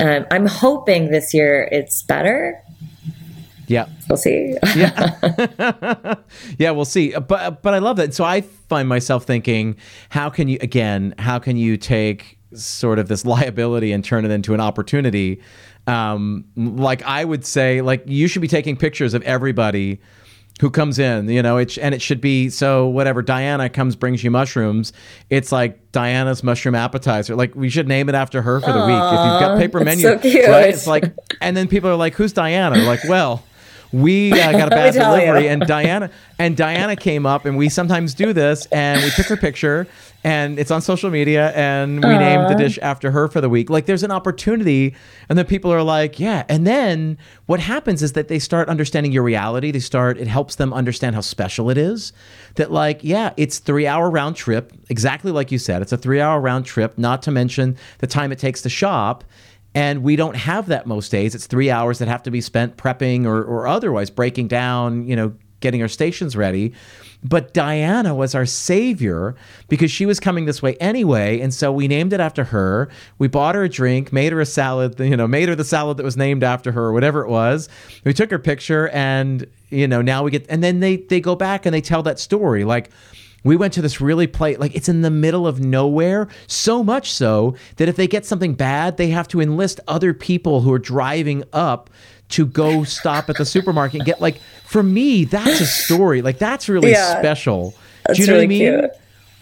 Um, 0.00 0.26
I'm 0.30 0.46
hoping 0.46 1.10
this 1.10 1.34
year 1.34 1.68
it's 1.72 2.02
better. 2.02 2.60
Yeah, 3.66 3.86
we'll 4.08 4.18
see. 4.18 4.56
yeah, 4.76 6.14
yeah, 6.58 6.70
we'll 6.70 6.84
see. 6.84 7.12
But 7.12 7.62
but 7.62 7.74
I 7.74 7.78
love 7.78 7.96
that. 7.96 8.14
So 8.14 8.24
I 8.24 8.42
find 8.42 8.88
myself 8.88 9.24
thinking, 9.24 9.76
how 10.10 10.30
can 10.30 10.48
you 10.48 10.58
again? 10.60 11.14
How 11.18 11.38
can 11.38 11.56
you 11.56 11.76
take 11.76 12.38
sort 12.54 12.98
of 12.98 13.08
this 13.08 13.24
liability 13.26 13.92
and 13.92 14.04
turn 14.04 14.24
it 14.24 14.30
into 14.30 14.54
an 14.54 14.60
opportunity? 14.60 15.40
Um, 15.86 16.44
like 16.56 17.02
I 17.02 17.24
would 17.24 17.44
say, 17.44 17.80
like 17.80 18.02
you 18.06 18.28
should 18.28 18.42
be 18.42 18.48
taking 18.48 18.76
pictures 18.76 19.14
of 19.14 19.22
everybody 19.22 20.00
who 20.60 20.70
comes 20.70 20.98
in, 20.98 21.28
you 21.28 21.42
know, 21.42 21.56
it, 21.56 21.76
and 21.78 21.94
it 21.94 22.00
should 22.00 22.20
be 22.20 22.48
so 22.48 22.86
whatever 22.86 23.22
Diana 23.22 23.68
comes 23.68 23.96
brings 23.96 24.22
you 24.22 24.30
mushrooms, 24.30 24.92
it's 25.28 25.50
like 25.50 25.90
Diana's 25.90 26.44
mushroom 26.44 26.76
appetizer. 26.76 27.34
Like 27.34 27.54
we 27.56 27.68
should 27.68 27.88
name 27.88 28.08
it 28.08 28.14
after 28.14 28.40
her 28.40 28.60
for 28.60 28.72
the 28.72 28.78
Aww, 28.78 28.86
week. 28.86 29.18
If 29.18 29.32
you've 29.32 29.40
got 29.40 29.58
paper 29.58 29.80
menu, 29.80 30.02
so 30.02 30.14
right? 30.50 30.68
It's 30.68 30.86
like, 30.86 31.12
and 31.40 31.56
then 31.56 31.66
people 31.66 31.90
are 31.90 31.96
like, 31.96 32.14
"Who's 32.14 32.32
Diana?" 32.32 32.76
Like, 32.84 33.02
well, 33.08 33.42
we 33.94 34.32
uh, 34.32 34.52
got 34.58 34.68
a 34.68 34.70
bad 34.70 34.94
delivery, 34.94 35.48
and 35.48 35.62
Diana 35.62 36.10
and 36.38 36.56
Diana 36.56 36.96
came 36.96 37.26
up, 37.26 37.44
and 37.44 37.56
we 37.56 37.68
sometimes 37.68 38.14
do 38.14 38.32
this, 38.32 38.66
and 38.66 39.02
we 39.02 39.10
took 39.10 39.26
her 39.26 39.36
picture, 39.36 39.86
and 40.24 40.58
it's 40.58 40.70
on 40.70 40.80
social 40.80 41.10
media 41.10 41.52
and 41.52 42.02
we 42.02 42.10
Aww. 42.10 42.18
named 42.18 42.50
the 42.50 42.54
dish 42.54 42.78
after 42.80 43.10
her 43.10 43.28
for 43.28 43.42
the 43.42 43.50
week. 43.50 43.68
Like 43.68 43.84
there's 43.84 44.02
an 44.02 44.10
opportunity 44.10 44.94
and 45.28 45.38
then 45.38 45.44
people 45.44 45.70
are 45.70 45.82
like 45.82 46.18
yeah. 46.18 46.44
And 46.48 46.66
then 46.66 47.18
what 47.44 47.60
happens 47.60 48.02
is 48.02 48.14
that 48.14 48.28
they 48.28 48.38
start 48.38 48.70
understanding 48.70 49.12
your 49.12 49.22
reality. 49.22 49.70
They 49.70 49.80
start 49.80 50.16
it 50.16 50.26
helps 50.26 50.56
them 50.56 50.72
understand 50.72 51.14
how 51.14 51.20
special 51.20 51.68
it 51.68 51.76
is. 51.76 52.14
That 52.54 52.72
like 52.72 53.04
yeah 53.04 53.34
it's 53.36 53.58
three 53.58 53.86
hour 53.86 54.10
round 54.10 54.34
trip 54.34 54.72
exactly 54.88 55.30
like 55.30 55.52
you 55.52 55.58
said. 55.58 55.82
It's 55.82 55.92
a 55.92 55.98
three 55.98 56.20
hour 56.20 56.40
round 56.40 56.64
trip 56.64 56.96
not 56.96 57.22
to 57.24 57.30
mention 57.30 57.76
the 57.98 58.06
time 58.06 58.32
it 58.32 58.38
takes 58.38 58.62
to 58.62 58.70
shop 58.70 59.24
and 59.74 60.02
we 60.02 60.16
don't 60.16 60.36
have 60.36 60.66
that 60.66 60.86
most 60.86 61.10
days 61.10 61.34
it's 61.34 61.46
three 61.46 61.70
hours 61.70 61.98
that 61.98 62.08
have 62.08 62.22
to 62.22 62.30
be 62.30 62.40
spent 62.40 62.76
prepping 62.76 63.26
or, 63.26 63.42
or 63.42 63.66
otherwise 63.66 64.10
breaking 64.10 64.48
down 64.48 65.06
you 65.06 65.16
know 65.16 65.34
getting 65.60 65.80
our 65.80 65.88
stations 65.88 66.36
ready 66.36 66.72
but 67.24 67.54
Diana 67.54 68.14
was 68.14 68.34
our 68.34 68.44
savior 68.44 69.34
because 69.68 69.90
she 69.90 70.04
was 70.04 70.20
coming 70.20 70.44
this 70.44 70.60
way 70.60 70.76
anyway. 70.76 71.40
And 71.40 71.54
so 71.54 71.72
we 71.72 71.88
named 71.88 72.12
it 72.12 72.20
after 72.20 72.44
her. 72.44 72.90
We 73.18 73.28
bought 73.28 73.54
her 73.54 73.64
a 73.64 73.68
drink, 73.68 74.12
made 74.12 74.32
her 74.32 74.40
a 74.42 74.46
salad, 74.46 75.00
you 75.00 75.16
know, 75.16 75.26
made 75.26 75.48
her 75.48 75.54
the 75.54 75.64
salad 75.64 75.96
that 75.96 76.04
was 76.04 76.18
named 76.18 76.44
after 76.44 76.70
her, 76.72 76.84
or 76.84 76.92
whatever 76.92 77.22
it 77.22 77.30
was. 77.30 77.70
We 78.04 78.12
took 78.12 78.30
her 78.30 78.38
picture 78.38 78.90
and, 78.90 79.46
you 79.70 79.88
know, 79.88 80.02
now 80.02 80.22
we 80.22 80.32
get, 80.32 80.44
and 80.50 80.62
then 80.62 80.80
they, 80.80 80.96
they 80.96 81.20
go 81.20 81.34
back 81.34 81.64
and 81.64 81.74
they 81.74 81.80
tell 81.80 82.02
that 82.02 82.18
story. 82.18 82.64
Like, 82.64 82.90
we 83.44 83.56
went 83.56 83.72
to 83.74 83.82
this 83.82 84.00
really 84.00 84.26
place, 84.26 84.58
like 84.58 84.74
it's 84.74 84.88
in 84.88 85.02
the 85.02 85.10
middle 85.10 85.46
of 85.46 85.60
nowhere, 85.60 86.28
so 86.46 86.82
much 86.82 87.12
so 87.12 87.54
that 87.76 87.88
if 87.88 87.96
they 87.96 88.08
get 88.08 88.26
something 88.26 88.54
bad, 88.54 88.96
they 88.96 89.10
have 89.10 89.28
to 89.28 89.40
enlist 89.40 89.80
other 89.86 90.12
people 90.12 90.62
who 90.62 90.72
are 90.72 90.78
driving 90.78 91.44
up 91.52 91.90
to 92.30 92.46
go 92.46 92.84
stop 92.84 93.28
at 93.28 93.36
the 93.36 93.44
supermarket 93.44 94.00
and 94.00 94.06
get 94.06 94.18
like 94.18 94.40
for 94.64 94.82
me 94.82 95.24
that's 95.24 95.60
a 95.60 95.66
story 95.66 96.22
like 96.22 96.38
that's 96.38 96.70
really 96.70 96.90
yeah, 96.90 97.18
special 97.18 97.74
that's 98.06 98.18
do 98.18 98.22
you 98.22 98.26
know 98.26 98.32
really 98.32 98.46
what 98.46 98.54
i 98.54 98.70
mean 98.72 98.80
cute. 98.80 98.90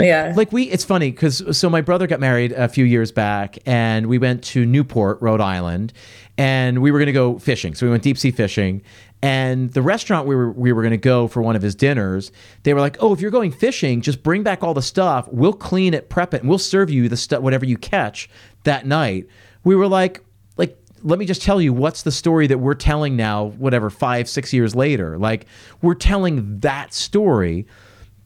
Yeah. 0.01 0.33
Like 0.37 0.53
we, 0.53 0.65
it's 0.65 0.85
funny 0.85 1.11
because 1.11 1.57
so 1.57 1.71
my 1.71 1.81
brother 1.81 2.07
got 2.07 2.21
married 2.21 2.53
a 2.53 2.69
few 2.69 2.85
years 2.85 3.12
back, 3.12 3.59
and 3.67 4.07
we 4.07 4.19
went 4.19 4.43
to 4.45 4.67
Newport, 4.67 5.21
Rhode 5.21 5.41
Island, 5.41 5.93
and 6.38 6.81
we 6.81 6.90
were 6.90 6.99
going 6.99 7.07
to 7.07 7.12
go 7.12 7.38
fishing. 7.38 7.75
So 7.75 7.87
we 7.87 7.90
went 7.90 8.03
deep 8.03 8.18
sea 8.18 8.31
fishing, 8.31 8.83
and 9.23 9.73
the 9.73 9.83
restaurant 9.83 10.27
we 10.27 10.35
were 10.35 10.51
we 10.51 10.73
were 10.73 10.83
going 10.83 10.92
to 10.92 10.97
go 10.97 11.29
for 11.29 11.42
one 11.42 11.57
of 11.57 11.62
his 11.62 11.75
dinners, 11.75 12.33
they 12.62 12.75
were 12.75 12.81
like, 12.81 12.97
"Oh, 13.01 13.12
if 13.12 13.21
you're 13.21 13.31
going 13.31 13.53
fishing, 13.53 14.01
just 14.01 14.23
bring 14.23 14.42
back 14.42 14.62
all 14.62 14.75
the 14.75 14.83
stuff. 14.83 15.29
We'll 15.31 15.53
clean 15.53 15.95
it, 15.95 16.09
prep 16.09 16.35
it, 16.35 16.40
and 16.40 16.49
we'll 16.49 16.59
serve 16.59 16.90
you 16.90 17.09
the 17.09 17.16
stuff, 17.16 17.42
whatever 17.42 17.64
you 17.64 17.77
catch 17.77 18.29
that 18.64 18.87
night." 18.87 19.27
We 19.64 19.77
were 19.77 19.87
like, 19.87 20.25
like 20.57 20.77
let 21.03 21.18
me 21.18 21.27
just 21.27 21.42
tell 21.42 21.61
you 21.61 21.73
what's 21.73 22.03
the 22.03 22.12
story 22.12 22.47
that 22.47 22.59
we're 22.59 22.75
telling 22.75 23.16
now, 23.16 23.47
whatever, 23.47 23.90
five, 23.90 24.29
six 24.29 24.53
years 24.53 24.75
later. 24.75 25.18
Like, 25.18 25.47
we're 25.81 25.95
telling 25.95 26.61
that 26.61 26.95
story 26.95 27.66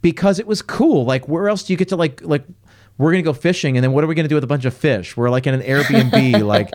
because 0.02 0.38
it 0.38 0.46
was 0.46 0.62
cool. 0.62 1.04
Like, 1.04 1.26
where 1.28 1.48
else 1.48 1.62
do 1.64 1.72
you 1.72 1.76
get 1.76 1.88
to, 1.88 1.96
like, 1.96 2.22
like, 2.22 2.44
we're 2.98 3.10
gonna 3.10 3.22
go 3.22 3.32
fishing, 3.32 3.76
and 3.76 3.84
then 3.84 3.92
what 3.92 4.04
are 4.04 4.06
we 4.06 4.14
gonna 4.14 4.28
do 4.28 4.36
with 4.36 4.44
a 4.44 4.48
bunch 4.48 4.64
of 4.64 4.74
fish? 4.74 5.16
We're 5.16 5.28
like 5.28 5.46
in 5.46 5.54
an 5.54 5.60
Airbnb, 5.60 6.42
like 6.46 6.70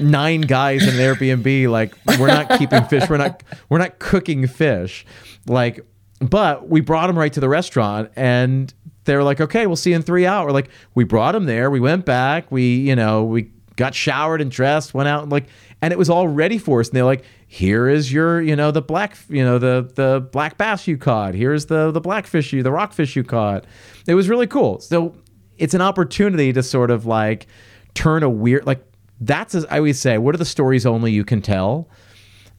nine 0.00 0.42
guys 0.42 0.82
in 0.82 0.94
an 0.94 1.00
Airbnb. 1.00 1.68
Like 1.68 1.94
we're 2.18 2.28
not 2.28 2.58
keeping 2.58 2.84
fish. 2.84 3.08
We're 3.08 3.18
not 3.18 3.42
we're 3.68 3.78
not 3.78 3.98
cooking 3.98 4.46
fish. 4.46 5.04
Like, 5.46 5.80
but 6.20 6.68
we 6.68 6.80
brought 6.80 7.08
them 7.08 7.18
right 7.18 7.32
to 7.32 7.40
the 7.40 7.48
restaurant, 7.48 8.10
and 8.16 8.72
they're 9.04 9.24
like, 9.24 9.40
okay, 9.40 9.66
we'll 9.66 9.76
see 9.76 9.90
you 9.90 9.96
in 9.96 10.02
three 10.02 10.26
hours. 10.26 10.52
Like 10.52 10.70
we 10.94 11.04
brought 11.04 11.32
them 11.32 11.44
there. 11.44 11.70
We 11.70 11.80
went 11.80 12.04
back. 12.04 12.50
We 12.50 12.76
you 12.76 12.96
know 12.96 13.24
we 13.24 13.50
got 13.76 13.94
showered 13.94 14.40
and 14.40 14.50
dressed, 14.50 14.94
went 14.94 15.08
out 15.08 15.22
and 15.22 15.32
like, 15.32 15.46
and 15.80 15.92
it 15.92 15.98
was 15.98 16.10
all 16.10 16.28
ready 16.28 16.58
for 16.58 16.80
us. 16.80 16.88
And 16.88 16.96
they're 16.96 17.04
like, 17.04 17.24
here 17.48 17.88
is 17.88 18.12
your, 18.12 18.40
you 18.40 18.54
know, 18.54 18.70
the 18.70 18.82
black, 18.82 19.16
you 19.28 19.44
know, 19.44 19.58
the 19.58 19.90
the 19.94 20.26
black 20.32 20.58
bass 20.58 20.86
you 20.86 20.96
caught. 20.96 21.34
Here's 21.34 21.66
the 21.66 21.90
the 21.90 22.00
blackfish 22.00 22.52
you, 22.52 22.62
the 22.62 22.72
rockfish 22.72 23.16
you 23.16 23.24
caught. 23.24 23.64
It 24.06 24.14
was 24.14 24.28
really 24.28 24.46
cool. 24.46 24.80
So 24.80 25.14
it's 25.58 25.74
an 25.74 25.80
opportunity 25.80 26.52
to 26.52 26.62
sort 26.62 26.90
of 26.90 27.06
like 27.06 27.46
turn 27.94 28.22
a 28.22 28.30
weird 28.30 28.66
like 28.66 28.84
that's 29.26 29.54
as 29.54 29.64
I 29.66 29.78
always 29.78 30.00
say, 30.00 30.18
what 30.18 30.34
are 30.34 30.38
the 30.38 30.44
stories 30.44 30.86
only 30.86 31.12
you 31.12 31.24
can 31.24 31.42
tell? 31.42 31.88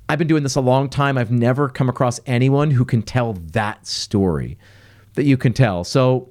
I've 0.09 0.19
been 0.19 0.27
doing 0.27 0.43
this 0.43 0.55
a 0.55 0.61
long 0.61 0.89
time. 0.89 1.17
I've 1.17 1.31
never 1.31 1.69
come 1.69 1.89
across 1.89 2.19
anyone 2.25 2.71
who 2.71 2.85
can 2.85 3.01
tell 3.01 3.33
that 3.33 3.87
story 3.87 4.57
that 5.15 5.23
you 5.23 5.37
can 5.37 5.53
tell. 5.53 5.83
So 5.83 6.29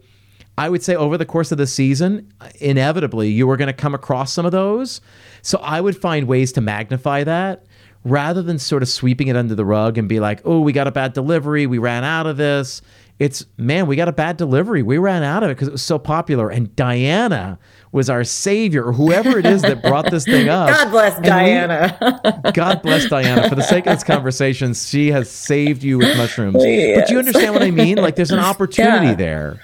I 0.58 0.68
would 0.68 0.82
say 0.82 0.94
over 0.94 1.16
the 1.16 1.24
course 1.24 1.52
of 1.52 1.58
the 1.58 1.66
season, 1.66 2.32
inevitably, 2.60 3.30
you 3.30 3.48
are 3.50 3.56
going 3.56 3.68
to 3.68 3.72
come 3.72 3.94
across 3.94 4.32
some 4.32 4.44
of 4.44 4.52
those. 4.52 5.00
So 5.40 5.58
I 5.58 5.80
would 5.80 5.96
find 5.96 6.28
ways 6.28 6.52
to 6.52 6.60
magnify 6.60 7.24
that 7.24 7.64
rather 8.04 8.42
than 8.42 8.58
sort 8.58 8.82
of 8.82 8.88
sweeping 8.88 9.28
it 9.28 9.36
under 9.36 9.54
the 9.54 9.64
rug 9.64 9.96
and 9.96 10.08
be 10.08 10.20
like, 10.20 10.42
oh, 10.44 10.60
we 10.60 10.72
got 10.72 10.86
a 10.86 10.92
bad 10.92 11.12
delivery. 11.12 11.66
We 11.66 11.78
ran 11.78 12.04
out 12.04 12.26
of 12.26 12.36
this. 12.36 12.82
It's, 13.18 13.46
man, 13.56 13.86
we 13.86 13.96
got 13.96 14.08
a 14.08 14.12
bad 14.12 14.36
delivery. 14.36 14.82
We 14.82 14.98
ran 14.98 15.22
out 15.22 15.42
of 15.42 15.50
it 15.50 15.54
because 15.54 15.68
it 15.68 15.72
was 15.72 15.82
so 15.82 15.98
popular. 15.98 16.50
And 16.50 16.74
Diana 16.74 17.58
was 17.92 18.08
our 18.08 18.24
savior, 18.24 18.84
or 18.84 18.92
whoever 18.92 19.38
it 19.38 19.44
is 19.44 19.62
that 19.62 19.82
brought 19.82 20.10
this 20.10 20.24
thing 20.24 20.48
up. 20.48 20.70
God 20.70 20.90
bless 20.90 21.20
Diana. 21.20 22.40
We, 22.44 22.52
God 22.52 22.82
bless 22.82 23.06
Diana. 23.06 23.48
For 23.48 23.54
the 23.54 23.62
sake 23.62 23.86
of 23.86 23.96
this 23.96 24.04
conversation, 24.04 24.72
she 24.72 25.10
has 25.12 25.30
saved 25.30 25.82
you 25.82 25.98
with 25.98 26.16
mushrooms. 26.16 26.56
Yes. 26.64 27.02
But 27.02 27.10
you 27.10 27.18
understand 27.18 27.52
what 27.52 27.62
I 27.62 27.70
mean? 27.70 27.98
Like 27.98 28.16
there's 28.16 28.30
an 28.30 28.38
opportunity 28.40 29.08
yeah. 29.08 29.14
there. 29.14 29.60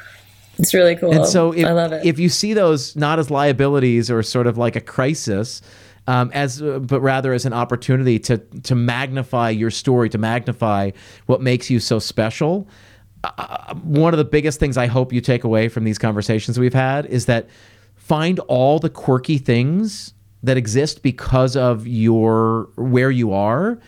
It's 0.59 0.75
really 0.75 0.97
cool. 0.97 1.13
And 1.13 1.27
so 1.27 1.53
if, 1.53 1.65
I 1.65 1.73
love 1.73 1.93
it. 1.93 2.05
if 2.05 2.19
you 2.19 2.29
see 2.29 2.53
those 2.53 2.95
not 2.97 3.19
as 3.19 3.31
liabilities 3.31 4.11
or 4.11 4.23
sort 4.23 4.47
of 4.47 4.59
like 4.59 4.77
a 4.77 4.81
crisis, 4.81 5.63
um, 6.07 6.31
as 6.35 6.61
uh, 6.61 6.81
but 6.81 7.01
rather 7.01 7.33
as 7.33 7.47
an 7.47 7.53
opportunity 7.53 8.19
to 8.21 8.39
to 8.39 8.75
magnify 8.75 9.51
your 9.51 9.71
story, 9.71 10.09
to 10.11 10.19
magnify 10.19 10.91
what 11.27 11.41
makes 11.41 11.71
you 11.71 11.81
so 11.81 11.99
special. 11.99 12.69
Uh, 13.25 13.75
one 13.75 14.15
of 14.15 14.19
the 14.19 14.25
biggest 14.25 14.61
things 14.61 14.77
I 14.77 14.87
hope 14.87 15.13
you 15.13 15.21
take 15.21 15.45
away 15.45 15.69
from 15.69 15.85
these 15.85 15.99
conversations 15.99 16.59
we've 16.59 16.75
had 16.75 17.07
is 17.07 17.27
that 17.27 17.49
find 18.09 18.39
all 18.41 18.79
the 18.79 18.89
quirky 18.89 19.37
things 19.37 20.15
that 20.43 20.57
exist 20.57 21.03
because 21.03 21.57
of 21.57 21.87
your 21.87 22.71
where 22.77 23.11
you 23.11 23.33
are 23.33 23.79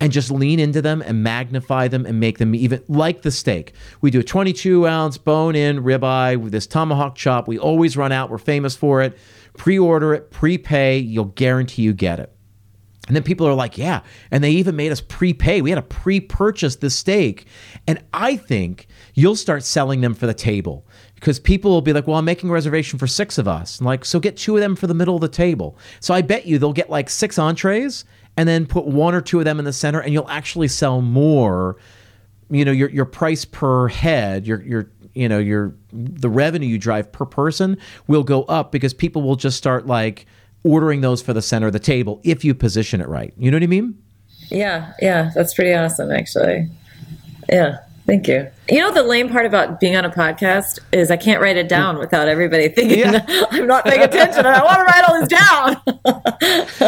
and 0.00 0.12
just 0.12 0.30
lean 0.30 0.60
into 0.60 0.80
them 0.80 1.02
and 1.02 1.24
magnify 1.24 1.88
them 1.88 2.06
and 2.06 2.20
make 2.20 2.38
them 2.38 2.54
even 2.54 2.82
like 2.86 3.22
the 3.22 3.32
steak. 3.32 3.72
We 4.00 4.12
do 4.12 4.20
a 4.20 4.24
22 4.24 4.86
ounce 4.86 5.18
bone 5.18 5.56
in 5.56 5.82
ribeye 5.82 6.36
with 6.36 6.52
this 6.52 6.68
tomahawk 6.68 7.16
chop. 7.16 7.48
We 7.48 7.58
always 7.58 7.96
run 7.96 8.12
out. 8.12 8.30
We're 8.30 8.38
famous 8.38 8.76
for 8.76 9.02
it. 9.02 9.18
Pre 9.56 9.78
order 9.78 10.14
it, 10.14 10.30
prepay. 10.30 10.98
You'll 10.98 11.26
guarantee 11.26 11.82
you 11.82 11.94
get 11.94 12.20
it. 12.20 12.32
And 13.06 13.14
then 13.14 13.22
people 13.22 13.46
are 13.46 13.54
like, 13.54 13.76
yeah. 13.76 14.00
And 14.30 14.42
they 14.42 14.52
even 14.52 14.76
made 14.76 14.92
us 14.92 15.00
prepay. 15.00 15.60
We 15.62 15.70
had 15.70 15.76
to 15.76 15.82
pre 15.82 16.20
purchase 16.20 16.76
the 16.76 16.90
steak. 16.90 17.46
And 17.86 18.02
I 18.14 18.36
think 18.36 18.86
you'll 19.14 19.36
start 19.36 19.62
selling 19.62 20.00
them 20.00 20.14
for 20.14 20.26
the 20.26 20.34
table 20.34 20.86
because 21.14 21.38
people 21.38 21.70
will 21.70 21.80
be 21.80 21.92
like, 21.92 22.06
well, 22.06 22.18
I'm 22.18 22.24
making 22.24 22.50
a 22.50 22.52
reservation 22.52 22.98
for 22.98 23.06
six 23.06 23.38
of 23.38 23.48
us. 23.48 23.80
I'm 23.80 23.86
like, 23.86 24.04
so 24.04 24.20
get 24.20 24.36
two 24.36 24.56
of 24.56 24.60
them 24.60 24.76
for 24.76 24.86
the 24.86 24.94
middle 24.94 25.14
of 25.14 25.20
the 25.20 25.28
table. 25.28 25.78
So 26.00 26.12
I 26.12 26.22
bet 26.22 26.46
you 26.46 26.58
they'll 26.58 26.72
get 26.72 26.90
like 26.90 27.08
six 27.08 27.38
entrees 27.38 28.04
and 28.36 28.48
then 28.48 28.66
put 28.66 28.86
one 28.86 29.14
or 29.14 29.20
two 29.20 29.38
of 29.38 29.44
them 29.44 29.58
in 29.58 29.64
the 29.64 29.72
center 29.72 30.00
and 30.00 30.12
you'll 30.12 30.28
actually 30.28 30.68
sell 30.68 31.00
more 31.00 31.76
you 32.50 32.64
know 32.64 32.72
your 32.72 32.90
your 32.90 33.04
price 33.04 33.44
per 33.44 33.88
head 33.88 34.46
your 34.46 34.62
your 34.62 34.90
you 35.14 35.28
know 35.28 35.38
your 35.38 35.74
the 35.92 36.28
revenue 36.28 36.66
you 36.66 36.78
drive 36.78 37.10
per 37.10 37.24
person 37.24 37.78
will 38.06 38.22
go 38.22 38.42
up 38.44 38.70
because 38.72 38.92
people 38.92 39.22
will 39.22 39.36
just 39.36 39.56
start 39.56 39.86
like 39.86 40.26
ordering 40.62 41.00
those 41.00 41.22
for 41.22 41.32
the 41.32 41.42
center 41.42 41.66
of 41.66 41.72
the 41.72 41.78
table 41.78 42.20
if 42.24 42.44
you 42.44 42.54
position 42.54 43.00
it 43.00 43.08
right 43.08 43.32
you 43.36 43.50
know 43.50 43.56
what 43.56 43.62
i 43.62 43.66
mean 43.66 43.96
yeah 44.50 44.92
yeah 45.00 45.30
that's 45.34 45.54
pretty 45.54 45.72
awesome 45.72 46.10
actually 46.10 46.68
yeah 47.48 47.78
Thank 48.06 48.28
you. 48.28 48.50
You 48.68 48.80
know, 48.80 48.92
the 48.92 49.02
lame 49.02 49.30
part 49.30 49.46
about 49.46 49.80
being 49.80 49.96
on 49.96 50.04
a 50.04 50.10
podcast 50.10 50.78
is 50.92 51.10
I 51.10 51.16
can't 51.16 51.40
write 51.40 51.56
it 51.56 51.68
down 51.68 51.98
without 51.98 52.28
everybody 52.28 52.68
thinking 52.68 52.98
yeah. 52.98 53.24
I'm 53.50 53.66
not 53.66 53.84
paying 53.84 54.02
attention 54.02 54.44
and 54.44 54.48
I 54.48 54.62
want 54.62 54.76
to 54.76 54.84
write 54.84 55.04
all 55.08 55.20
this 55.20 55.28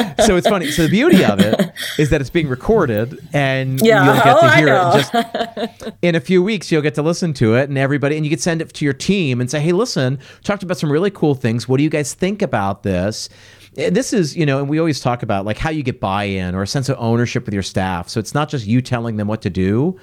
down. 0.01 0.17
so 0.27 0.37
it's 0.37 0.47
funny. 0.47 0.71
So 0.71 0.83
the 0.83 0.91
beauty 0.91 1.25
of 1.25 1.41
it 1.41 1.73
is 1.99 2.11
that 2.11 2.21
it's 2.21 2.29
being 2.29 2.49
recorded 2.49 3.19
and 3.33 3.81
yeah. 3.81 4.05
you'll 4.05 4.15
get 4.15 4.25
to 4.25 4.47
oh, 4.47 4.49
hear 4.51 4.69
it. 4.69 5.81
Just 5.83 5.97
in 6.03 6.15
a 6.17 6.21
few 6.21 6.43
weeks, 6.43 6.71
you'll 6.71 6.83
get 6.83 6.95
to 6.97 7.03
listen 7.03 7.33
to 7.35 7.55
it 7.55 7.71
and 7.71 7.79
everybody, 7.79 8.17
and 8.17 8.27
you 8.27 8.31
can 8.31 8.39
send 8.39 8.61
it 8.61 8.73
to 8.75 8.85
your 8.85 8.95
team 8.95 9.41
and 9.41 9.51
say, 9.51 9.61
hey, 9.61 9.73
listen, 9.73 10.19
talked 10.45 10.63
about 10.63 10.77
some 10.77 10.93
really 10.93 11.11
cool 11.11 11.35
things. 11.35 11.67
What 11.67 11.79
do 11.79 11.83
you 11.83 11.91
guys 11.91 12.13
think 12.13 12.43
about 12.43 12.83
this? 12.83 13.31
Eh, 13.79 13.91
this 13.91 14.13
is 14.13 14.37
you 14.37 14.47
know 14.47 14.59
and 14.59 14.69
we 14.69 14.79
always 14.79 15.01
talk 15.01 15.23
about 15.23 15.45
like 15.45 15.59
how 15.59 15.71
you 15.71 15.83
get 15.83 16.01
buy-in 16.01 16.55
or 16.55 16.63
a 16.63 16.67
sense 16.67 16.89
of 16.89 16.97
ownership 16.99 17.45
with 17.45 17.53
your 17.53 17.63
staff 17.63 18.09
so 18.09 18.19
it's 18.19 18.33
not 18.33 18.49
just 18.49 18.67
you 18.67 18.81
telling 18.81 19.17
them 19.17 19.29
what 19.29 19.43
to 19.43 19.51
do 19.51 19.99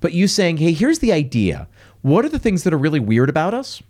but 0.00 0.12
you 0.12 0.28
saying, 0.28 0.58
hey, 0.58 0.72
here's 0.72 1.00
the 1.00 1.12
idea. 1.12 1.68
What 2.02 2.24
are 2.24 2.28
the 2.28 2.38
things 2.38 2.62
that 2.64 2.72
are 2.72 2.78
really 2.78 3.00
weird 3.00 3.28
about 3.28 3.54
us? 3.54 3.82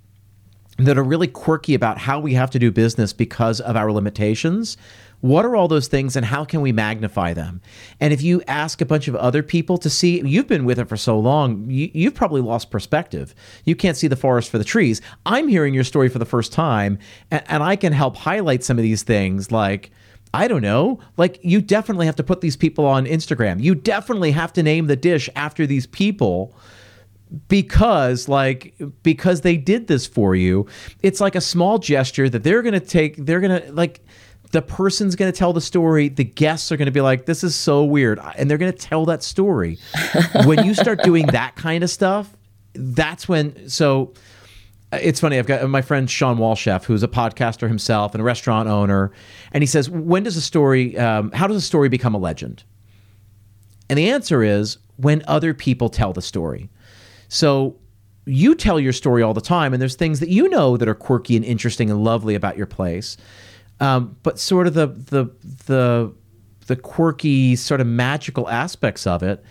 That 0.79 0.99
are 0.99 1.05
really 1.05 1.27
quirky 1.27 1.75
about 1.75 1.99
how 1.99 2.21
we 2.21 2.35
have 2.35 2.51
to 2.51 2.59
do 2.59 2.71
business 2.71 3.13
because 3.13 3.61
of 3.61 3.77
our 3.77 3.93
limitations? 3.93 4.77
What 5.21 5.47
are 5.47 5.57
all 5.57 5.69
those 5.69 5.89
things 5.89 6.15
and 6.15 6.27
how 6.27 6.45
can 6.45 6.61
we 6.61 6.73
magnify 6.73 7.33
them? 7.33 7.63
And 8.01 8.13
if 8.13 8.23
you 8.23 8.43
ask 8.47 8.81
a 8.81 8.87
bunch 8.87 9.09
of 9.09 9.17
other 9.17 9.43
people 9.43 9.79
to 9.79 9.89
see, 9.89 10.21
you've 10.21 10.47
been 10.47 10.65
with 10.65 10.79
it 10.79 10.89
for 10.89 10.97
so 10.97 11.19
long, 11.19 11.71
you, 11.71 12.05
have 12.05 12.15
probably 12.15 12.43
lost 12.43 12.71
perspective. 12.71 13.35
You 13.65 13.75
can't 13.75 13.97
see 13.97 14.09
the 14.09 14.17
forest 14.17 14.51
for 14.51 14.59
the 14.59 14.65
trees. 14.65 15.01
I'm 15.25 15.49
hearing 15.49 15.73
your 15.73 15.85
story 15.85 16.11
for 16.11 16.19
the 16.19 16.27
first 16.27 16.53
time, 16.53 16.99
and, 17.31 17.43
and 17.49 17.63
I 17.63 17.77
can 17.77 17.93
help 17.93 18.17
highlight 18.17 18.63
some 18.63 18.79
of 18.79 18.83
these 18.83 19.03
things 19.03 19.51
like, 19.51 19.91
I 20.37 20.49
don't 20.49 20.61
know. 20.61 21.01
Like, 21.17 21.39
you 21.43 21.63
definitely 21.63 22.05
have 22.05 22.17
to 22.17 22.23
put 22.23 22.43
these 22.43 22.57
people 22.57 22.85
on 22.85 23.07
Instagram. 23.07 23.63
You 23.63 23.75
definitely 23.75 24.33
have 24.33 24.53
to 24.53 24.63
name 24.63 24.87
the 24.87 24.95
dish 24.97 25.31
after 25.35 25.67
these 25.67 25.87
people 25.87 26.55
because 27.49 28.29
like 28.29 28.73
because 29.03 29.41
they 29.41 29.57
did 29.57 29.89
this 29.89 30.07
for 30.07 30.37
you 30.37 30.65
it's 31.03 31.21
like 31.21 31.35
a 31.35 31.41
small 31.41 31.77
gesture 31.77 32.29
that 32.29 32.45
they're 32.45 32.63
going 32.63 32.73
to 32.73 32.79
take 32.79 33.17
they're 33.17 33.41
going 33.41 33.61
to 33.61 33.73
like 33.73 34.01
the 34.53 34.63
person's 34.63 35.17
going 35.17 35.31
to 35.31 35.37
tell 35.37 35.53
the 35.53 35.61
story 35.61 36.09
the 36.09 36.23
guests 36.23 36.71
are 36.71 36.77
going 36.77 36.87
to 36.87 36.93
be 36.93 37.01
like 37.01 37.27
this 37.27 37.43
is 37.43 37.57
so 37.57 37.83
weird 37.83 38.21
and 38.37 38.49
they're 38.49 38.59
going 38.59 38.73
to 38.73 38.79
tell 38.79 39.05
that 39.05 39.25
story 39.25 39.77
when 40.45 40.65
you 40.65 40.73
start 40.73 41.03
doing 41.03 41.27
that 41.27 41.57
kind 41.57 41.83
of 41.83 41.91
stuff 41.91 42.37
that's 42.75 43.29
when 43.29 43.69
so 43.69 44.15
it's 44.93 45.21
funny. 45.21 45.39
I've 45.39 45.47
got 45.47 45.69
my 45.69 45.83
friend 45.83 46.09
Shawn 46.09 46.39
Walchef, 46.39 46.85
who's 46.85 47.03
a 47.03 47.09
podcaster 47.09 47.69
himself 47.69 48.15
and 48.15 48.21
a 48.21 48.25
restaurant 48.25 48.69
owner, 48.69 49.13
and 49.53 49.63
he 49.63 49.67
says, 49.67 49.91
"When 49.91 50.23
does 50.23 50.37
a 50.37 50.41
story? 50.41 50.97
Um, 50.97 51.33
how 51.33 51.47
does 51.47 51.57
a 51.57 51.61
story 51.61 51.89
become 51.89 52.15
a 52.15 52.19
legend?" 52.19 52.65
And 53.89 53.99
the 53.99 54.09
answer 54.11 54.43
is 54.43 54.79
when 54.97 55.23
other 55.27 55.55
people 55.55 55.89
tell 55.89 56.13
the 56.13 56.23
story. 56.23 56.71
So 57.29 57.77
you 58.25 58.55
tell 58.55 58.81
your 58.81 58.93
story 58.93 59.23
all 59.23 59.35
the 59.35 59.41
time, 59.41 59.73
and 59.73 59.81
there's 59.81 59.97
things 59.97 60.21
that 60.21 60.29
you 60.29 60.49
know 60.49 60.77
that 60.77 60.89
are 60.89 60.95
quirky 60.95 61.37
and 61.37 61.45
interesting 61.45 61.91
and 61.91 62.03
lovely 62.03 62.35
about 62.35 62.57
your 62.57 62.67
place, 62.67 63.17
um, 63.81 64.17
but 64.23 64.39
sort 64.39 64.67
of 64.67 64.75
the 64.75 64.87
the 64.87 65.27
the 65.67 66.13
the 66.67 66.77
quirky, 66.77 67.57
sort 67.57 67.81
of 67.81 67.87
magical 67.87 68.49
aspects 68.49 69.07
of 69.07 69.23
it 69.23 69.45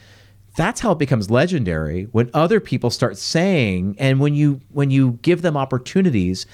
that's 0.55 0.79
how 0.79 0.91
it 0.91 0.99
becomes 0.99 1.29
legendary 1.29 2.03
when 2.11 2.29
other 2.33 2.59
people 2.59 2.89
start 2.89 3.17
saying 3.17 3.95
and 3.99 4.19
when 4.19 4.33
you 4.33 4.61
when 4.69 4.89
you 4.89 5.13
give 5.21 5.41
them 5.41 5.57
opportunities 5.57 6.45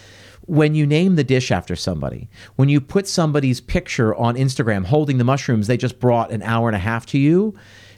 when 0.47 0.73
you 0.73 0.85
name 0.85 1.15
the 1.15 1.23
dish 1.23 1.51
after 1.51 1.75
somebody 1.75 2.29
when 2.55 2.67
you 2.67 2.81
put 2.81 3.07
somebody's 3.07 3.61
picture 3.61 4.15
on 4.15 4.35
instagram 4.35 4.85
holding 4.85 5.17
the 5.17 5.23
mushrooms 5.23 5.67
they 5.67 5.77
just 5.77 5.99
brought 5.99 6.31
an 6.31 6.41
hour 6.41 6.67
and 6.67 6.75
a 6.75 6.79
half 6.79 7.05
to 7.05 7.17
you 7.17 7.53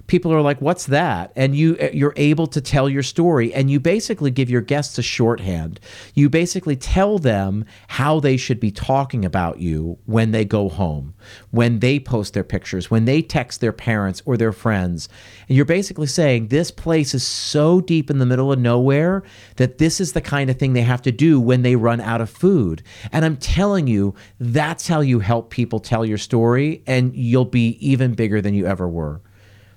people 0.08 0.34
are 0.34 0.42
like 0.42 0.62
what's 0.62 0.86
that? 0.88 1.32
And 1.36 1.56
you 1.56 1.78
uh, 1.82 1.90
you're 1.94 2.14
able 2.16 2.48
to 2.48 2.62
tell 2.62 2.90
your 2.90 3.04
story 3.04 3.54
and 3.54 3.70
you 3.70 3.80
basically 3.80 4.32
give 4.32 4.50
your 4.50 4.62
guests 4.62 4.98
a 4.98 5.04
shorthand. 5.04 5.80
You 6.14 6.30
basically 6.30 6.76
tell 6.76 7.20
them 7.20 7.66
how 7.88 8.20
they 8.20 8.38
should 8.38 8.60
be 8.60 8.72
talking 8.72 9.26
about 9.26 9.60
you 9.60 9.98
when 10.06 10.32
they 10.32 10.46
go 10.46 10.70
home 10.70 11.14
when 11.52 11.80
they 11.80 12.00
post 12.00 12.34
their 12.34 12.44
pictures 12.44 12.92
when 12.92 13.06
they 13.06 13.22
text 13.22 13.62
their 13.62 13.74
parents 13.74 14.22
or 14.26 14.38
their 14.38 14.52
friends. 14.52 15.10
And 15.48 15.56
you're 15.56 15.66
basically 15.66 16.08
saying 16.08 16.48
this 16.48 16.72
place 16.72 17.14
is 17.14 17.24
so 17.24 17.82
deep 17.82 18.10
in 18.10 18.20
the 18.20 18.26
middle 18.26 18.52
of 18.52 18.60
nowhere 18.60 19.24
that 19.58 19.78
this 19.78 20.00
is 20.00 20.14
the 20.14 20.22
kind 20.22 20.50
of 20.50 20.58
thing 20.58 20.74
they 20.74 20.82
have 20.82 21.02
to 21.04 21.12
do 21.12 21.40
when 21.40 21.62
they 21.62 21.76
run 21.76 22.02
out 22.02 22.22
of 22.22 22.30
food. 22.30 22.84
And 23.12 23.26
i'm 23.26 23.38
telling 23.38 23.88
you 23.88 24.16
that's 24.40 24.88
how 24.88 25.02
you 25.02 25.20
help 25.20 25.50
people 25.50 25.80
tell 25.80 26.06
your 26.06 26.18
story 26.18 26.84
and 26.88 27.16
you'll 27.16 27.46
be 27.46 27.78
even 27.80 28.14
bigger 28.14 28.42
than 28.42 28.54
you 28.54 28.66
ever 28.66 28.88
were 28.88 29.22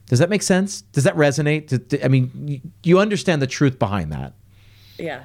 does 0.09 0.19
that 0.21 0.31
make 0.31 0.43
sense? 0.43 0.83
Does 0.93 1.05
that 1.05 1.17
resonate? 1.17 2.05
I 2.05 2.09
mean, 2.09 2.73
you 2.83 2.99
understand 2.99 3.43
the 3.43 3.47
truth 3.47 3.79
behind 3.79 4.13
that. 4.13 4.35
Yeah. 4.99 5.25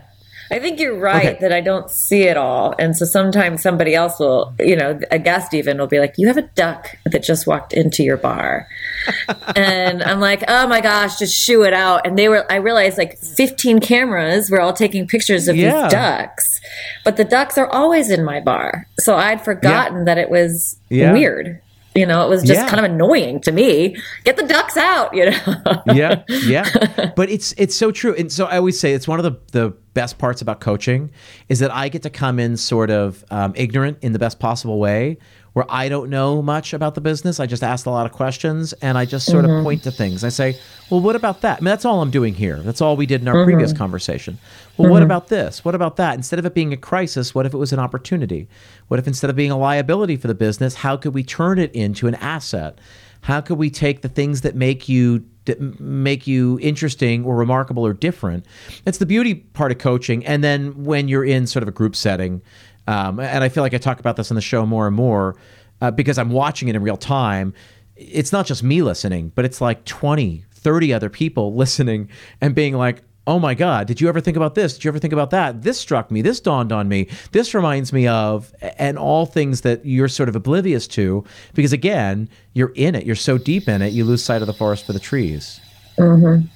I 0.52 0.60
think 0.60 0.82
you're 0.82 1.00
right 1.00 1.26
okay. 1.26 1.38
that 1.40 1.54
I 1.54 1.62
don't 1.62 1.90
see 1.90 2.24
it 2.24 2.36
all. 2.36 2.76
And 2.78 2.96
so 2.98 3.06
sometimes 3.06 3.64
somebody 3.64 3.96
else 3.96 4.20
will, 4.20 4.54
you 4.60 4.76
know, 4.76 5.00
a 5.10 5.18
guest 5.18 5.54
even 5.54 5.78
will 5.78 5.88
be 5.88 6.00
like, 6.00 6.16
You 6.18 6.28
have 6.28 6.36
a 6.36 6.42
duck 6.42 6.98
that 7.06 7.24
just 7.24 7.48
walked 7.48 7.72
into 7.72 8.04
your 8.04 8.18
bar. 8.18 8.68
and 9.56 10.04
I'm 10.04 10.20
like, 10.20 10.44
Oh 10.50 10.68
my 10.68 10.82
gosh, 10.82 11.18
just 11.18 11.42
shoo 11.42 11.64
it 11.64 11.74
out. 11.74 12.06
And 12.06 12.20
they 12.20 12.28
were, 12.28 12.52
I 12.52 12.58
realized 12.58 12.98
like 12.98 13.18
15 13.18 13.80
cameras 13.80 14.52
were 14.52 14.60
all 14.60 14.74
taking 14.74 15.08
pictures 15.08 15.48
of 15.48 15.56
yeah. 15.56 15.84
these 15.84 15.92
ducks. 15.94 16.60
But 17.06 17.16
the 17.16 17.24
ducks 17.24 17.58
are 17.58 17.68
always 17.68 18.12
in 18.12 18.26
my 18.26 18.42
bar. 18.42 18.90
So 19.00 19.16
I'd 19.16 19.46
forgotten 19.46 20.00
yeah. 20.00 20.04
that 20.04 20.18
it 20.18 20.30
was 20.30 20.78
yeah. 20.90 21.14
weird. 21.14 21.62
You 21.94 22.06
know, 22.06 22.26
it 22.26 22.30
was 22.30 22.42
just 22.44 22.62
yeah. 22.62 22.70
kind 22.70 22.86
of 22.86 22.90
annoying 22.90 23.42
to 23.42 23.52
me. 23.52 23.98
Get 24.24 24.38
the 24.38 24.44
ducks 24.44 24.78
out, 24.78 25.14
you 25.14 25.30
know. 25.32 25.84
yeah, 25.94 26.24
yeah. 26.28 27.12
But 27.16 27.30
it's 27.30 27.54
it's 27.58 27.76
so 27.76 27.92
true. 27.92 28.16
And 28.16 28.32
so 28.32 28.46
I 28.46 28.58
always 28.58 28.80
say 28.80 28.94
it's 28.94 29.08
one 29.08 29.20
of 29.20 29.24
the 29.24 29.40
the 29.52 29.76
best 29.94 30.18
parts 30.18 30.42
about 30.42 30.62
coaching 30.62 31.12
is 31.50 31.60
that 31.60 31.70
I 31.72 31.90
get 31.90 32.04
to 32.04 32.10
come 32.10 32.40
in 32.40 32.56
sort 32.56 32.90
of 32.90 33.26
um, 33.30 33.52
ignorant 33.58 33.98
in 34.02 34.14
the 34.14 34.20
best 34.20 34.40
possible 34.40 34.80
way, 34.80 35.18
where 35.54 35.66
I 35.70 35.90
don't 35.90 36.10
know 36.10 36.42
much 36.42 36.74
about 36.74 36.96
the 36.96 37.02
business. 37.02 37.40
I 37.40 37.46
just 37.46 37.64
ask 37.64 37.86
a 37.86 37.90
lot 37.90 38.06
of 38.06 38.14
questions 38.14 38.72
and 38.74 38.98
I 38.98 39.06
just 39.06 39.26
sort 39.26 39.44
of 39.44 39.52
mm-hmm. 39.52 39.64
point 39.64 39.84
to 39.84 39.92
things. 39.92 40.24
I 40.24 40.30
say, 40.30 40.58
well, 40.90 41.02
what 41.02 41.16
about 41.16 41.42
that? 41.42 41.58
I 41.58 41.62
mean, 41.62 41.66
that's 41.66 41.84
all 41.84 42.02
I'm 42.02 42.12
doing 42.12 42.34
here. 42.34 42.58
That's 42.60 42.80
all 42.80 42.96
we 42.96 43.06
did 43.06 43.22
in 43.22 43.28
our 43.28 43.36
mm-hmm. 43.36 43.52
previous 43.52 43.74
conversation. 43.74 44.38
Well, 44.78 44.90
what 44.90 44.98
mm-hmm. 44.98 45.06
about 45.06 45.28
this? 45.28 45.66
What 45.66 45.76
about 45.76 45.98
that? 45.98 46.16
Instead 46.16 46.40
of 46.40 46.46
it 46.46 46.54
being 46.54 46.72
a 46.72 46.78
crisis, 46.78 47.36
what 47.36 47.46
if 47.46 47.54
it 47.54 47.58
was 47.58 47.74
an 47.74 47.80
opportunity? 47.80 48.48
What 48.88 49.00
if 49.00 49.08
instead 49.08 49.30
of 49.30 49.36
being 49.36 49.52
a 49.52 49.58
liability 49.58 50.16
for 50.16 50.28
the 50.28 50.36
business, 50.36 50.76
how 50.76 50.96
could 50.96 51.14
we 51.14 51.24
turn 51.24 51.60
it 51.60 51.72
into 51.74 52.08
an 52.08 52.16
asset? 52.16 52.80
How 53.22 53.42
could 53.42 53.58
we 53.58 53.70
take 53.70 54.02
the 54.02 54.10
things 54.10 54.42
that 54.42 54.56
make 54.56 54.90
you 54.90 55.26
that 55.46 55.60
make 55.80 56.28
you 56.28 56.60
interesting 56.62 57.26
or 57.26 57.36
remarkable 57.36 57.86
or 57.86 57.94
different? 57.94 58.46
It's 58.86 59.00
the 59.00 59.06
beauty 59.06 59.36
part 59.36 59.72
of 59.72 59.80
coaching. 59.80 60.26
And 60.26 60.44
then 60.44 60.84
when 60.84 61.08
you're 61.08 61.26
in 61.26 61.46
sort 61.48 61.62
of 61.64 61.68
a 61.68 61.72
group 61.72 61.96
setting, 61.96 62.42
um, 62.88 63.20
and 63.20 63.44
I 63.44 63.50
feel 63.50 63.64
like 63.64 63.74
I 63.74 63.78
talk 63.78 64.00
about 64.00 64.16
this 64.16 64.32
on 64.32 64.36
the 64.36 64.42
show 64.42 64.66
more 64.66 64.88
and 64.88 64.96
more 64.96 65.36
uh, 65.82 65.92
because 65.92 66.18
I'm 66.18 66.30
watching 66.30 66.68
it 66.68 66.76
in 66.76 66.84
real 66.84 66.98
time. 66.98 67.54
It's 67.96 68.32
not 68.32 68.46
just 68.46 68.64
me 68.64 68.82
listening, 68.82 69.32
but 69.36 69.46
it's 69.46 69.62
like 69.62 69.86
20, 69.86 70.46
30 70.52 70.94
other 70.94 71.10
people 71.10 71.56
listening 71.56 72.10
and 72.40 72.56
being 72.56 72.76
like, 72.76 73.04
oh 73.28 73.38
my 73.40 73.54
God, 73.54 73.86
did 73.88 74.02
you 74.02 74.10
ever 74.10 74.20
think 74.20 74.36
about 74.36 74.56
this? 74.56 74.74
Did 74.74 74.84
you 74.84 74.90
ever 74.90 75.00
think 75.00 75.14
about 75.14 75.30
that? 75.30 75.62
This 75.62 75.80
struck 75.80 76.10
me. 76.10 76.22
This 76.22 76.40
dawned 76.40 76.72
on 76.72 76.88
me. 76.90 77.08
This 77.32 77.54
reminds 77.54 77.94
me 77.94 78.08
of, 78.08 78.54
and 78.78 78.98
all 78.98 79.28
things 79.28 79.62
that 79.62 79.86
you're 79.86 80.08
sort 80.08 80.28
of 80.28 80.36
oblivious 80.36 80.88
to 80.90 81.24
because 81.54 81.72
again, 81.72 82.28
you're 82.54 82.74
in 82.76 82.96
it. 82.96 83.06
You're 83.06 83.16
so 83.16 83.38
deep 83.38 83.70
in 83.70 83.82
it, 83.82 83.94
you 83.94 84.06
lose 84.06 84.24
sight 84.24 84.42
of 84.42 84.48
the 84.48 84.54
forest 84.54 84.86
for 84.86 84.94
the 84.94 85.00
trees. 85.00 85.62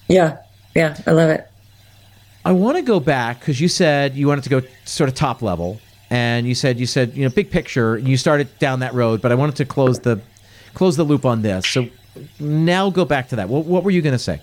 Yeah. 0.10 0.40
Yeah. 0.76 1.00
I 1.06 1.12
love 1.12 1.30
it. 1.30 1.48
I 2.46 2.52
want 2.52 2.78
to 2.78 2.84
go 2.84 3.00
back 3.00 3.40
because 3.40 3.60
you 3.60 3.68
said 3.68 4.16
you 4.16 4.28
wanted 4.28 4.44
to 4.44 4.50
go 4.50 4.62
sort 4.86 5.10
of 5.10 5.16
top 5.16 5.42
level, 5.42 5.80
and 6.16 6.48
you 6.48 6.56
said 6.56 6.80
you 6.80 6.86
said 6.86 7.14
you 7.14 7.24
know 7.24 7.30
big 7.30 7.52
picture, 7.52 7.98
you 7.98 8.16
started 8.16 8.48
down 8.58 8.80
that 8.80 8.94
road. 8.94 9.22
But 9.22 9.32
I 9.34 9.36
wanted 9.36 9.58
to 9.58 9.66
close 9.66 10.00
the 10.00 10.22
close 10.74 10.96
the 10.96 11.04
loop 11.04 11.26
on 11.26 11.42
this. 11.42 11.68
So 11.68 11.88
now 12.40 12.90
go 12.90 13.04
back 13.04 13.28
to 13.30 13.36
that. 13.36 13.50
What, 13.50 13.66
what 13.66 13.84
were 13.84 13.92
you 13.92 14.02
going 14.02 14.14
to 14.14 14.20
say? 14.20 14.40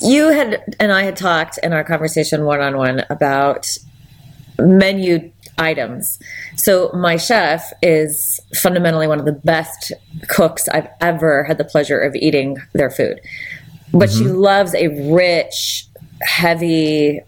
You 0.00 0.30
had 0.30 0.60
and 0.80 0.90
I 0.92 1.04
had 1.04 1.16
talked 1.16 1.58
in 1.62 1.72
our 1.72 1.84
conversation 1.84 2.44
one 2.44 2.60
on 2.60 2.76
one 2.76 3.04
about 3.10 3.68
menu 4.58 5.30
items. 5.58 6.18
So 6.56 6.90
my 6.92 7.16
chef 7.16 7.72
is 7.80 8.40
fundamentally 8.60 9.06
one 9.06 9.20
of 9.20 9.24
the 9.24 9.32
best 9.32 9.92
cooks 10.26 10.68
I've 10.68 10.88
ever 11.00 11.44
had 11.44 11.58
the 11.58 11.64
pleasure 11.64 12.00
of 12.00 12.16
eating 12.16 12.56
their 12.72 12.90
food. 12.90 13.20
But 13.92 14.10
she 14.10 14.24
mm-hmm. 14.24 14.36
loves 14.36 14.74
a 14.74 14.88
rich, 15.12 15.86
heavy 16.22 17.20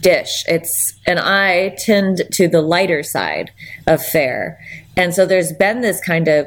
dish. 0.00 0.44
It's 0.48 0.98
and 1.06 1.18
I 1.18 1.76
tend 1.78 2.22
to 2.32 2.48
the 2.48 2.62
lighter 2.62 3.02
side 3.02 3.50
of 3.86 4.04
fare. 4.04 4.58
And 4.96 5.14
so 5.14 5.26
there's 5.26 5.52
been 5.52 5.80
this 5.80 6.00
kind 6.00 6.28
of 6.28 6.46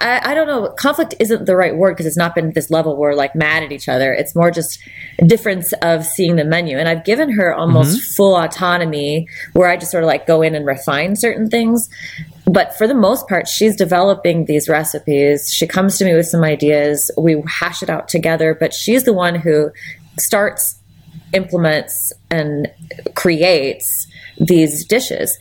I, 0.00 0.20
I 0.30 0.34
don't 0.34 0.46
know. 0.46 0.68
Conflict 0.78 1.14
isn't 1.18 1.46
the 1.46 1.56
right 1.56 1.76
word 1.76 1.92
because 1.92 2.06
it's 2.06 2.16
not 2.16 2.34
been 2.34 2.52
this 2.52 2.70
level 2.70 2.96
where 2.96 3.10
we're 3.10 3.16
like 3.16 3.34
mad 3.34 3.62
at 3.62 3.72
each 3.72 3.88
other. 3.88 4.12
It's 4.12 4.34
more 4.34 4.50
just 4.50 4.78
a 5.18 5.26
difference 5.26 5.72
of 5.82 6.04
seeing 6.04 6.36
the 6.36 6.44
menu. 6.44 6.78
And 6.78 6.88
I've 6.88 7.04
given 7.04 7.30
her 7.32 7.54
almost 7.54 7.96
mm-hmm. 7.96 8.14
full 8.14 8.36
autonomy 8.36 9.26
where 9.54 9.68
I 9.68 9.76
just 9.76 9.90
sort 9.90 10.04
of 10.04 10.08
like 10.08 10.26
go 10.26 10.42
in 10.42 10.54
and 10.54 10.66
refine 10.66 11.16
certain 11.16 11.50
things. 11.50 11.88
But 12.44 12.76
for 12.76 12.86
the 12.86 12.94
most 12.94 13.28
part, 13.28 13.48
she's 13.48 13.76
developing 13.76 14.44
these 14.44 14.68
recipes. 14.68 15.50
She 15.50 15.66
comes 15.66 15.98
to 15.98 16.04
me 16.04 16.14
with 16.14 16.26
some 16.26 16.44
ideas. 16.44 17.10
We 17.18 17.42
hash 17.46 17.82
it 17.82 17.90
out 17.90 18.08
together, 18.08 18.54
but 18.54 18.72
she's 18.72 19.04
the 19.04 19.12
one 19.12 19.34
who 19.34 19.70
starts, 20.18 20.78
implements, 21.32 22.12
and 22.30 22.68
creates 23.14 24.06
these 24.38 24.84
dishes. 24.84 25.38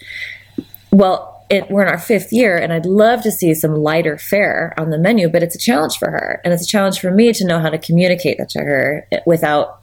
Well, 0.92 1.34
it, 1.50 1.70
we're 1.70 1.84
in 1.84 1.88
our 1.88 1.98
fifth 1.98 2.34
year, 2.34 2.58
and 2.58 2.74
I'd 2.74 2.86
love 2.86 3.22
to 3.24 3.32
see 3.32 3.54
some 3.54 3.74
lighter 3.76 4.18
fare 4.18 4.74
on 4.78 4.90
the 4.90 4.98
menu, 4.98 5.30
but 5.30 5.44
it's 5.44 5.56
a 5.56 5.60
challenge 5.60 5.98
for 5.98 6.12
her. 6.12 6.42
And 6.44 6.54
it's 6.54 6.64
a 6.64 6.68
challenge 6.68 7.00
for 7.00 7.12
me 7.12 7.32
to 7.34 7.46
know 7.46 7.60
how 7.60 7.70
to 7.70 7.78
communicate 7.78 8.38
that 8.38 8.50
to 8.50 8.60
her 8.60 9.08
without 9.26 9.80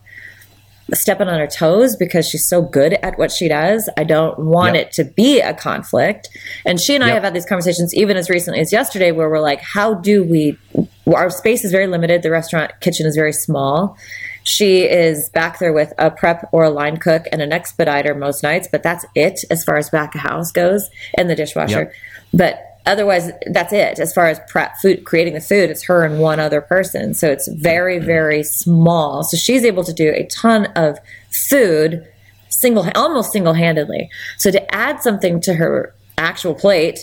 stepping 0.92 1.28
on 1.28 1.38
her 1.38 1.46
toes 1.46 1.96
because 1.96 2.28
she's 2.28 2.44
so 2.46 2.60
good 2.60 2.92
at 3.02 3.18
what 3.18 3.32
she 3.32 3.48
does. 3.48 3.88
I 3.96 4.04
don't 4.04 4.38
want 4.38 4.74
Yep. 4.74 4.86
it 4.86 4.92
to 4.92 5.04
be 5.04 5.40
a 5.40 5.54
conflict. 5.54 6.28
And 6.66 6.78
she 6.78 6.94
and 6.94 7.02
I 7.02 7.08
Yep. 7.08 7.14
have 7.14 7.22
had 7.24 7.34
these 7.34 7.46
conversations 7.46 7.94
even 7.94 8.18
as 8.18 8.28
recently 8.28 8.60
as 8.60 8.70
yesterday 8.70 9.10
where 9.10 9.30
we're 9.30 9.40
like, 9.40 9.62
how 9.62 9.94
do 9.94 10.22
we, 10.22 10.58
our 11.06 11.30
space 11.30 11.64
is 11.64 11.72
very 11.72 11.86
limited. 11.86 12.22
The 12.22 12.30
restaurant 12.30 12.72
kitchen 12.80 13.06
is 13.06 13.16
very 13.16 13.32
small. 13.32 13.96
She 14.44 14.82
is 14.82 15.30
back 15.30 15.58
there 15.58 15.72
with 15.72 15.92
a 15.96 16.10
prep 16.10 16.48
or 16.52 16.64
a 16.64 16.70
line 16.70 16.98
cook 16.98 17.26
and 17.32 17.40
an 17.40 17.50
expediter 17.50 18.14
most 18.14 18.42
nights, 18.42 18.68
but 18.70 18.82
that's 18.82 19.06
it 19.14 19.40
as 19.50 19.64
far 19.64 19.78
as 19.78 19.88
back 19.88 20.14
of 20.14 20.20
house 20.20 20.52
goes 20.52 20.90
and 21.14 21.30
the 21.30 21.34
dishwasher. 21.34 21.84
Yep. 21.84 21.94
But 22.34 22.80
otherwise, 22.84 23.30
that's 23.46 23.72
it. 23.72 23.98
As 23.98 24.12
far 24.12 24.26
as 24.26 24.38
prep 24.48 24.76
food, 24.76 25.04
creating 25.04 25.32
the 25.32 25.40
food, 25.40 25.70
it's 25.70 25.84
her 25.84 26.04
and 26.04 26.20
one 26.20 26.40
other 26.40 26.60
person. 26.60 27.14
So 27.14 27.30
it's 27.30 27.48
very, 27.48 27.98
very 27.98 28.42
small. 28.42 29.24
So 29.24 29.38
she's 29.38 29.64
able 29.64 29.82
to 29.82 29.94
do 29.94 30.10
a 30.10 30.26
ton 30.26 30.66
of 30.76 30.98
food 31.30 32.06
single, 32.50 32.86
almost 32.94 33.32
single 33.32 33.54
handedly. 33.54 34.10
So 34.36 34.50
to 34.50 34.74
add 34.74 35.00
something 35.00 35.40
to 35.40 35.54
her 35.54 35.94
actual 36.18 36.54
plate 36.54 37.00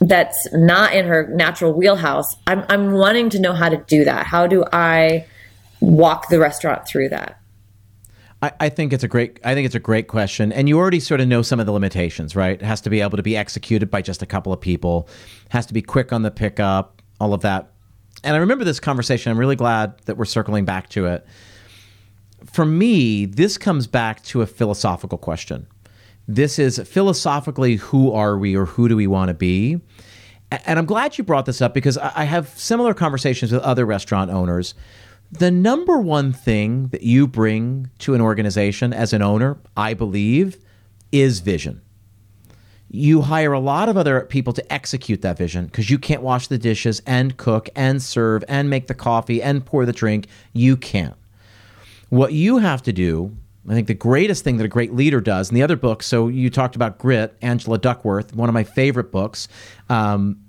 that's 0.00 0.46
not 0.52 0.92
in 0.92 1.06
her 1.06 1.26
natural 1.28 1.72
wheelhouse, 1.72 2.36
I'm, 2.46 2.66
I'm 2.68 2.92
wanting 2.92 3.30
to 3.30 3.40
know 3.40 3.54
how 3.54 3.70
to 3.70 3.78
do 3.78 4.04
that. 4.04 4.26
How 4.26 4.46
do 4.46 4.62
I 4.74 5.24
walk 5.86 6.28
the 6.28 6.38
restaurant 6.38 6.86
through 6.86 7.08
that? 7.10 7.40
I, 8.42 8.68
think 8.68 8.92
it's 8.92 9.02
a 9.02 9.08
great. 9.08 9.40
I 9.44 9.54
think 9.54 9.66
it's 9.66 9.74
a 9.74 9.80
great 9.80 10.06
question, 10.06 10.52
and 10.52 10.68
you 10.68 10.78
already 10.78 11.00
sort 11.00 11.20
of 11.20 11.26
know 11.26 11.42
some 11.42 11.58
of 11.58 11.66
the 11.66 11.72
limitations, 11.72 12.36
right? 12.36 12.60
It 12.60 12.64
has 12.64 12.80
to 12.82 12.90
be 12.90 13.00
able 13.00 13.16
to 13.16 13.22
be 13.22 13.36
executed 13.36 13.90
by 13.90 14.02
just 14.02 14.22
a 14.22 14.26
couple 14.26 14.52
of 14.52 14.60
people. 14.60 15.08
Has 15.48 15.66
to 15.66 15.74
be 15.74 15.82
quick 15.82 16.12
on 16.12 16.22
the 16.22 16.30
pickup, 16.30 17.02
all 17.18 17.34
of 17.34 17.40
that. 17.40 17.72
And 18.22 18.36
I 18.36 18.38
remember 18.38 18.64
this 18.64 18.78
conversation. 18.78 19.32
I'm 19.32 19.38
really 19.38 19.56
glad 19.56 19.98
that 20.04 20.16
we're 20.16 20.26
circling 20.26 20.64
back 20.64 20.88
to 20.90 21.06
it. 21.06 21.26
For 22.44 22.64
me, 22.64 23.24
this 23.24 23.58
comes 23.58 23.88
back 23.88 24.22
to 24.24 24.42
a 24.42 24.46
philosophical 24.46 25.18
question. 25.18 25.66
This 26.28 26.58
is 26.58 26.78
philosophically, 26.78 27.76
who 27.76 28.12
are 28.12 28.38
we, 28.38 28.54
or 28.54 28.66
who 28.66 28.88
do 28.88 28.96
we 28.96 29.08
want 29.08 29.28
to 29.28 29.34
be? 29.34 29.80
And 30.52 30.78
I'm 30.78 30.86
glad 30.86 31.18
you 31.18 31.24
brought 31.24 31.46
this 31.46 31.60
up 31.60 31.74
because 31.74 31.98
I 31.98 32.24
have 32.24 32.48
similar 32.50 32.94
conversations 32.94 33.50
with 33.50 33.62
other 33.62 33.84
restaurant 33.84 34.30
owners. 34.30 34.74
The 35.32 35.50
number 35.50 35.98
one 35.98 36.32
thing 36.32 36.88
that 36.88 37.02
you 37.02 37.26
bring 37.26 37.90
to 37.98 38.14
an 38.14 38.20
organization 38.20 38.92
as 38.92 39.12
an 39.12 39.22
owner, 39.22 39.58
I 39.76 39.94
believe, 39.94 40.56
is 41.10 41.40
vision. 41.40 41.82
You 42.88 43.22
hire 43.22 43.52
a 43.52 43.58
lot 43.58 43.88
of 43.88 43.96
other 43.96 44.20
people 44.20 44.52
to 44.52 44.72
execute 44.72 45.22
that 45.22 45.36
vision 45.36 45.66
because 45.66 45.90
you 45.90 45.98
can't 45.98 46.22
wash 46.22 46.46
the 46.46 46.58
dishes 46.58 47.02
and 47.06 47.36
cook 47.36 47.68
and 47.74 48.00
serve 48.00 48.44
and 48.48 48.70
make 48.70 48.86
the 48.86 48.94
coffee 48.94 49.42
and 49.42 49.66
pour 49.66 49.84
the 49.84 49.92
drink. 49.92 50.28
You 50.52 50.76
can't. 50.76 51.16
What 52.08 52.32
you 52.32 52.58
have 52.58 52.82
to 52.84 52.92
do, 52.92 53.36
I 53.68 53.74
think 53.74 53.88
the 53.88 53.94
greatest 53.94 54.44
thing 54.44 54.58
that 54.58 54.64
a 54.64 54.68
great 54.68 54.94
leader 54.94 55.20
does, 55.20 55.50
in 55.50 55.56
the 55.56 55.62
other 55.64 55.76
book, 55.76 56.04
so 56.04 56.28
you 56.28 56.48
talked 56.48 56.76
about 56.76 56.98
Grit, 56.98 57.36
Angela 57.42 57.78
Duckworth, 57.78 58.32
one 58.32 58.48
of 58.48 58.54
my 58.54 58.62
favorite 58.62 59.10
books. 59.10 59.48
Um, 59.88 60.45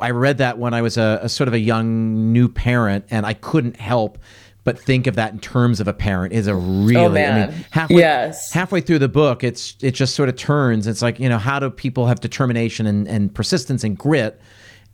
I 0.00 0.10
read 0.10 0.38
that 0.38 0.58
when 0.58 0.74
I 0.74 0.82
was 0.82 0.96
a, 0.96 1.20
a 1.22 1.28
sort 1.28 1.48
of 1.48 1.54
a 1.54 1.58
young 1.58 2.32
new 2.32 2.48
parent, 2.48 3.04
and 3.10 3.24
I 3.26 3.34
couldn't 3.34 3.76
help 3.76 4.18
but 4.64 4.78
think 4.78 5.06
of 5.06 5.14
that 5.14 5.32
in 5.32 5.38
terms 5.38 5.80
of 5.80 5.88
a 5.88 5.94
parent. 5.94 6.34
Is 6.34 6.46
a 6.46 6.52
oh, 6.52 6.56
really, 6.58 6.96
Oh, 6.96 7.08
man. 7.08 7.50
mean, 7.50 7.64
halfway 7.70 7.96
Yes. 8.00 8.52
halfway 8.52 8.80
through 8.82 8.98
the 8.98 9.08
book, 9.08 9.42
it's 9.42 9.74
it 9.80 9.92
just 9.92 10.14
sort 10.14 10.28
of 10.28 10.36
turns. 10.36 10.86
It's 10.86 11.00
like 11.00 11.18
you 11.18 11.28
know, 11.28 11.38
how 11.38 11.58
do 11.58 11.70
people 11.70 12.06
have 12.06 12.20
determination 12.20 12.86
and, 12.86 13.08
and 13.08 13.34
persistence 13.34 13.82
and 13.84 13.96
grit? 13.96 14.38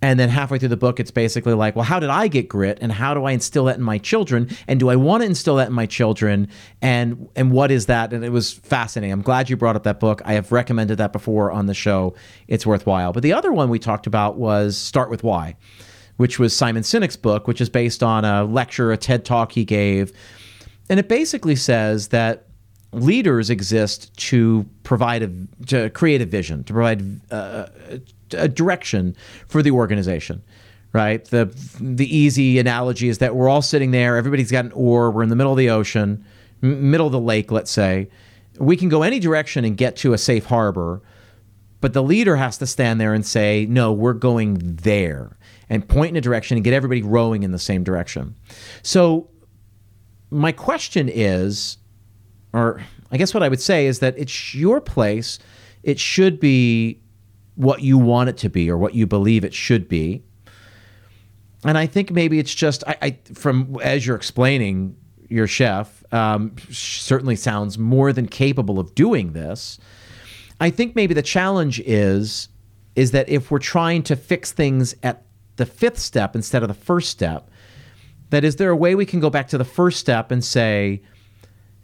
And 0.03 0.20
then 0.20 0.28
halfway 0.28 0.59
through 0.59 0.68
the 0.68 0.76
book, 0.76 1.01
it's 1.01 1.11
basically 1.11 1.55
like, 1.55 1.74
well, 1.74 1.84
how 1.84 1.99
did 1.99 2.11
I 2.11 2.28
get 2.28 2.47
grit, 2.47 2.78
and 2.82 2.92
how 2.92 3.14
do 3.14 3.24
I 3.24 3.32
instill 3.32 3.64
that 3.66 3.76
in 3.76 3.82
my 3.82 3.97
children, 3.97 4.51
and 4.68 4.78
do 4.78 4.90
I 4.90 4.97
want 4.97 5.22
to 5.22 5.26
instill 5.26 5.57
that 5.57 5.68
in 5.68 5.72
my 5.72 5.86
children, 5.86 6.49
and 6.82 7.26
and 7.36 7.51
what 7.53 7.70
is 7.70 7.86
that? 7.86 8.12
And 8.12 8.22
it 8.22 8.28
was 8.28 8.53
fascinating. 8.53 9.12
I'm 9.12 9.22
glad 9.22 9.49
you 9.49 9.57
brought 9.57 9.76
up 9.76 9.84
that 9.84 10.01
book. 10.01 10.20
I 10.26 10.34
have 10.34 10.53
recommended 10.53 10.99
that 10.99 11.12
before 11.12 11.51
on 11.51 11.66
the 11.66 11.74
show. 11.74 12.14
It's 12.49 12.66
worthwhile. 12.66 13.12
But 13.14 13.22
the 13.22 13.32
other 13.32 13.51
one 13.51 13.70
we 13.70 13.78
talked 13.78 14.07
about 14.07 14.36
was 14.36 14.76
Start 14.76 15.09
with 15.09 15.22
Why, 15.22 15.57
which 16.18 16.38
was 16.38 16.55
Simon 16.55 16.82
Sinek's 16.82 17.16
book, 17.16 17.49
which 17.49 17.62
is 17.62 17.70
based 17.70 18.03
on 18.03 18.26
a 18.26 18.45
lecture, 18.45 18.92
a 18.92 18.99
TED 18.99 19.24
talk 19.24 19.53
he 19.53 19.64
gave, 19.64 20.12
and 20.90 21.01
it 21.01 21.09
basically 21.09 21.57
says 21.57 22.09
that 22.09 22.47
leaders 22.95 23.51
exist 23.51 24.16
to 24.16 24.66
provide 24.82 25.22
a 25.22 25.30
to 25.66 25.90
create 25.90 26.20
a 26.20 26.26
vision 26.26 26.64
to 26.64 26.72
provide 26.72 27.20
uh, 27.32 27.66
a 28.32 28.49
direction 28.49 29.16
for 29.49 29.62
the 29.62 29.70
organization 29.70 30.42
right 30.92 31.26
the 31.26 31.47
the 31.80 32.16
easy 32.16 32.59
analogy 32.59 33.09
is 33.09 33.18
that 33.18 33.34
we're 33.34 33.49
all 33.49 33.62
sitting 33.62 33.90
there 33.90 34.16
everybody's 34.16 34.51
got 34.51 34.64
an 34.64 34.72
oar 34.72 35.11
we're 35.11 35.22
in 35.22 35.28
the 35.28 35.36
middle 35.36 35.53
of 35.53 35.59
the 35.59 35.70
ocean 35.70 36.24
middle 36.61 37.07
of 37.07 37.12
the 37.12 37.20
lake 37.20 37.51
let's 37.51 37.70
say 37.70 38.09
we 38.59 38.76
can 38.76 38.88
go 38.88 39.03
any 39.03 39.18
direction 39.18 39.64
and 39.64 39.76
get 39.76 39.97
to 39.97 40.12
a 40.12 40.18
safe 40.18 40.47
harbor 40.47 41.03
but 41.84 41.92
the 41.92 42.03
leader 42.03 42.36
has 42.36 42.57
to 42.57 42.66
stand 42.66 42.99
there 42.99 43.12
and 43.12 43.26
say, 43.26 43.66
no, 43.66 43.92
we're 43.92 44.14
going 44.14 44.76
there 44.76 45.36
and 45.68 45.86
point 45.86 46.12
in 46.12 46.16
a 46.16 46.20
direction 46.22 46.57
and 46.57 46.64
get 46.64 46.72
everybody 46.72 47.03
rowing 47.03 47.42
in 47.42 47.53
the 47.53 47.59
same 47.59 47.84
direction. 47.84 48.34
So, 48.82 49.28
my 50.30 50.51
question 50.51 51.11
is, 51.12 51.76
or 52.55 52.80
I 53.11 53.16
guess 53.16 53.34
what 53.34 53.42
I 53.42 53.48
would 53.48 53.61
say 53.61 53.86
is 53.86 53.98
that 53.98 54.16
it's 54.16 54.55
your 54.55 54.80
place. 54.80 55.38
It 55.82 55.98
should 55.98 56.40
be 56.40 57.00
what 57.57 57.82
you 57.82 57.98
want 57.98 58.28
it 58.30 58.36
to 58.38 58.48
be 58.48 58.70
or 58.70 58.78
what 58.78 58.94
you 58.94 59.07
believe 59.07 59.44
it 59.44 59.52
should 59.52 59.88
be. 59.88 60.22
And 61.64 61.76
I 61.76 61.86
think 61.86 62.11
maybe 62.11 62.38
it's 62.38 62.55
just 62.55 62.84
I, 62.86 62.96
I 63.02 63.18
from 63.34 63.76
as 63.82 64.07
you're 64.07 64.16
explaining 64.16 64.96
your 65.28 65.46
chef 65.46 66.05
um, 66.12 66.55
certainly 66.70 67.36
sounds 67.36 67.78
more 67.78 68.12
than 68.12 68.28
capable 68.28 68.78
of 68.78 68.94
doing 68.94 69.32
this. 69.32 69.78
I 70.61 70.70
think 70.70 70.94
maybe 70.94 71.14
the 71.14 71.22
challenge 71.22 71.80
is 71.80 72.48
is 72.94 73.11
that 73.11 73.28
if 73.28 73.50
we're 73.50 73.59
trying 73.59 74.02
to 74.05 74.14
fix 74.14 74.52
things 74.52 74.94
at 75.02 75.24
the 75.57 75.66
fifth 75.66 75.98
step 75.98 76.36
instead 76.36 76.62
of 76.62 76.68
the 76.68 76.74
first 76.74 77.11
step, 77.11 77.50
that 78.30 78.44
is 78.44 78.57
there 78.57 78.70
a 78.70 78.76
way 78.76 78.94
we 78.94 79.07
can 79.07 79.18
go 79.18 79.30
back 79.30 79.48
to 79.48 79.59
the 79.59 79.64
first 79.64 79.98
step 79.98 80.30
and 80.30 80.44
say, 80.44 81.02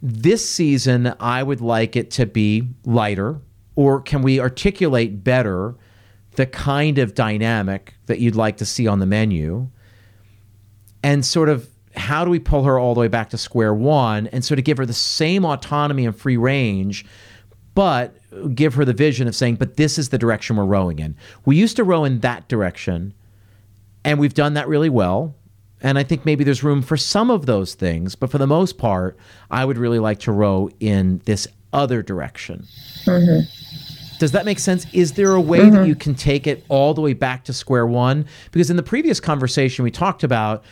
this 0.03 0.49
season 0.49 1.15
I 1.21 1.43
would 1.43 1.61
like 1.61 1.97
it 1.97 2.11
to 2.13 2.27
be 2.27 2.69
lighter, 2.85 3.41
or 3.77 4.01
can 4.01 4.23
we 4.23 4.41
articulate 4.41 5.23
better 5.23 5.75
the 6.33 6.47
kind 6.47 6.99
of 6.99 7.15
dynamic 7.15 7.95
that 8.07 8.19
you'd 8.19 8.37
like 8.37 8.57
to 8.59 8.65
see 8.65 8.87
on 8.87 8.99
the 8.99 9.07
menu? 9.07 9.69
And 11.03 11.25
sort 11.25 11.49
of 11.49 11.69
how 11.97 12.25
do 12.25 12.31
we 12.31 12.39
pull 12.39 12.65
her 12.65 12.79
all 12.79 12.95
the 12.95 13.01
way 13.01 13.09
back 13.09 13.31
to 13.31 13.39
square 13.39 13.75
one 13.75 14.27
and 14.29 14.45
sort 14.45 14.59
of 14.59 14.65
give 14.65 14.79
her 14.79 14.87
the 14.87 14.93
same 14.93 15.45
autonomy 15.45 16.07
and 16.07 16.17
free 16.17 16.37
range, 16.37 17.05
but 17.75 18.17
give 18.55 18.75
her 18.75 18.85
the 18.85 18.93
vision 18.93 19.27
of 19.27 19.35
saying, 19.35 19.57
but 19.57 19.77
this 19.77 19.99
is 19.99 20.11
the 20.11 20.19
direction 20.19 20.57
we're 20.57 20.65
rowing 20.65 20.99
in. 20.99 21.17
We 21.45 21.57
used 21.57 21.77
to 21.77 21.85
row 21.85 22.05
in 22.05 22.21
that 22.21 22.49
direction, 22.49 23.13
and 24.05 24.19
we've 24.19 24.35
done 24.35 24.55
that 24.55 24.69
really 24.69 24.89
well. 24.89 25.35
And 25.83 25.99
I 25.99 26.03
think 26.03 26.26
maybe 26.26 26.45
there's 26.45 26.62
room 26.62 26.83
for 26.83 26.97
some 26.97 27.31
of 27.31 27.47
those 27.47 27.74
things, 27.74 28.14
but 28.14 28.31
for 28.31 28.39
the 28.39 28.47
most 28.47 28.76
part, 28.76 29.16
I 29.51 29.64
would 29.64 29.78
really 29.78 29.99
like 29.99 30.20
to 30.20 30.33
row 30.33 30.68
in 30.78 31.22
this 31.24 31.49
other 31.72 32.03
direction. 32.03 32.66
Mm-hmm. 33.05 33.49
Does 34.18 34.33
that 34.33 34.45
make 34.45 34.59
sense? 34.59 34.87
Is 34.93 35.12
there 35.12 35.33
a 35.33 35.41
way 35.41 35.61
mm-hmm. 35.61 35.76
that 35.76 35.89
you 35.89 35.95
can 35.95 36.14
take 36.14 36.47
it 36.47 36.64
all 36.68 36.93
the 36.93 37.01
way 37.01 37.14
back 37.14 37.45
to 37.45 37.55
square 37.55 37.87
one? 37.87 38.26
Because 38.53 38.68
in 38.68 38.76
the 38.76 38.83
previous 38.83 39.20
conversation, 39.20 39.83
we 39.83 39.91
talked 39.91 40.22
about 40.22 40.62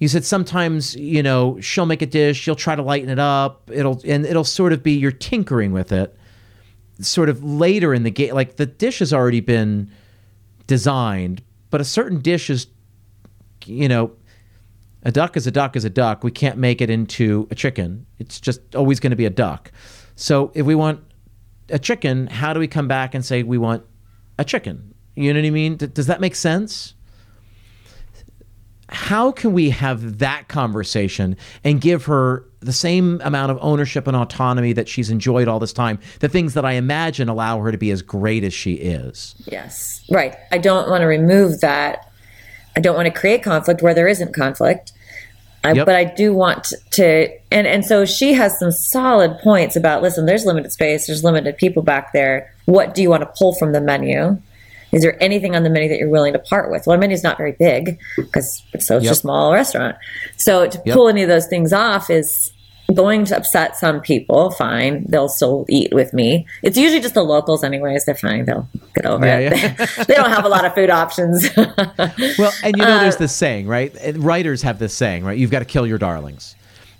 you 0.00 0.08
said 0.08 0.24
sometimes 0.24 0.96
you 0.96 1.22
know 1.22 1.60
she'll 1.60 1.86
make 1.86 2.02
a 2.02 2.06
dish 2.06 2.40
she'll 2.40 2.56
try 2.56 2.74
to 2.74 2.82
lighten 2.82 3.08
it 3.08 3.18
up 3.18 3.70
it'll 3.72 4.00
and 4.04 4.26
it'll 4.26 4.44
sort 4.44 4.72
of 4.72 4.82
be 4.82 4.92
you're 4.92 5.12
tinkering 5.12 5.72
with 5.72 5.92
it 5.92 6.16
sort 7.00 7.28
of 7.28 7.44
later 7.44 7.94
in 7.94 8.02
the 8.02 8.10
game 8.10 8.34
like 8.34 8.56
the 8.56 8.66
dish 8.66 8.98
has 8.98 9.12
already 9.12 9.40
been 9.40 9.90
designed 10.66 11.42
but 11.70 11.80
a 11.80 11.84
certain 11.84 12.20
dish 12.20 12.50
is 12.50 12.66
you 13.66 13.88
know 13.88 14.10
a 15.02 15.12
duck 15.12 15.36
is 15.36 15.46
a 15.46 15.50
duck 15.50 15.76
is 15.76 15.84
a 15.84 15.90
duck. 15.90 16.22
We 16.24 16.30
can't 16.30 16.58
make 16.58 16.80
it 16.80 16.90
into 16.90 17.48
a 17.50 17.54
chicken. 17.54 18.06
It's 18.18 18.40
just 18.40 18.74
always 18.74 19.00
going 19.00 19.10
to 19.10 19.16
be 19.16 19.26
a 19.26 19.30
duck. 19.30 19.72
So 20.16 20.52
if 20.54 20.66
we 20.66 20.74
want 20.74 21.00
a 21.70 21.78
chicken 21.78 22.26
how 22.26 22.52
do 22.52 22.60
we 22.60 22.66
come 22.66 22.88
back 22.88 23.14
and 23.14 23.24
say 23.24 23.42
we 23.42 23.58
want 23.58 23.84
a 24.38 24.44
chicken? 24.44 24.94
You 25.14 25.32
know 25.32 25.40
what 25.40 25.46
i 25.46 25.50
mean? 25.50 25.76
Does 25.76 26.06
that 26.06 26.20
make 26.20 26.34
sense? 26.34 26.94
How 28.88 29.30
can 29.30 29.52
we 29.52 29.70
have 29.70 30.18
that 30.18 30.48
conversation 30.48 31.36
and 31.62 31.80
give 31.80 32.06
her 32.06 32.44
the 32.58 32.72
same 32.72 33.20
amount 33.22 33.52
of 33.52 33.58
ownership 33.60 34.08
and 34.08 34.16
autonomy 34.16 34.72
that 34.72 34.88
she's 34.88 35.10
enjoyed 35.10 35.46
all 35.46 35.60
this 35.60 35.72
time? 35.72 35.98
The 36.18 36.28
things 36.28 36.54
that 36.54 36.64
i 36.64 36.72
imagine 36.72 37.28
allow 37.28 37.60
her 37.60 37.70
to 37.70 37.78
be 37.78 37.90
as 37.90 38.02
great 38.02 38.42
as 38.42 38.52
she 38.52 38.74
is. 38.74 39.36
Yes. 39.46 40.04
Right. 40.10 40.36
I 40.50 40.58
don't 40.58 40.88
want 40.90 41.02
to 41.02 41.06
remove 41.06 41.60
that 41.60 42.09
i 42.76 42.80
don't 42.80 42.96
want 42.96 43.12
to 43.12 43.20
create 43.20 43.42
conflict 43.42 43.82
where 43.82 43.94
there 43.94 44.08
isn't 44.08 44.34
conflict 44.34 44.92
I, 45.62 45.72
yep. 45.72 45.86
but 45.86 45.94
i 45.94 46.04
do 46.04 46.32
want 46.32 46.72
to 46.92 47.28
and 47.50 47.66
and 47.66 47.84
so 47.84 48.04
she 48.04 48.32
has 48.32 48.58
some 48.58 48.70
solid 48.70 49.38
points 49.38 49.76
about 49.76 50.02
listen 50.02 50.26
there's 50.26 50.44
limited 50.44 50.72
space 50.72 51.06
there's 51.06 51.22
limited 51.24 51.56
people 51.56 51.82
back 51.82 52.12
there 52.12 52.54
what 52.64 52.94
do 52.94 53.02
you 53.02 53.10
want 53.10 53.22
to 53.22 53.30
pull 53.36 53.54
from 53.54 53.72
the 53.72 53.80
menu 53.80 54.40
is 54.92 55.02
there 55.02 55.22
anything 55.22 55.54
on 55.54 55.62
the 55.62 55.70
menu 55.70 55.88
that 55.88 55.98
you're 55.98 56.08
willing 56.08 56.32
to 56.32 56.38
part 56.38 56.70
with? 56.70 56.86
Well, 56.86 57.00
our 57.00 57.10
is 57.10 57.22
not 57.22 57.36
very 57.36 57.52
big 57.52 57.98
because 58.16 58.62
it's 58.72 58.86
such 58.86 59.04
yep. 59.04 59.12
a 59.12 59.14
small 59.14 59.52
restaurant. 59.52 59.96
So 60.36 60.68
to 60.68 60.82
yep. 60.84 60.94
pull 60.94 61.08
any 61.08 61.22
of 61.22 61.28
those 61.28 61.46
things 61.46 61.72
off 61.72 62.10
is 62.10 62.52
going 62.94 63.24
to 63.26 63.36
upset 63.36 63.76
some 63.76 64.00
people. 64.00 64.50
Fine, 64.50 65.04
they'll 65.08 65.28
still 65.28 65.64
eat 65.68 65.92
with 65.92 66.12
me. 66.12 66.46
It's 66.62 66.76
usually 66.76 67.00
just 67.00 67.14
the 67.14 67.22
locals, 67.22 67.64
anyways. 67.64 68.04
They're 68.04 68.14
fine. 68.14 68.44
They'll 68.44 68.68
get 68.94 69.06
over 69.06 69.24
yeah, 69.24 69.38
it. 69.38 69.52
Yeah. 69.56 70.04
they 70.04 70.14
don't 70.14 70.30
have 70.30 70.44
a 70.44 70.48
lot 70.48 70.64
of 70.64 70.74
food 70.74 70.90
options. 70.90 71.48
well, 71.56 72.52
and 72.62 72.76
you 72.76 72.84
know, 72.84 72.98
there's 73.00 73.16
uh, 73.16 73.20
this 73.20 73.34
saying, 73.34 73.66
right? 73.66 73.94
Writers 74.16 74.62
have 74.62 74.78
this 74.78 74.94
saying, 74.94 75.24
right? 75.24 75.38
You've 75.38 75.50
got 75.50 75.60
to 75.60 75.64
kill 75.64 75.86
your 75.86 75.98
darlings. 75.98 76.54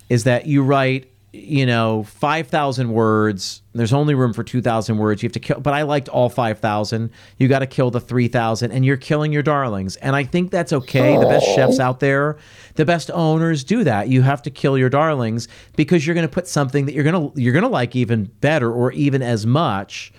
Is 0.08 0.24
that 0.24 0.46
you 0.46 0.62
write 0.62 1.08
you 1.32 1.64
know, 1.64 2.02
5,000 2.02 2.92
words. 2.92 3.62
There's 3.72 3.92
only 3.92 4.14
room 4.14 4.32
for 4.32 4.42
2,000 4.42 4.98
words. 4.98 5.22
You 5.22 5.28
have 5.28 5.32
to 5.34 5.40
kill, 5.40 5.60
but 5.60 5.72
I 5.72 5.82
liked 5.82 6.08
all 6.08 6.28
5,000. 6.28 7.10
You 7.38 7.46
got 7.46 7.60
to 7.60 7.68
kill 7.68 7.92
the 7.92 8.00
3,000 8.00 8.72
and 8.72 8.84
you're 8.84 8.96
killing 8.96 9.32
your 9.32 9.42
darlings. 9.42 9.94
And 9.96 10.16
I 10.16 10.24
think 10.24 10.50
that's 10.50 10.72
okay. 10.72 11.16
The 11.16 11.26
best 11.26 11.46
chefs 11.54 11.78
oh. 11.78 11.84
out 11.84 12.00
there, 12.00 12.36
the 12.74 12.84
best 12.84 13.12
owners 13.12 13.62
do 13.62 13.84
that. 13.84 14.08
You 14.08 14.22
have 14.22 14.42
to 14.42 14.50
kill 14.50 14.76
your 14.76 14.88
darlings 14.88 15.46
because 15.76 16.04
you're 16.04 16.14
going 16.14 16.26
to 16.26 16.32
put 16.32 16.48
something 16.48 16.86
that 16.86 16.94
you're 16.94 17.04
going 17.04 17.32
to 17.32 17.40
you're 17.40 17.52
going 17.52 17.62
to 17.62 17.68
like 17.68 17.94
even 17.94 18.24
better 18.40 18.72
or 18.72 18.90
even 18.92 19.22
as 19.22 19.46
much 19.46 20.12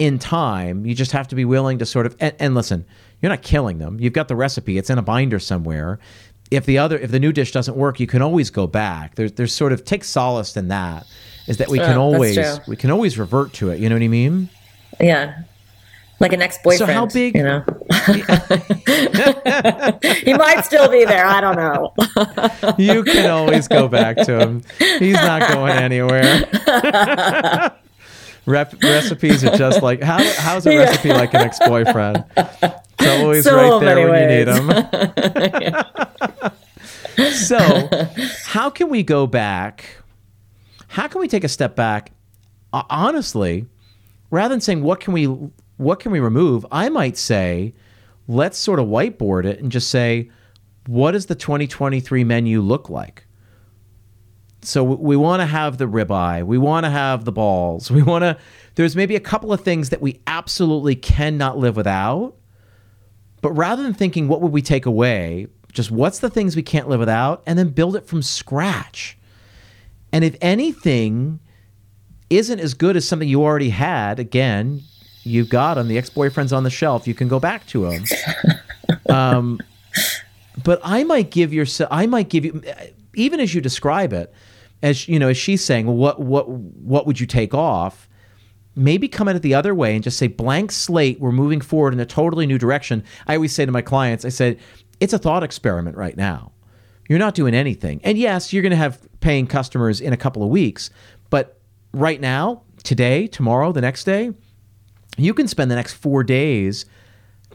in 0.00 0.18
time. 0.18 0.84
You 0.84 0.96
just 0.96 1.12
have 1.12 1.28
to 1.28 1.36
be 1.36 1.44
willing 1.44 1.78
to 1.78 1.86
sort 1.86 2.06
of 2.06 2.16
and, 2.18 2.34
and 2.40 2.54
listen, 2.56 2.86
you're 3.22 3.30
not 3.30 3.42
killing 3.42 3.78
them. 3.78 4.00
You've 4.00 4.14
got 4.14 4.26
the 4.26 4.36
recipe. 4.36 4.78
It's 4.78 4.90
in 4.90 4.98
a 4.98 5.02
binder 5.02 5.38
somewhere 5.38 6.00
if 6.50 6.66
the 6.66 6.78
other 6.78 6.98
if 6.98 7.10
the 7.10 7.20
new 7.20 7.32
dish 7.32 7.52
doesn't 7.52 7.76
work, 7.76 8.00
you 8.00 8.06
can 8.06 8.22
always 8.22 8.50
go 8.50 8.66
back. 8.66 9.14
There's 9.14 9.32
there's 9.32 9.52
sort 9.52 9.72
of 9.72 9.84
take 9.84 10.04
solace 10.04 10.56
in 10.56 10.68
that 10.68 11.06
is 11.46 11.58
that 11.58 11.68
we 11.68 11.78
can 11.78 11.96
oh, 11.96 12.02
always 12.02 12.38
we 12.66 12.76
can 12.76 12.90
always 12.90 13.18
revert 13.18 13.52
to 13.54 13.70
it. 13.70 13.80
You 13.80 13.88
know 13.88 13.94
what 13.94 14.02
I 14.02 14.08
mean? 14.08 14.50
Yeah. 15.00 15.42
Like 16.20 16.32
an 16.34 16.42
ex-boyfriend. 16.42 16.78
So 16.78 16.92
how 16.92 17.06
big? 17.06 17.34
You 17.34 17.44
know, 17.44 17.60
he 20.22 20.34
might 20.34 20.66
still 20.66 20.90
be 20.90 21.06
there. 21.06 21.24
I 21.24 21.40
don't 21.40 21.56
know. 21.56 21.94
you 22.76 23.02
can 23.04 23.30
always 23.30 23.66
go 23.66 23.88
back 23.88 24.18
to 24.18 24.38
him. 24.38 24.62
He's 24.98 25.14
not 25.14 25.50
going 25.50 25.72
anywhere. 25.72 26.46
Rep- 28.46 28.82
recipes 28.82 29.44
are 29.44 29.56
just 29.56 29.82
like 29.82 30.02
how 30.02 30.18
how's 30.38 30.66
a 30.66 30.76
recipe 30.76 31.08
like 31.08 31.32
an 31.32 31.40
ex-boyfriend? 31.40 32.22
It's 33.00 33.22
always 33.22 33.44
so 33.44 33.56
right 33.56 33.80
there 33.84 34.08
when 34.08 34.10
ways. 34.10 34.22
you 34.22 34.38
need 34.38 34.44
them. 37.16 37.32
so, 37.32 37.88
how 38.44 38.70
can 38.70 38.88
we 38.88 39.02
go 39.02 39.26
back? 39.26 39.96
How 40.88 41.08
can 41.08 41.20
we 41.20 41.28
take 41.28 41.44
a 41.44 41.48
step 41.48 41.76
back? 41.76 42.12
Uh, 42.72 42.82
honestly, 42.90 43.66
rather 44.30 44.52
than 44.52 44.60
saying 44.60 44.82
what 44.82 45.00
can 45.00 45.12
we 45.12 45.24
what 45.24 46.00
can 46.00 46.12
we 46.12 46.20
remove, 46.20 46.66
I 46.70 46.88
might 46.88 47.16
say 47.16 47.74
let's 48.28 48.58
sort 48.58 48.78
of 48.78 48.86
whiteboard 48.86 49.44
it 49.44 49.60
and 49.60 49.72
just 49.72 49.90
say 49.90 50.30
what 50.86 51.12
does 51.12 51.26
the 51.26 51.34
2023 51.34 52.24
menu 52.24 52.60
look 52.60 52.88
like? 52.88 53.26
So 54.62 54.84
we 54.84 55.16
want 55.16 55.40
to 55.40 55.46
have 55.46 55.78
the 55.78 55.86
ribeye, 55.86 56.44
we 56.44 56.58
want 56.58 56.84
to 56.84 56.90
have 56.90 57.24
the 57.24 57.32
balls, 57.32 57.90
we 57.90 58.02
want 58.02 58.22
to. 58.22 58.36
There's 58.74 58.94
maybe 58.94 59.16
a 59.16 59.20
couple 59.20 59.52
of 59.52 59.62
things 59.62 59.90
that 59.90 60.00
we 60.00 60.20
absolutely 60.26 60.94
cannot 60.94 61.58
live 61.58 61.76
without, 61.76 62.34
but 63.40 63.52
rather 63.52 63.82
than 63.82 63.94
thinking, 63.94 64.28
what 64.28 64.40
would 64.40 64.52
we 64.52 64.62
take 64.62 64.86
away? 64.86 65.46
Just 65.72 65.90
what's 65.90 66.18
the 66.18 66.30
things 66.30 66.56
we 66.56 66.62
can't 66.62 66.88
live 66.88 67.00
without? 67.00 67.42
And 67.46 67.58
then 67.58 67.68
build 67.68 67.96
it 67.96 68.06
from 68.06 68.22
scratch. 68.22 69.16
And 70.12 70.24
if 70.24 70.36
anything 70.40 71.40
isn't 72.28 72.60
as 72.60 72.74
good 72.74 72.96
as 72.96 73.06
something 73.06 73.28
you 73.28 73.42
already 73.42 73.70
had, 73.70 74.18
again, 74.18 74.82
you've 75.22 75.48
got 75.48 75.74
them. 75.74 75.88
The 75.88 75.98
ex 75.98 76.10
boyfriend's 76.10 76.52
on 76.52 76.64
the 76.64 76.70
shelf. 76.70 77.06
You 77.06 77.14
can 77.14 77.28
go 77.28 77.38
back 77.38 77.66
to 77.68 77.88
them. 77.90 78.04
um, 79.08 79.60
but 80.62 80.80
I 80.82 81.04
might 81.04 81.30
give 81.30 81.52
yourself, 81.52 81.88
I 81.92 82.06
might 82.06 82.28
give 82.28 82.44
you, 82.44 82.62
even 83.14 83.40
as 83.40 83.54
you 83.54 83.60
describe 83.60 84.12
it, 84.12 84.32
as 84.82 85.08
you 85.08 85.18
know, 85.18 85.28
as 85.28 85.36
she's 85.36 85.62
saying, 85.62 85.86
well, 85.86 85.96
what 85.96 86.20
what 86.20 86.48
what 86.48 87.06
would 87.06 87.20
you 87.20 87.26
take 87.26 87.54
off? 87.54 88.08
Maybe 88.80 89.08
come 89.08 89.28
at 89.28 89.36
it 89.36 89.42
the 89.42 89.54
other 89.54 89.74
way 89.74 89.94
and 89.94 90.02
just 90.02 90.16
say 90.16 90.26
blank 90.26 90.72
slate 90.72 91.20
we're 91.20 91.30
moving 91.30 91.60
forward 91.60 91.92
in 91.92 92.00
a 92.00 92.06
totally 92.06 92.46
new 92.46 92.58
direction. 92.58 93.04
I 93.26 93.34
always 93.34 93.52
say 93.52 93.66
to 93.66 93.72
my 93.72 93.82
clients 93.82 94.24
i 94.24 94.30
said 94.30 94.58
it's 94.98 95.12
a 95.12 95.18
thought 95.18 95.42
experiment 95.42 95.96
right 95.96 96.16
now. 96.16 96.52
You're 97.08 97.18
not 97.18 97.34
doing 97.34 97.54
anything. 97.54 98.00
And 98.02 98.16
yes 98.16 98.52
you're 98.52 98.62
going 98.62 98.70
to 98.70 98.76
have 98.76 98.98
paying 99.20 99.46
customers 99.46 100.00
in 100.00 100.12
a 100.12 100.16
couple 100.16 100.42
of 100.42 100.48
weeks 100.48 100.90
but 101.28 101.60
right 101.92 102.20
now 102.20 102.62
today 102.82 103.26
tomorrow 103.26 103.72
the 103.72 103.82
next 103.82 104.04
day 104.04 104.32
you 105.18 105.34
can 105.34 105.46
spend 105.46 105.70
the 105.70 105.74
next 105.74 105.94
four 105.94 106.24
days 106.24 106.86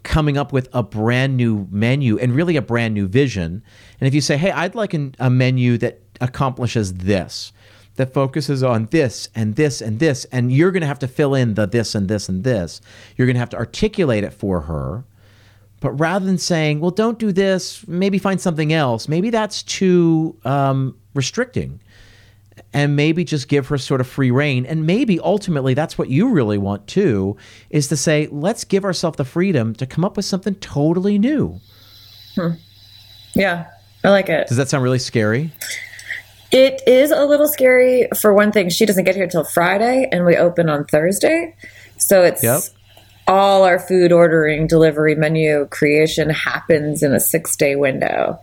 coming 0.03 0.38
up 0.38 0.53
with 0.53 0.69
a 0.73 0.84
brand 0.84 1.36
new 1.36 1.67
menu 1.71 2.19
and 2.19 2.36
really 2.36 2.55
a 2.57 2.61
brand 2.61 2.93
new 2.93 3.07
vision. 3.07 3.63
And 3.99 4.07
if 4.07 4.13
you 4.13 4.21
say 4.21 4.38
hey 4.38 4.51
i'd 4.51 4.76
like 4.76 4.93
an, 4.93 5.15
a 5.19 5.30
menu 5.32 5.80
that 5.80 6.01
accomplishes 6.21 6.93
this 6.93 7.51
that 7.98 8.14
focuses 8.14 8.62
on 8.64 8.88
this 8.91 9.30
and 9.36 9.56
this 9.56 9.82
and 9.82 10.00
this, 10.00 10.26
and 10.26 10.52
you're 10.52 10.72
going 10.72 10.82
to 10.82 10.88
have 10.88 11.00
to 11.00 11.08
fill 11.08 11.34
in 11.34 11.54
the 11.54 11.66
this 11.66 11.96
and 11.96 12.08
this 12.08 12.28
and 12.30 12.43
this. 12.43 12.82
You're 13.16 13.28
going 13.28 13.36
to 13.36 13.39
have 13.39 13.50
to 13.52 13.58
articulate 13.58 14.24
it 14.24 14.34
for 14.34 14.62
her. 14.62 15.06
But 15.82 15.91
rather 15.91 16.26
than 16.26 16.38
saying, 16.38 16.80
well, 16.80 16.91
don't 16.91 17.20
do 17.20 17.32
this, 17.32 17.88
maybe 17.88 18.18
find 18.18 18.41
something 18.41 18.74
else, 18.74 19.08
maybe 19.08 19.30
that's 19.30 19.62
too 19.64 20.36
um, 20.43 20.98
restricting. 21.14 21.80
and 22.74 22.96
maybe 22.96 23.24
just 23.24 23.48
give 23.48 23.68
her 23.70 23.78
sort 23.78 24.02
of 24.02 24.08
free 24.08 24.32
reign. 24.32 24.66
And 24.66 24.86
maybe 24.86 25.20
ultimately 25.22 25.74
that's 25.74 25.98
what 25.98 26.10
you 26.10 26.30
really 26.30 26.58
want 26.58 26.88
too, 26.88 27.38
is 27.70 27.88
to 27.88 27.98
say, 27.98 28.28
let's 28.32 28.66
give 28.66 28.84
ourselves 28.84 29.16
the 29.18 29.24
freedom 29.24 29.74
to 29.76 29.86
come 29.86 30.04
up 30.04 30.18
with 30.18 30.26
something 30.26 30.56
totally 30.56 31.18
new. 31.18 31.62
Hmm. 32.36 32.52
Yeah, 33.34 33.68
I 34.04 34.10
like 34.10 34.28
it. 34.28 34.48
Does 34.48 34.58
that 34.58 34.68
sound 34.70 34.84
really 34.84 35.00
scary? 35.00 35.52
It 36.56 36.82
is 36.88 37.12
a 37.12 37.26
little 37.26 37.49
scary. 37.49 38.08
For 38.22 38.34
one 38.34 38.53
thing, 38.53 38.70
she 38.70 38.86
doesn't 38.86 39.03
get 39.03 39.14
here 39.14 39.28
till 39.28 39.43
Friday, 39.43 40.08
and 40.10 40.26
we 40.26 40.38
open 40.38 40.70
on 40.70 40.86
Thursday. 40.86 41.53
So 41.97 42.22
it's 42.22 42.41
yep. 42.41 42.62
all 43.28 43.64
our 43.66 43.78
food 43.78 44.14
ordering, 44.14 44.66
delivery, 44.66 45.16
menu 45.16 45.66
creation 45.66 46.30
happens 46.30 47.03
in 47.03 47.14
a 47.14 47.20
six 47.20 47.58
day 47.58 47.76
window. 47.76 48.39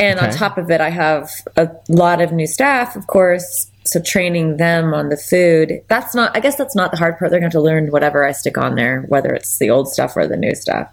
And 0.00 0.18
okay. 0.18 0.26
on 0.26 0.32
top 0.32 0.58
of 0.58 0.68
it, 0.68 0.80
I 0.80 0.90
have 0.90 1.30
a 1.56 1.70
lot 1.88 2.20
of 2.20 2.32
new 2.32 2.48
staff, 2.48 2.96
of 2.96 3.06
course. 3.06 3.70
So 3.84 4.02
training 4.02 4.56
them 4.56 4.92
on 4.92 5.08
the 5.08 5.16
food, 5.16 5.80
that's 5.86 6.12
not, 6.12 6.36
I 6.36 6.40
guess 6.40 6.56
that's 6.56 6.74
not 6.74 6.90
the 6.90 6.96
hard 6.96 7.18
part. 7.20 7.30
They're 7.30 7.38
going 7.38 7.52
to 7.52 7.56
have 7.56 7.62
to 7.62 7.64
learn 7.64 7.92
whatever 7.92 8.26
I 8.26 8.32
stick 8.32 8.58
on 8.58 8.74
there, 8.74 9.02
whether 9.02 9.32
it's 9.32 9.58
the 9.58 9.70
old 9.70 9.88
stuff 9.88 10.16
or 10.16 10.26
the 10.26 10.36
new 10.36 10.56
stuff. 10.56 10.90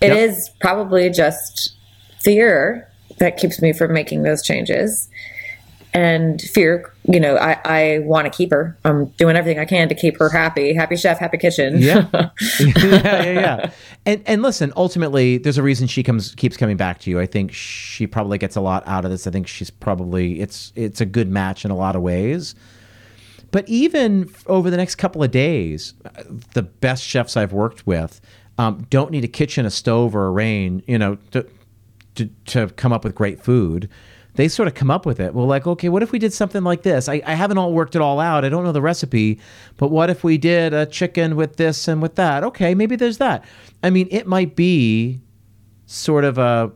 It 0.00 0.08
yep. 0.08 0.16
is 0.16 0.50
probably 0.60 1.08
just 1.08 1.76
fear 2.18 2.90
that 3.18 3.36
keeps 3.36 3.62
me 3.62 3.72
from 3.72 3.92
making 3.92 4.24
those 4.24 4.42
changes 4.42 5.08
and 5.98 6.40
fear 6.40 6.92
you 7.04 7.18
know 7.18 7.36
i, 7.36 7.58
I 7.64 7.98
want 8.00 8.30
to 8.30 8.36
keep 8.36 8.50
her. 8.52 8.78
I'm 8.84 9.06
doing 9.22 9.34
everything 9.36 9.58
i 9.58 9.64
can 9.64 9.88
to 9.88 9.94
keep 9.94 10.16
her 10.18 10.28
happy. 10.28 10.72
Happy 10.72 10.96
chef 10.96 11.18
happy 11.18 11.38
kitchen. 11.38 11.78
Yeah. 11.78 12.06
Yeah 12.60 13.22
yeah 13.22 13.32
yeah. 13.32 13.70
And 14.06 14.22
and 14.26 14.42
listen 14.42 14.72
ultimately 14.76 15.38
there's 15.38 15.58
a 15.58 15.62
reason 15.62 15.88
she 15.88 16.02
comes 16.02 16.34
keeps 16.34 16.56
coming 16.56 16.76
back 16.76 17.00
to 17.00 17.10
you. 17.10 17.18
I 17.18 17.26
think 17.26 17.52
she 17.52 18.06
probably 18.06 18.38
gets 18.38 18.56
a 18.56 18.60
lot 18.60 18.86
out 18.86 19.04
of 19.04 19.10
this. 19.10 19.26
I 19.26 19.30
think 19.30 19.48
she's 19.48 19.70
probably 19.70 20.40
it's 20.40 20.72
it's 20.76 21.00
a 21.00 21.06
good 21.06 21.28
match 21.28 21.64
in 21.64 21.70
a 21.70 21.76
lot 21.76 21.96
of 21.96 22.02
ways. 22.02 22.54
But 23.50 23.68
even 23.68 24.30
over 24.46 24.70
the 24.70 24.76
next 24.76 24.96
couple 24.96 25.22
of 25.22 25.30
days 25.30 25.94
the 26.54 26.62
best 26.62 27.02
chefs 27.02 27.36
i've 27.36 27.52
worked 27.52 27.86
with 27.86 28.20
um, 28.58 28.86
don't 28.90 29.10
need 29.10 29.24
a 29.24 29.28
kitchen 29.28 29.64
a 29.66 29.70
stove 29.70 30.14
or 30.14 30.26
a 30.26 30.30
rain 30.30 30.82
you 30.86 30.98
know 30.98 31.16
to, 31.30 31.46
to, 32.16 32.28
to 32.46 32.68
come 32.68 32.92
up 32.92 33.04
with 33.04 33.14
great 33.14 33.40
food 33.42 33.88
they 34.38 34.46
sort 34.46 34.68
of 34.68 34.74
come 34.74 34.88
up 34.88 35.04
with 35.04 35.18
it. 35.18 35.34
Well, 35.34 35.46
like, 35.46 35.66
okay, 35.66 35.88
what 35.88 36.00
if 36.04 36.12
we 36.12 36.20
did 36.20 36.32
something 36.32 36.62
like 36.62 36.82
this? 36.82 37.08
I, 37.08 37.20
I 37.26 37.34
haven't 37.34 37.58
all 37.58 37.72
worked 37.72 37.96
it 37.96 38.00
all 38.00 38.20
out. 38.20 38.44
I 38.44 38.48
don't 38.48 38.62
know 38.62 38.70
the 38.70 38.80
recipe, 38.80 39.40
but 39.78 39.88
what 39.88 40.10
if 40.10 40.22
we 40.22 40.38
did 40.38 40.72
a 40.72 40.86
chicken 40.86 41.34
with 41.34 41.56
this 41.56 41.88
and 41.88 42.00
with 42.00 42.14
that? 42.14 42.44
Okay, 42.44 42.72
maybe 42.72 42.94
there's 42.94 43.18
that. 43.18 43.44
I 43.82 43.90
mean, 43.90 44.06
it 44.12 44.28
might 44.28 44.54
be 44.54 45.20
sort 45.86 46.24
of 46.24 46.38
a 46.38 46.70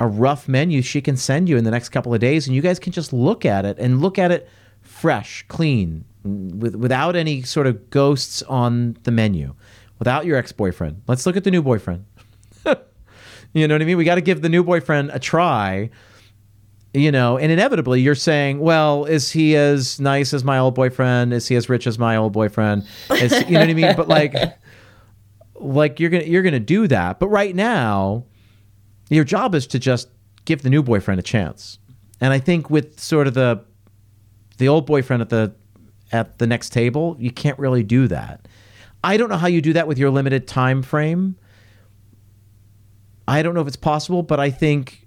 a 0.00 0.06
rough 0.06 0.48
menu 0.48 0.80
she 0.80 1.02
can 1.02 1.18
send 1.18 1.46
you 1.46 1.58
in 1.58 1.64
the 1.64 1.70
next 1.70 1.90
couple 1.90 2.14
of 2.14 2.20
days, 2.20 2.46
and 2.46 2.56
you 2.56 2.62
guys 2.62 2.78
can 2.78 2.90
just 2.90 3.12
look 3.12 3.44
at 3.44 3.66
it 3.66 3.78
and 3.78 4.00
look 4.00 4.18
at 4.18 4.30
it 4.30 4.48
fresh, 4.80 5.44
clean, 5.48 6.06
with, 6.24 6.74
without 6.74 7.16
any 7.16 7.42
sort 7.42 7.66
of 7.66 7.90
ghosts 7.90 8.40
on 8.44 8.96
the 9.02 9.10
menu, 9.10 9.54
without 9.98 10.24
your 10.24 10.38
ex 10.38 10.52
boyfriend. 10.52 11.02
Let's 11.06 11.26
look 11.26 11.36
at 11.36 11.44
the 11.44 11.50
new 11.50 11.62
boyfriend. 11.62 12.06
you 13.52 13.68
know 13.68 13.74
what 13.74 13.82
I 13.82 13.84
mean? 13.84 13.98
We 13.98 14.04
got 14.04 14.14
to 14.14 14.22
give 14.22 14.40
the 14.40 14.48
new 14.48 14.64
boyfriend 14.64 15.10
a 15.12 15.18
try 15.18 15.90
you 16.96 17.12
know, 17.12 17.36
and 17.36 17.52
inevitably 17.52 18.00
you're 18.00 18.14
saying, 18.14 18.58
well, 18.58 19.04
is 19.04 19.30
he 19.30 19.54
as 19.54 20.00
nice 20.00 20.32
as 20.32 20.42
my 20.44 20.58
old 20.58 20.74
boyfriend? 20.74 21.34
Is 21.34 21.46
he 21.46 21.54
as 21.56 21.68
rich 21.68 21.86
as 21.86 21.98
my 21.98 22.16
old 22.16 22.32
boyfriend? 22.32 22.86
Is, 23.10 23.32
you 23.42 23.52
know 23.52 23.60
what 23.60 23.68
I 23.68 23.74
mean? 23.74 23.96
But 23.96 24.08
like, 24.08 24.34
like 25.54 26.00
you're 26.00 26.10
gonna 26.10 26.24
you're 26.24 26.42
gonna 26.42 26.58
do 26.58 26.86
that. 26.88 27.20
But 27.20 27.28
right 27.28 27.54
now, 27.54 28.24
your 29.10 29.24
job 29.24 29.54
is 29.54 29.66
to 29.68 29.78
just 29.78 30.08
give 30.44 30.62
the 30.62 30.70
new 30.70 30.82
boyfriend 30.82 31.20
a 31.20 31.22
chance. 31.22 31.78
And 32.20 32.32
I 32.32 32.38
think 32.38 32.70
with 32.70 32.98
sort 32.98 33.26
of 33.26 33.34
the 33.34 33.62
the 34.58 34.68
old 34.68 34.86
boyfriend 34.86 35.20
at 35.20 35.28
the 35.28 35.54
at 36.12 36.38
the 36.38 36.46
next 36.46 36.70
table, 36.70 37.16
you 37.18 37.30
can't 37.30 37.58
really 37.58 37.82
do 37.82 38.08
that. 38.08 38.48
I 39.04 39.16
don't 39.16 39.28
know 39.28 39.36
how 39.36 39.48
you 39.48 39.60
do 39.60 39.74
that 39.74 39.86
with 39.86 39.98
your 39.98 40.10
limited 40.10 40.48
time 40.48 40.82
frame. 40.82 41.36
I 43.28 43.42
don't 43.42 43.54
know 43.54 43.60
if 43.60 43.66
it's 43.66 43.76
possible, 43.76 44.22
but 44.22 44.40
I 44.40 44.50
think 44.50 45.05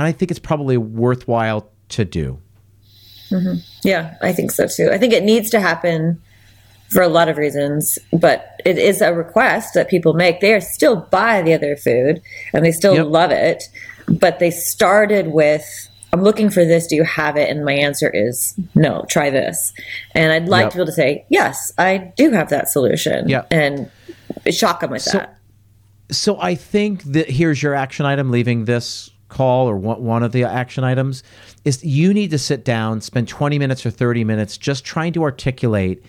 I 0.00 0.12
think 0.12 0.30
it's 0.30 0.40
probably 0.40 0.76
worthwhile 0.76 1.70
to 1.90 2.04
do. 2.04 2.40
Mm-hmm. 3.30 3.58
Yeah, 3.82 4.16
I 4.22 4.32
think 4.32 4.50
so 4.50 4.66
too. 4.66 4.90
I 4.92 4.98
think 4.98 5.12
it 5.12 5.22
needs 5.22 5.50
to 5.50 5.60
happen 5.60 6.20
for 6.90 7.02
a 7.02 7.08
lot 7.08 7.28
of 7.28 7.38
reasons, 7.38 7.98
but 8.12 8.60
it 8.64 8.78
is 8.78 9.00
a 9.00 9.14
request 9.14 9.74
that 9.74 9.88
people 9.88 10.12
make. 10.12 10.40
They 10.40 10.52
are 10.52 10.60
still 10.60 10.96
buy 10.96 11.42
the 11.42 11.54
other 11.54 11.76
food 11.76 12.20
and 12.52 12.64
they 12.64 12.72
still 12.72 12.94
yep. 12.94 13.06
love 13.06 13.30
it, 13.30 13.64
but 14.08 14.38
they 14.38 14.50
started 14.50 15.28
with 15.28 15.64
I'm 16.12 16.22
looking 16.22 16.50
for 16.50 16.62
this. 16.64 16.86
Do 16.86 16.94
you 16.94 17.04
have 17.04 17.38
it? 17.38 17.48
And 17.48 17.64
my 17.64 17.72
answer 17.72 18.10
is 18.10 18.54
no, 18.74 19.06
try 19.08 19.30
this. 19.30 19.72
And 20.14 20.30
I'd 20.30 20.46
like 20.46 20.64
yep. 20.64 20.72
to 20.72 20.76
be 20.76 20.80
able 20.80 20.86
to 20.86 20.92
say, 20.92 21.24
yes, 21.30 21.72
I 21.78 22.12
do 22.16 22.30
have 22.32 22.50
that 22.50 22.68
solution. 22.68 23.30
Yeah. 23.30 23.46
And 23.50 23.90
shock 24.50 24.80
them 24.80 24.90
with 24.90 25.00
so, 25.00 25.18
that. 25.18 25.38
So 26.10 26.38
I 26.38 26.54
think 26.54 27.02
that 27.04 27.30
here's 27.30 27.62
your 27.62 27.74
action 27.74 28.04
item 28.04 28.30
leaving 28.30 28.66
this 28.66 29.10
call 29.32 29.68
or 29.68 29.76
one 29.76 30.22
of 30.22 30.32
the 30.32 30.44
action 30.44 30.84
items 30.84 31.22
is 31.64 31.82
you 31.82 32.12
need 32.12 32.30
to 32.30 32.38
sit 32.38 32.64
down, 32.64 33.00
spend 33.00 33.26
20 33.26 33.58
minutes 33.58 33.84
or 33.86 33.90
30 33.90 34.24
minutes 34.24 34.58
just 34.58 34.84
trying 34.84 35.12
to 35.14 35.22
articulate 35.22 36.04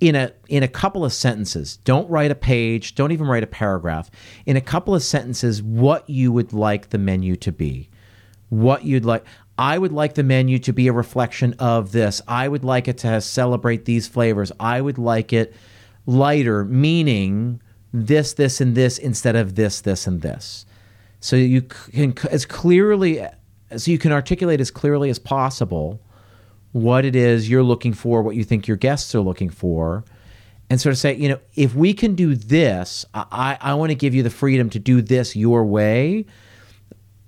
in 0.00 0.14
a 0.14 0.32
in 0.48 0.62
a 0.62 0.68
couple 0.68 1.04
of 1.04 1.12
sentences. 1.12 1.76
Don't 1.84 2.08
write 2.08 2.30
a 2.30 2.34
page, 2.34 2.94
don't 2.94 3.12
even 3.12 3.26
write 3.26 3.42
a 3.42 3.46
paragraph. 3.46 4.10
In 4.46 4.56
a 4.56 4.60
couple 4.60 4.94
of 4.94 5.02
sentences 5.02 5.62
what 5.62 6.08
you 6.08 6.32
would 6.32 6.52
like 6.54 6.88
the 6.88 6.98
menu 6.98 7.36
to 7.36 7.52
be. 7.52 7.90
What 8.48 8.84
you'd 8.84 9.04
like 9.04 9.24
I 9.58 9.76
would 9.76 9.92
like 9.92 10.14
the 10.14 10.22
menu 10.22 10.58
to 10.60 10.72
be 10.72 10.88
a 10.88 10.92
reflection 10.92 11.54
of 11.58 11.92
this. 11.92 12.22
I 12.26 12.48
would 12.48 12.64
like 12.64 12.88
it 12.88 12.96
to 12.98 13.20
celebrate 13.20 13.84
these 13.84 14.08
flavors. 14.08 14.50
I 14.58 14.80
would 14.80 14.96
like 14.96 15.34
it 15.34 15.54
lighter, 16.06 16.64
meaning 16.64 17.60
this, 17.92 18.32
this, 18.32 18.62
and 18.62 18.74
this 18.74 18.96
instead 18.96 19.36
of 19.36 19.56
this, 19.56 19.82
this, 19.82 20.06
and 20.06 20.22
this 20.22 20.64
so 21.20 21.36
you 21.36 21.62
can 21.62 22.14
as 22.30 22.46
clearly 22.46 23.24
so 23.76 23.90
you 23.90 23.98
can 23.98 24.12
articulate 24.12 24.60
as 24.60 24.70
clearly 24.70 25.10
as 25.10 25.18
possible 25.18 26.00
what 26.72 27.04
it 27.04 27.16
is 27.16 27.48
you're 27.48 27.62
looking 27.62 27.92
for, 27.92 28.22
what 28.22 28.36
you 28.36 28.44
think 28.44 28.66
your 28.66 28.76
guests 28.76 29.14
are 29.14 29.20
looking 29.20 29.50
for, 29.50 30.04
and 30.68 30.80
sort 30.80 30.92
of 30.92 30.98
say, 30.98 31.14
you 31.14 31.28
know, 31.28 31.38
if 31.56 31.74
we 31.74 31.92
can 31.92 32.14
do 32.14 32.34
this, 32.34 33.04
I, 33.12 33.58
I 33.60 33.74
want 33.74 33.90
to 33.90 33.96
give 33.96 34.14
you 34.14 34.22
the 34.22 34.30
freedom 34.30 34.70
to 34.70 34.78
do 34.78 35.02
this 35.02 35.34
your 35.34 35.64
way, 35.64 36.26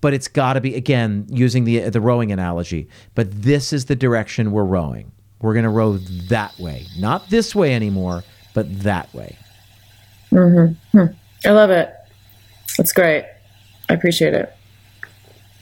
but 0.01 0.15
it's 0.15 0.29
got 0.29 0.55
to 0.55 0.61
be 0.61 0.75
again 0.75 1.27
using 1.29 1.65
the 1.65 1.91
the 1.91 2.01
rowing 2.01 2.33
analogy. 2.33 2.89
But 3.15 3.31
this 3.43 3.73
is 3.73 3.87
the 3.87 3.97
direction 3.97 4.53
we're 4.53 4.65
rowing. 4.65 5.13
We're 5.41 5.55
going 5.55 5.65
to 5.65 5.71
row 5.71 5.97
that 6.29 6.57
way, 6.59 6.87
not 6.99 7.29
this 7.31 7.55
way 7.55 7.75
anymore, 7.75 8.23
but 8.55 8.83
that 8.83 9.13
way. 9.13 9.37
Mm-hmm. 10.31 10.99
Hmm. 10.99 11.15
I 11.45 11.51
love 11.51 11.71
it. 11.71 11.93
That's 12.79 12.93
great. 12.93 13.25
I 13.93 13.95
appreciate 13.95 14.33
it. 14.33 14.51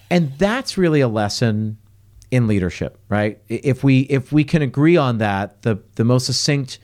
And 0.08 0.32
that's 0.38 0.78
really 0.78 1.00
a 1.00 1.08
lesson 1.08 1.78
in 2.30 2.46
leadership, 2.46 2.96
right? 3.08 3.40
If 3.48 3.82
we 3.82 4.00
if 4.02 4.30
we 4.30 4.44
can 4.44 4.62
agree 4.62 4.96
on 4.96 5.18
that, 5.18 5.62
the 5.62 5.82
the 5.96 6.04
most 6.04 6.26
succinct 6.26 6.78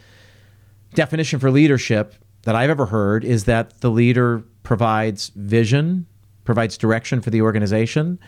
definition 0.94 1.38
for 1.38 1.52
leadership 1.52 2.14
that 2.42 2.56
I've 2.56 2.70
ever 2.70 2.86
heard 2.86 3.24
is 3.24 3.44
that 3.44 3.80
the 3.80 3.90
leader 3.90 4.42
provides 4.64 5.30
vision, 5.36 6.06
provides 6.44 6.76
direction 6.76 7.20
for 7.20 7.30
the 7.30 7.42
organization. 7.42 8.18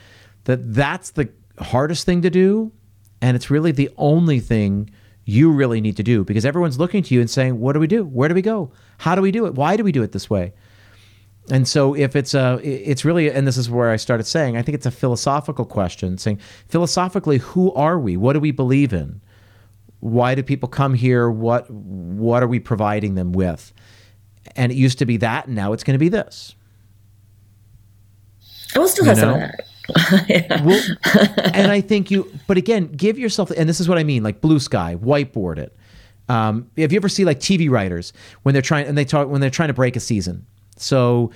That 0.44 0.72
that's 0.72 1.10
the 1.10 1.28
hardest 1.58 2.06
thing 2.06 2.22
to 2.22 2.30
do, 2.30 2.72
and 3.20 3.34
it's 3.34 3.50
really 3.50 3.72
the 3.72 3.90
only 3.96 4.38
thing 4.38 4.90
you 5.24 5.50
really 5.50 5.80
need 5.80 5.96
to 5.96 6.04
do 6.04 6.22
because 6.22 6.44
everyone's 6.44 6.78
looking 6.78 7.02
to 7.02 7.14
you 7.14 7.20
and 7.20 7.28
saying, 7.28 7.58
"What 7.58 7.72
do 7.72 7.80
we 7.80 7.88
do? 7.88 8.04
Where 8.04 8.28
do 8.28 8.34
we 8.36 8.42
go? 8.42 8.70
How 8.98 9.16
do 9.16 9.22
we 9.22 9.32
do 9.32 9.46
it? 9.46 9.56
Why 9.56 9.76
do 9.76 9.82
we 9.82 9.90
do 9.90 10.04
it 10.04 10.12
this 10.12 10.30
way?" 10.30 10.52
And 11.50 11.66
so, 11.66 11.94
if 11.94 12.14
it's 12.14 12.34
a, 12.34 12.60
it's 12.62 13.04
really, 13.04 13.30
and 13.30 13.46
this 13.46 13.56
is 13.56 13.70
where 13.70 13.90
I 13.90 13.96
started 13.96 14.24
saying, 14.24 14.56
I 14.56 14.62
think 14.62 14.74
it's 14.74 14.86
a 14.86 14.90
philosophical 14.90 15.64
question, 15.64 16.18
saying 16.18 16.40
philosophically, 16.68 17.38
who 17.38 17.72
are 17.74 17.98
we? 17.98 18.16
What 18.16 18.34
do 18.34 18.40
we 18.40 18.50
believe 18.50 18.92
in? 18.92 19.20
Why 20.00 20.34
do 20.34 20.42
people 20.42 20.68
come 20.68 20.94
here? 20.94 21.30
What, 21.30 21.70
what 21.70 22.42
are 22.42 22.46
we 22.46 22.60
providing 22.60 23.14
them 23.14 23.32
with? 23.32 23.72
And 24.56 24.70
it 24.70 24.76
used 24.76 24.98
to 24.98 25.06
be 25.06 25.16
that, 25.18 25.46
and 25.46 25.56
now 25.56 25.72
it's 25.72 25.84
going 25.84 25.94
to 25.94 25.98
be 25.98 26.08
this. 26.08 26.54
I 28.74 28.78
will 28.78 28.88
still 28.88 29.04
have 29.06 29.18
some 29.18 29.30
of 29.30 29.40
that. 29.40 29.64
yeah. 30.28 30.62
well, 30.64 30.80
and 31.54 31.72
I 31.72 31.80
think 31.80 32.10
you, 32.10 32.30
but 32.46 32.58
again, 32.58 32.88
give 32.88 33.18
yourself, 33.18 33.50
and 33.50 33.68
this 33.68 33.80
is 33.80 33.88
what 33.88 33.98
I 33.98 34.04
mean, 34.04 34.22
like 34.22 34.40
blue 34.40 34.60
sky, 34.60 34.96
whiteboard 35.00 35.58
it. 35.58 35.74
Um, 36.28 36.70
if 36.76 36.92
you 36.92 36.96
ever 36.96 37.08
see 37.08 37.24
like 37.24 37.40
TV 37.40 37.70
writers 37.70 38.12
when 38.42 38.52
they're 38.52 38.60
trying 38.60 38.86
and 38.86 38.98
they 38.98 39.06
talk 39.06 39.28
when 39.28 39.40
they're 39.40 39.48
trying 39.48 39.68
to 39.68 39.74
break 39.74 39.96
a 39.96 40.00
season, 40.00 40.44
so 40.80 41.30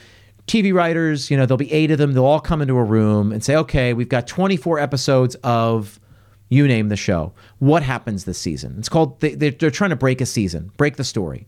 TV 0.46 0.74
writers, 0.74 1.30
you 1.30 1.36
know, 1.36 1.46
there'll 1.46 1.56
be 1.56 1.72
eight 1.72 1.90
of 1.90 1.98
them. 1.98 2.12
They'll 2.12 2.24
all 2.24 2.40
come 2.40 2.62
into 2.62 2.76
a 2.76 2.84
room 2.84 3.32
and 3.32 3.44
say, 3.44 3.56
okay, 3.56 3.94
we've 3.94 4.08
got 4.08 4.26
24 4.26 4.78
episodes 4.78 5.34
of 5.36 6.00
you 6.48 6.66
name 6.66 6.88
the 6.88 6.96
show. 6.96 7.32
What 7.60 7.82
happens 7.82 8.24
this 8.24 8.38
season? 8.38 8.76
It's 8.78 8.88
called, 8.88 9.20
they, 9.20 9.34
they're 9.34 9.70
trying 9.70 9.90
to 9.90 9.96
break 9.96 10.20
a 10.20 10.26
season, 10.26 10.70
break 10.76 10.96
the 10.96 11.04
story. 11.04 11.46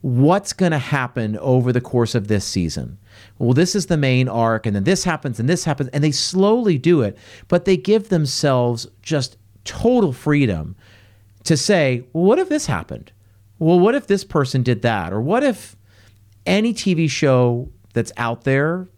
What's 0.00 0.54
going 0.54 0.72
to 0.72 0.78
happen 0.78 1.36
over 1.38 1.72
the 1.72 1.80
course 1.80 2.14
of 2.14 2.28
this 2.28 2.44
season? 2.44 2.98
Well, 3.38 3.52
this 3.52 3.74
is 3.74 3.86
the 3.86 3.98
main 3.98 4.28
arc, 4.28 4.66
and 4.66 4.74
then 4.74 4.84
this 4.84 5.04
happens, 5.04 5.38
and 5.38 5.48
this 5.48 5.64
happens, 5.64 5.90
and 5.92 6.02
they 6.02 6.10
slowly 6.10 6.78
do 6.78 7.02
it, 7.02 7.18
but 7.48 7.66
they 7.66 7.76
give 7.76 8.08
themselves 8.08 8.86
just 9.02 9.36
total 9.64 10.12
freedom 10.12 10.74
to 11.44 11.56
say, 11.56 12.04
well, 12.12 12.24
what 12.24 12.38
if 12.38 12.48
this 12.48 12.66
happened? 12.66 13.12
Well, 13.58 13.78
what 13.78 13.94
if 13.94 14.06
this 14.06 14.24
person 14.24 14.62
did 14.62 14.82
that? 14.82 15.12
Or 15.12 15.20
what 15.20 15.44
if 15.44 15.76
any 16.50 16.74
TV 16.74 17.08
show 17.08 17.70
that's 17.94 18.12
out 18.16 18.44
there 18.44 18.88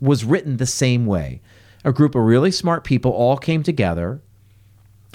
was 0.00 0.24
written 0.24 0.56
the 0.56 0.66
same 0.66 1.06
way? 1.06 1.40
A 1.84 1.92
group 1.92 2.14
of 2.14 2.22
really 2.22 2.50
smart 2.50 2.84
people 2.84 3.10
all 3.12 3.36
came 3.36 3.62
together, 3.62 4.22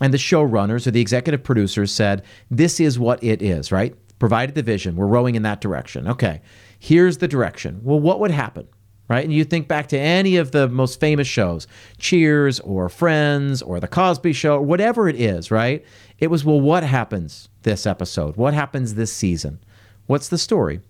and 0.02 0.14
the 0.14 0.18
showrunners 0.18 0.86
or 0.86 0.92
the 0.92 1.02
executive 1.02 1.44
producers 1.44 1.92
said, 1.92 2.24
This 2.52 2.80
is 2.80 3.00
what 3.00 3.24
it 3.24 3.42
is, 3.42 3.72
right? 3.72 3.96
Provided 4.20 4.56
the 4.56 4.64
vision. 4.64 4.96
We're 4.96 5.08
rowing 5.08 5.36
in 5.36 5.44
that 5.44 5.62
direction. 5.62 6.08
Okay, 6.08 6.42
here's 6.80 7.18
the 7.18 7.28
direction. 7.28 7.80
Well, 7.84 8.00
what 8.00 8.20
would 8.20 8.32
happen? 8.32 8.68
right? 9.10 9.24
And 9.24 9.34
you 9.34 9.44
think 9.44 9.68
back 9.68 9.88
to 9.88 10.00
any 10.00 10.38
of 10.38 10.52
the 10.52 10.68
most 10.68 11.00
famous 11.00 11.28
shows, 11.28 11.68
Cheers 11.98 12.60
or 12.62 12.90
Friends 12.90 13.62
or 13.62 13.80
The 13.80 13.88
Cosby 13.88 14.34
Show, 14.34 14.62
whatever 14.62 15.08
it 15.10 15.16
is, 15.16 15.52
right? 15.52 15.86
It 16.20 16.28
was, 16.28 16.46
well, 16.46 16.60
what 16.60 16.84
happens 16.84 17.50
this 17.64 17.86
episode? 17.86 18.38
What 18.38 18.54
happens 18.54 18.96
this 18.96 19.14
season? 19.14 19.60
What's 20.08 20.30
the 20.30 20.38
story? 20.38 20.82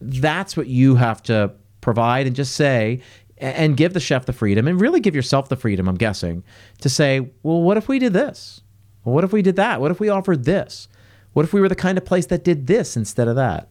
That's 0.00 0.56
what 0.56 0.66
you 0.66 0.96
have 0.96 1.22
to 1.24 1.52
provide 1.80 2.26
and 2.26 2.34
just 2.34 2.54
say 2.54 3.00
and 3.38 3.76
give 3.76 3.92
the 3.92 4.00
chef 4.00 4.24
the 4.26 4.32
freedom 4.32 4.68
and 4.68 4.80
really 4.80 5.00
give 5.00 5.14
yourself 5.14 5.48
the 5.48 5.56
freedom, 5.56 5.88
I'm 5.88 5.96
guessing, 5.96 6.44
to 6.80 6.88
say, 6.88 7.30
well, 7.42 7.60
what 7.60 7.76
if 7.76 7.88
we 7.88 7.98
did 7.98 8.12
this? 8.12 8.60
Well, 9.04 9.14
what 9.14 9.24
if 9.24 9.32
we 9.32 9.42
did 9.42 9.56
that? 9.56 9.80
What 9.80 9.90
if 9.90 9.98
we 9.98 10.08
offered 10.08 10.44
this? 10.44 10.88
What 11.32 11.44
if 11.44 11.52
we 11.52 11.60
were 11.60 11.68
the 11.68 11.74
kind 11.74 11.98
of 11.98 12.04
place 12.04 12.26
that 12.26 12.44
did 12.44 12.66
this 12.66 12.96
instead 12.96 13.26
of 13.26 13.36
that? 13.36 13.68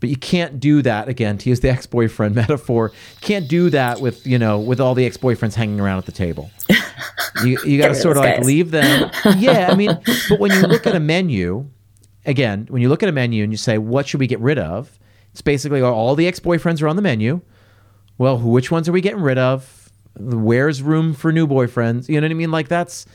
But 0.00 0.10
you 0.10 0.16
can't 0.16 0.60
do 0.60 0.82
that 0.82 1.08
again 1.08 1.38
to 1.38 1.48
use 1.50 1.60
the 1.60 1.70
ex-boyfriend 1.70 2.34
metaphor. 2.34 2.92
Can't 3.20 3.48
do 3.48 3.70
that 3.70 4.00
with 4.00 4.26
you 4.26 4.38
know 4.38 4.58
with 4.58 4.80
all 4.80 4.94
the 4.94 5.04
ex-boyfriends 5.06 5.54
hanging 5.54 5.80
around 5.80 5.98
at 5.98 6.06
the 6.06 6.12
table. 6.12 6.50
You 7.44 7.58
you 7.64 7.80
got 7.80 7.88
to 7.88 7.94
sort 7.94 8.16
of 8.16 8.22
like 8.24 8.40
leave 8.40 8.70
them. 8.70 9.10
Yeah, 9.36 9.68
I 9.70 9.74
mean, 9.74 9.98
but 10.28 10.38
when 10.38 10.52
you 10.52 10.60
look 10.62 10.86
at 10.86 10.94
a 10.94 11.00
menu, 11.00 11.68
again, 12.26 12.66
when 12.68 12.82
you 12.82 12.88
look 12.88 13.02
at 13.02 13.08
a 13.08 13.12
menu 13.12 13.42
and 13.42 13.52
you 13.52 13.56
say 13.56 13.78
what 13.78 14.06
should 14.06 14.20
we 14.20 14.26
get 14.26 14.40
rid 14.40 14.58
of, 14.58 14.98
it's 15.32 15.42
basically 15.42 15.80
all 15.80 16.14
the 16.14 16.26
ex-boyfriends 16.26 16.82
are 16.82 16.88
on 16.88 16.96
the 16.96 17.02
menu. 17.02 17.40
Well, 18.18 18.38
which 18.38 18.70
ones 18.70 18.88
are 18.88 18.92
we 18.92 19.00
getting 19.00 19.20
rid 19.20 19.38
of? 19.38 19.90
Where's 20.18 20.82
room 20.82 21.14
for 21.14 21.32
new 21.32 21.46
boyfriends? 21.46 22.08
You 22.08 22.20
know 22.20 22.24
what 22.24 22.30
I 22.30 22.34
mean? 22.34 22.50
Like 22.50 22.68
that's 22.68 23.06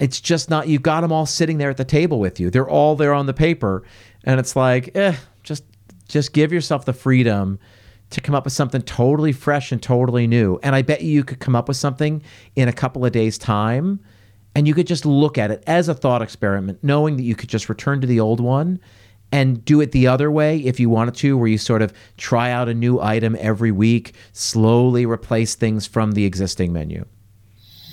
it's 0.00 0.20
just 0.20 0.50
not 0.50 0.66
you've 0.66 0.82
got 0.82 1.02
them 1.02 1.12
all 1.12 1.26
sitting 1.26 1.58
there 1.58 1.70
at 1.70 1.76
the 1.76 1.84
table 1.84 2.18
with 2.18 2.40
you. 2.40 2.50
They're 2.50 2.68
all 2.68 2.96
there 2.96 3.14
on 3.14 3.26
the 3.26 3.34
paper 3.34 3.84
and 4.24 4.40
it's 4.40 4.56
like, 4.56 4.94
eh, 4.96 5.16
just 5.42 5.64
just 6.08 6.32
give 6.32 6.52
yourself 6.52 6.84
the 6.84 6.92
freedom 6.92 7.58
to 8.10 8.20
come 8.20 8.34
up 8.34 8.44
with 8.44 8.52
something 8.52 8.82
totally 8.82 9.32
fresh 9.32 9.70
and 9.70 9.80
totally 9.80 10.26
new. 10.26 10.58
And 10.64 10.74
I 10.74 10.82
bet 10.82 11.02
you 11.02 11.10
you 11.10 11.24
could 11.24 11.38
come 11.38 11.54
up 11.54 11.68
with 11.68 11.76
something 11.76 12.22
in 12.56 12.68
a 12.68 12.72
couple 12.72 13.04
of 13.04 13.12
days' 13.12 13.38
time 13.38 14.00
and 14.54 14.66
you 14.66 14.74
could 14.74 14.86
just 14.86 15.06
look 15.06 15.38
at 15.38 15.50
it 15.50 15.62
as 15.66 15.88
a 15.88 15.94
thought 15.94 16.22
experiment, 16.22 16.78
knowing 16.82 17.16
that 17.16 17.22
you 17.22 17.34
could 17.34 17.48
just 17.48 17.68
return 17.68 18.00
to 18.00 18.06
the 18.06 18.20
old 18.20 18.40
one 18.40 18.80
and 19.32 19.64
do 19.64 19.80
it 19.80 19.92
the 19.92 20.06
other 20.08 20.30
way 20.30 20.58
if 20.58 20.80
you 20.80 20.90
wanted 20.90 21.14
to, 21.14 21.36
where 21.36 21.46
you 21.46 21.58
sort 21.58 21.82
of 21.82 21.92
try 22.16 22.50
out 22.50 22.68
a 22.68 22.74
new 22.74 23.00
item 23.00 23.36
every 23.38 23.70
week, 23.70 24.14
slowly 24.32 25.06
replace 25.06 25.54
things 25.54 25.86
from 25.86 26.12
the 26.12 26.24
existing 26.24 26.72
menu. 26.72 27.04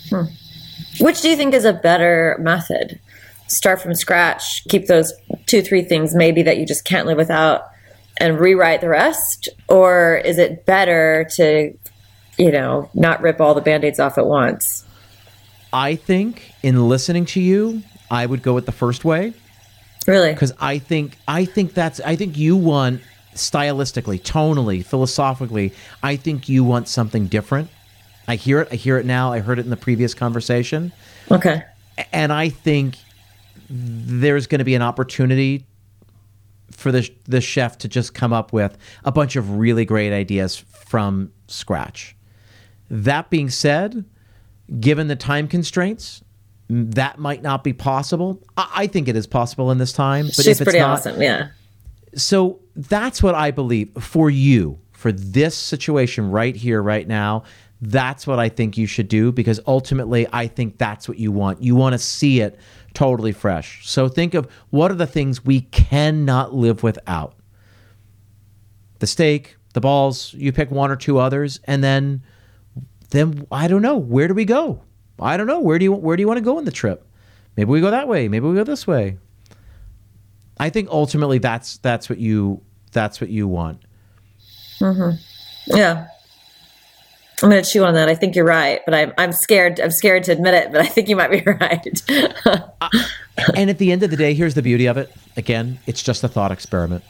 Hmm. 0.09 0.23
Which 0.99 1.21
do 1.21 1.29
you 1.29 1.35
think 1.35 1.53
is 1.53 1.65
a 1.65 1.73
better 1.73 2.37
method? 2.39 2.99
Start 3.47 3.81
from 3.81 3.93
scratch, 3.93 4.63
keep 4.65 4.87
those 4.87 5.13
two, 5.45 5.61
three 5.61 5.83
things 5.83 6.15
maybe 6.15 6.41
that 6.43 6.57
you 6.57 6.65
just 6.65 6.85
can't 6.85 7.05
live 7.05 7.17
without 7.17 7.69
and 8.19 8.39
rewrite 8.39 8.81
the 8.81 8.89
rest? 8.89 9.47
Or 9.67 10.17
is 10.17 10.39
it 10.39 10.65
better 10.65 11.27
to, 11.35 11.77
you 12.37 12.51
know, 12.51 12.89
not 12.95 13.21
rip 13.21 13.39
all 13.39 13.53
the 13.53 13.61
band 13.61 13.83
aids 13.83 13.99
off 13.99 14.17
at 14.17 14.25
once? 14.25 14.85
I 15.73 15.95
think 15.95 16.53
in 16.63 16.87
listening 16.87 17.25
to 17.27 17.41
you, 17.41 17.83
I 18.09 18.25
would 18.25 18.41
go 18.41 18.53
with 18.53 18.65
the 18.65 18.71
first 18.71 19.05
way. 19.05 19.33
Really? 20.07 20.31
Because 20.31 20.53
I 20.59 20.79
think 20.79 21.17
I 21.27 21.45
think 21.45 21.73
that's 21.73 21.99
I 21.99 22.15
think 22.15 22.37
you 22.37 22.55
want 22.55 23.01
stylistically, 23.33 24.21
tonally, 24.21 24.83
philosophically, 24.83 25.73
I 26.01 26.15
think 26.15 26.49
you 26.49 26.63
want 26.63 26.87
something 26.87 27.27
different. 27.27 27.69
I 28.27 28.35
hear 28.35 28.61
it. 28.61 28.69
I 28.71 28.75
hear 28.75 28.97
it 28.97 29.05
now. 29.05 29.31
I 29.31 29.39
heard 29.39 29.59
it 29.59 29.65
in 29.65 29.69
the 29.69 29.77
previous 29.77 30.13
conversation. 30.13 30.91
Okay. 31.31 31.63
And 32.11 32.31
I 32.33 32.49
think 32.49 32.97
there's 33.69 34.47
going 34.47 34.59
to 34.59 34.65
be 34.65 34.75
an 34.75 34.81
opportunity 34.81 35.65
for 36.71 36.91
the 36.91 37.09
the 37.25 37.41
chef 37.41 37.77
to 37.79 37.87
just 37.87 38.13
come 38.13 38.33
up 38.33 38.53
with 38.53 38.77
a 39.03 39.11
bunch 39.11 39.35
of 39.35 39.57
really 39.57 39.85
great 39.85 40.13
ideas 40.13 40.57
from 40.57 41.31
scratch. 41.47 42.15
That 42.89 43.29
being 43.29 43.49
said, 43.49 44.05
given 44.79 45.07
the 45.07 45.15
time 45.15 45.47
constraints, 45.47 46.23
that 46.69 47.17
might 47.17 47.41
not 47.41 47.63
be 47.63 47.73
possible. 47.73 48.43
I, 48.57 48.71
I 48.75 48.87
think 48.87 49.07
it 49.07 49.15
is 49.15 49.27
possible 49.27 49.71
in 49.71 49.77
this 49.77 49.93
time, 49.93 50.27
but 50.27 50.45
She's 50.45 50.59
if 50.59 50.65
pretty 50.65 50.79
not, 50.79 50.99
awesome, 50.99 51.21
yeah. 51.21 51.49
So 52.15 52.59
that's 52.75 53.21
what 53.21 53.35
I 53.35 53.51
believe 53.51 53.91
for 53.99 54.29
you 54.29 54.79
for 54.91 55.11
this 55.11 55.55
situation 55.55 56.31
right 56.31 56.55
here, 56.55 56.81
right 56.81 57.07
now. 57.07 57.43
That's 57.79 58.25
what 58.25 58.39
I 58.39 58.49
think 58.49 58.75
you 58.75 58.87
should 58.87 59.07
do 59.07 59.31
because 59.31 59.59
ultimately, 59.67 60.27
I 60.33 60.47
think 60.47 60.79
that's 60.79 61.07
what 61.07 61.19
you 61.19 61.31
want. 61.31 61.61
You 61.61 61.75
want 61.75 61.93
to 61.93 61.99
see 61.99 62.41
it 62.41 62.59
totally 62.95 63.31
fresh. 63.31 63.87
So 63.87 64.09
think 64.09 64.33
of 64.33 64.47
what 64.71 64.89
are 64.89 64.95
the 64.95 65.05
things 65.05 65.45
we 65.45 65.61
cannot 65.61 66.55
live 66.55 66.81
without 66.81 67.35
the 68.97 69.05
steak, 69.05 69.57
the 69.73 69.81
balls, 69.81 70.33
you 70.33 70.51
pick 70.51 70.71
one 70.71 70.89
or 70.89 70.95
two 70.95 71.19
others, 71.19 71.59
and 71.65 71.83
then 71.83 72.23
then 73.09 73.45
I 73.51 73.67
don't 73.67 73.81
know, 73.81 73.97
where 73.97 74.27
do 74.27 74.33
we 74.33 74.45
go? 74.45 74.83
I 75.19 75.37
don't 75.37 75.47
know. 75.47 75.59
Where 75.59 75.79
do 75.79 75.85
you 75.85 75.93
where 75.93 76.15
do 76.15 76.21
you 76.21 76.27
want 76.27 76.37
to 76.37 76.43
go 76.43 76.59
in 76.59 76.65
the 76.65 76.71
trip? 76.71 77.05
Maybe 77.55 77.69
we 77.71 77.81
go 77.81 77.89
that 77.91 78.07
way, 78.07 78.27
maybe 78.27 78.45
we 78.47 78.55
go 78.55 78.63
this 78.63 78.85
way. 78.85 79.17
I 80.59 80.69
think 80.69 80.89
ultimately 80.89 81.37
that's 81.39 81.77
that's 81.77 82.09
what 82.09 82.19
you 82.19 82.61
that's 82.91 83.19
what 83.21 83.29
you 83.29 83.47
want. 83.47 83.81
Mhm. 84.79 85.19
Yeah. 85.67 86.07
I'm 87.43 87.51
going 87.51 87.63
to 87.63 87.69
chew 87.69 87.85
on 87.85 87.93
that. 87.93 88.09
I 88.09 88.15
think 88.15 88.35
you're 88.35 88.45
right, 88.45 88.81
but 88.85 88.95
I'm 88.95 89.13
I'm 89.19 89.31
scared. 89.31 89.79
I'm 89.79 89.91
scared 89.91 90.23
to 90.23 90.31
admit 90.31 90.55
it, 90.55 90.71
but 90.71 90.81
I 90.81 90.87
think 90.87 91.07
you 91.07 91.15
might 91.15 91.29
be 91.29 91.41
right. 91.45 92.01
uh, 92.45 92.89
and 93.55 93.69
at 93.69 93.77
the 93.77 93.91
end 93.91 94.01
of 94.01 94.09
the 94.09 94.17
day, 94.17 94.33
here's 94.33 94.55
the 94.55 94.63
beauty 94.63 94.87
of 94.87 94.97
it. 94.97 95.13
Again, 95.35 95.77
it's 95.85 96.01
just 96.01 96.23
a 96.23 96.27
thought 96.27 96.51
experiment. 96.51 97.03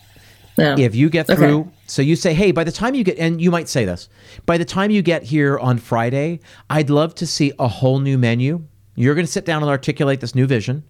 Yeah. 0.58 0.76
If 0.78 0.95
you 0.95 1.10
get 1.10 1.28
through, 1.28 1.60
okay. 1.60 1.70
so 1.86 2.01
you 2.01 2.16
say, 2.16 2.34
hey, 2.34 2.51
by 2.51 2.64
the 2.64 2.72
time 2.72 2.95
you 2.95 3.03
get, 3.03 3.20
and 3.20 3.39
you 3.39 3.51
might 3.51 3.70
say 3.70 3.86
this, 3.86 4.10
by 4.45 4.58
the 4.58 4.66
time 4.66 4.89
you 4.89 5.01
get 5.01 5.24
here 5.24 5.60
on 5.60 5.78
Friday, 5.78 6.39
I'd 6.70 6.89
love 6.89 7.14
to 7.16 7.28
see 7.28 7.53
a 7.60 7.68
whole 7.68 7.99
new 7.99 8.18
menu. 8.18 8.64
You're 8.95 9.14
going 9.14 9.26
to 9.26 9.32
sit 9.32 9.45
down 9.45 9.62
and 9.62 9.70
articulate 9.70 10.20
this 10.20 10.34
new 10.34 10.47
vision 10.47 10.84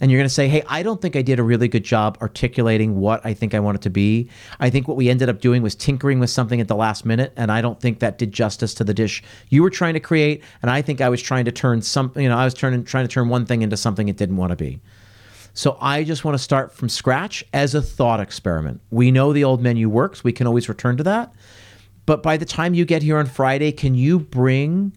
and 0.00 0.10
you're 0.10 0.18
going 0.18 0.28
to 0.28 0.34
say, 0.34 0.48
hey, 0.48 0.62
I 0.68 0.82
don't 0.82 1.00
think 1.00 1.16
I 1.16 1.22
did 1.22 1.38
a 1.38 1.42
really 1.42 1.68
good 1.68 1.84
job 1.84 2.18
articulating 2.20 3.00
what 3.00 3.24
I 3.24 3.34
think 3.34 3.54
I 3.54 3.60
want 3.60 3.76
it 3.76 3.82
to 3.82 3.90
be. 3.90 4.30
I 4.60 4.70
think 4.70 4.86
what 4.86 4.96
we 4.96 5.08
ended 5.08 5.28
up 5.28 5.40
doing 5.40 5.62
was 5.62 5.74
tinkering 5.74 6.20
with 6.20 6.30
something 6.30 6.60
at 6.60 6.68
the 6.68 6.76
last 6.76 7.04
minute, 7.04 7.32
and 7.36 7.50
I 7.50 7.60
don't 7.60 7.80
think 7.80 7.98
that 8.00 8.18
did 8.18 8.32
justice 8.32 8.74
to 8.74 8.84
the 8.84 8.94
dish 8.94 9.22
you 9.48 9.62
were 9.62 9.70
trying 9.70 9.94
to 9.94 10.00
create. 10.00 10.42
And 10.62 10.70
I 10.70 10.82
think 10.82 11.00
I 11.00 11.08
was 11.08 11.20
trying 11.20 11.44
to 11.46 11.52
turn 11.52 11.82
some, 11.82 12.12
you 12.16 12.28
know, 12.28 12.36
I 12.36 12.44
was 12.44 12.54
turning, 12.54 12.84
trying 12.84 13.06
to 13.06 13.12
turn 13.12 13.28
one 13.28 13.44
thing 13.44 13.62
into 13.62 13.76
something 13.76 14.08
it 14.08 14.16
didn't 14.16 14.36
want 14.36 14.50
to 14.50 14.56
be. 14.56 14.80
So 15.58 15.76
I 15.80 16.04
just 16.04 16.24
want 16.24 16.36
to 16.36 16.38
start 16.38 16.72
from 16.72 16.88
scratch 16.88 17.44
as 17.52 17.74
a 17.74 17.82
thought 17.82 18.20
experiment. 18.20 18.80
We 18.90 19.10
know 19.10 19.32
the 19.32 19.42
old 19.42 19.60
menu 19.60 19.88
works, 19.88 20.22
we 20.22 20.32
can 20.32 20.46
always 20.46 20.68
return 20.68 20.96
to 20.98 21.02
that. 21.02 21.32
But 22.06 22.22
by 22.22 22.36
the 22.36 22.44
time 22.44 22.74
you 22.74 22.84
get 22.84 23.02
here 23.02 23.18
on 23.18 23.26
Friday, 23.26 23.72
can 23.72 23.96
you 23.96 24.20
bring 24.20 24.96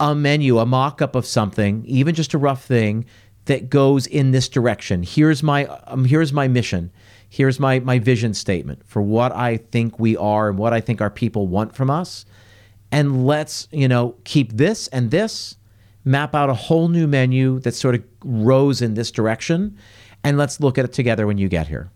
a 0.00 0.14
menu, 0.14 0.58
a 0.58 0.64
mock 0.64 1.02
up 1.02 1.14
of 1.14 1.26
something, 1.26 1.84
even 1.84 2.14
just 2.14 2.32
a 2.32 2.38
rough 2.38 2.64
thing? 2.64 3.04
that 3.44 3.68
goes 3.68 4.06
in 4.06 4.30
this 4.30 4.48
direction. 4.48 5.02
Here's 5.02 5.42
my 5.42 5.66
um, 5.66 6.06
here's 6.06 6.32
my 6.32 6.48
mission. 6.48 6.90
Here's 7.28 7.60
my 7.60 7.78
my 7.80 7.98
vision 7.98 8.32
statement 8.32 8.86
for 8.86 9.02
what 9.02 9.32
I 9.32 9.58
think 9.58 9.98
we 9.98 10.16
are 10.16 10.48
and 10.48 10.56
what 10.56 10.72
I 10.72 10.80
think 10.80 11.02
our 11.02 11.10
people 11.10 11.46
want 11.46 11.74
from 11.74 11.90
us. 11.90 12.24
And 12.90 13.26
let's, 13.26 13.68
you 13.70 13.86
know, 13.86 14.14
keep 14.24 14.52
this 14.52 14.88
and 14.88 15.10
this, 15.10 15.56
map 16.04 16.34
out 16.34 16.50
a 16.50 16.54
whole 16.54 16.88
new 16.88 17.06
menu 17.06 17.60
that 17.60 17.74
sort 17.74 17.94
of 17.94 18.04
rows 18.24 18.82
in 18.82 18.94
this 18.94 19.10
direction, 19.10 19.78
and 20.22 20.38
let's 20.38 20.60
look 20.60 20.78
at 20.78 20.84
it 20.84 20.92
together 20.92 21.26
when 21.26 21.38
you 21.38 21.48
get 21.48 21.68
here. 21.68 21.90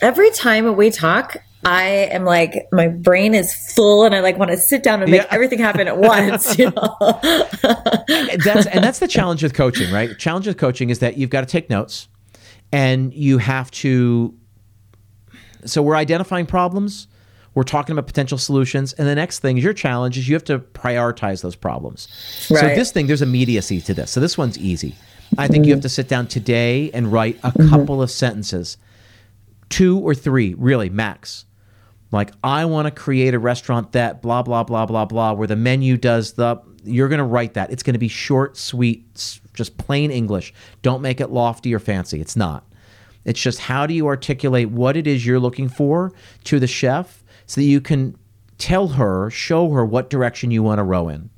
Every 0.00 0.30
time 0.30 0.76
we 0.76 0.90
talk, 0.90 1.36
I 1.64 1.84
am 2.10 2.24
like 2.24 2.66
my 2.72 2.88
brain 2.88 3.34
is 3.34 3.54
full 3.74 4.04
and 4.04 4.14
I 4.14 4.20
like 4.20 4.36
want 4.36 4.50
to 4.50 4.56
sit 4.56 4.82
down 4.82 5.00
and 5.00 5.10
make 5.10 5.22
yeah. 5.22 5.28
everything 5.30 5.60
happen 5.60 5.86
at 5.86 5.96
once. 5.96 6.58
You 6.58 6.70
know? 6.70 6.96
that's 8.44 8.66
and 8.66 8.82
that's 8.82 8.98
the 8.98 9.08
challenge 9.08 9.42
with 9.42 9.54
coaching, 9.54 9.92
right? 9.92 10.18
Challenge 10.18 10.48
with 10.48 10.58
coaching 10.58 10.90
is 10.90 10.98
that 10.98 11.16
you've 11.16 11.30
got 11.30 11.42
to 11.42 11.46
take 11.46 11.70
notes 11.70 12.08
and 12.72 13.14
you 13.14 13.38
have 13.38 13.70
to 13.70 14.34
so 15.64 15.82
we're 15.82 15.94
identifying 15.94 16.46
problems, 16.46 17.06
we're 17.54 17.62
talking 17.64 17.92
about 17.92 18.06
potential 18.06 18.38
solutions, 18.38 18.92
and 18.94 19.06
the 19.06 19.14
next 19.14 19.40
thing 19.40 19.58
is 19.58 19.64
your 19.64 19.74
challenge 19.74 20.16
is 20.18 20.28
you 20.28 20.34
have 20.34 20.44
to 20.44 20.58
prioritize 20.58 21.42
those 21.42 21.56
problems. 21.56 22.08
Right. 22.50 22.60
So 22.60 22.68
this 22.68 22.92
thing, 22.92 23.06
there's 23.06 23.22
immediacy 23.22 23.80
to 23.82 23.94
this. 23.94 24.10
So 24.10 24.20
this 24.20 24.38
one's 24.38 24.58
easy. 24.58 24.94
I 25.38 25.48
think 25.48 25.62
mm-hmm. 25.62 25.68
you 25.68 25.74
have 25.74 25.82
to 25.82 25.88
sit 25.88 26.08
down 26.08 26.26
today 26.26 26.90
and 26.92 27.10
write 27.10 27.38
a 27.42 27.50
mm-hmm. 27.50 27.68
couple 27.70 28.02
of 28.02 28.10
sentences. 28.10 28.76
Two 29.68 29.98
or 29.98 30.14
three, 30.14 30.54
really, 30.54 30.90
max 30.90 31.46
like 32.12 32.30
I 32.44 32.66
want 32.66 32.86
to 32.86 32.90
create 32.90 33.34
a 33.34 33.38
restaurant 33.38 33.92
that 33.92 34.22
blah 34.22 34.42
blah 34.42 34.62
blah 34.62 34.86
blah 34.86 35.06
blah 35.06 35.32
where 35.32 35.48
the 35.48 35.56
menu 35.56 35.96
does 35.96 36.34
the 36.34 36.60
you're 36.84 37.08
going 37.08 37.18
to 37.18 37.24
write 37.24 37.54
that. 37.54 37.70
It's 37.70 37.84
going 37.84 37.94
to 37.94 38.00
be 38.00 38.08
short, 38.08 38.56
sweet, 38.56 39.38
just 39.54 39.78
plain 39.78 40.10
English. 40.10 40.52
Don't 40.82 41.00
make 41.00 41.20
it 41.20 41.30
lofty 41.30 41.72
or 41.72 41.78
fancy. 41.78 42.20
It's 42.20 42.34
not. 42.36 42.66
It's 43.24 43.40
just 43.40 43.60
how 43.60 43.86
do 43.86 43.94
you 43.94 44.08
articulate 44.08 44.68
what 44.68 44.96
it 44.96 45.06
is 45.06 45.24
you're 45.24 45.38
looking 45.38 45.68
for 45.68 46.12
to 46.44 46.58
the 46.58 46.66
chef 46.66 47.21
so 47.52 47.60
that 47.60 47.66
you 47.66 47.82
can 47.82 48.16
tell 48.56 48.88
her, 48.88 49.28
show 49.28 49.68
her 49.72 49.84
what 49.84 50.08
direction 50.08 50.50
you 50.50 50.62
want 50.62 50.78
to 50.78 50.82
row 50.82 51.10
in. 51.10 51.28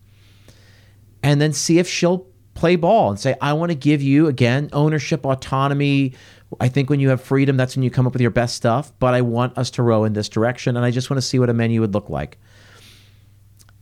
And 1.24 1.40
then 1.40 1.52
see 1.52 1.80
if 1.80 1.88
she'll 1.88 2.28
play 2.54 2.76
ball 2.76 3.10
and 3.10 3.18
say, 3.18 3.34
I 3.40 3.52
want 3.54 3.70
to 3.70 3.74
give 3.74 4.00
you, 4.00 4.28
again, 4.28 4.68
ownership, 4.72 5.26
autonomy. 5.26 6.12
I 6.60 6.68
think 6.68 6.88
when 6.88 7.00
you 7.00 7.08
have 7.08 7.20
freedom, 7.20 7.56
that's 7.56 7.74
when 7.74 7.82
you 7.82 7.90
come 7.90 8.06
up 8.06 8.12
with 8.12 8.22
your 8.22 8.30
best 8.30 8.54
stuff. 8.54 8.92
But 9.00 9.14
I 9.14 9.22
want 9.22 9.58
us 9.58 9.70
to 9.70 9.82
row 9.82 10.04
in 10.04 10.12
this 10.12 10.28
direction. 10.28 10.76
And 10.76 10.86
I 10.86 10.92
just 10.92 11.10
want 11.10 11.18
to 11.18 11.26
see 11.26 11.40
what 11.40 11.50
a 11.50 11.52
menu 11.52 11.80
would 11.80 11.94
look 11.94 12.08
like. 12.08 12.38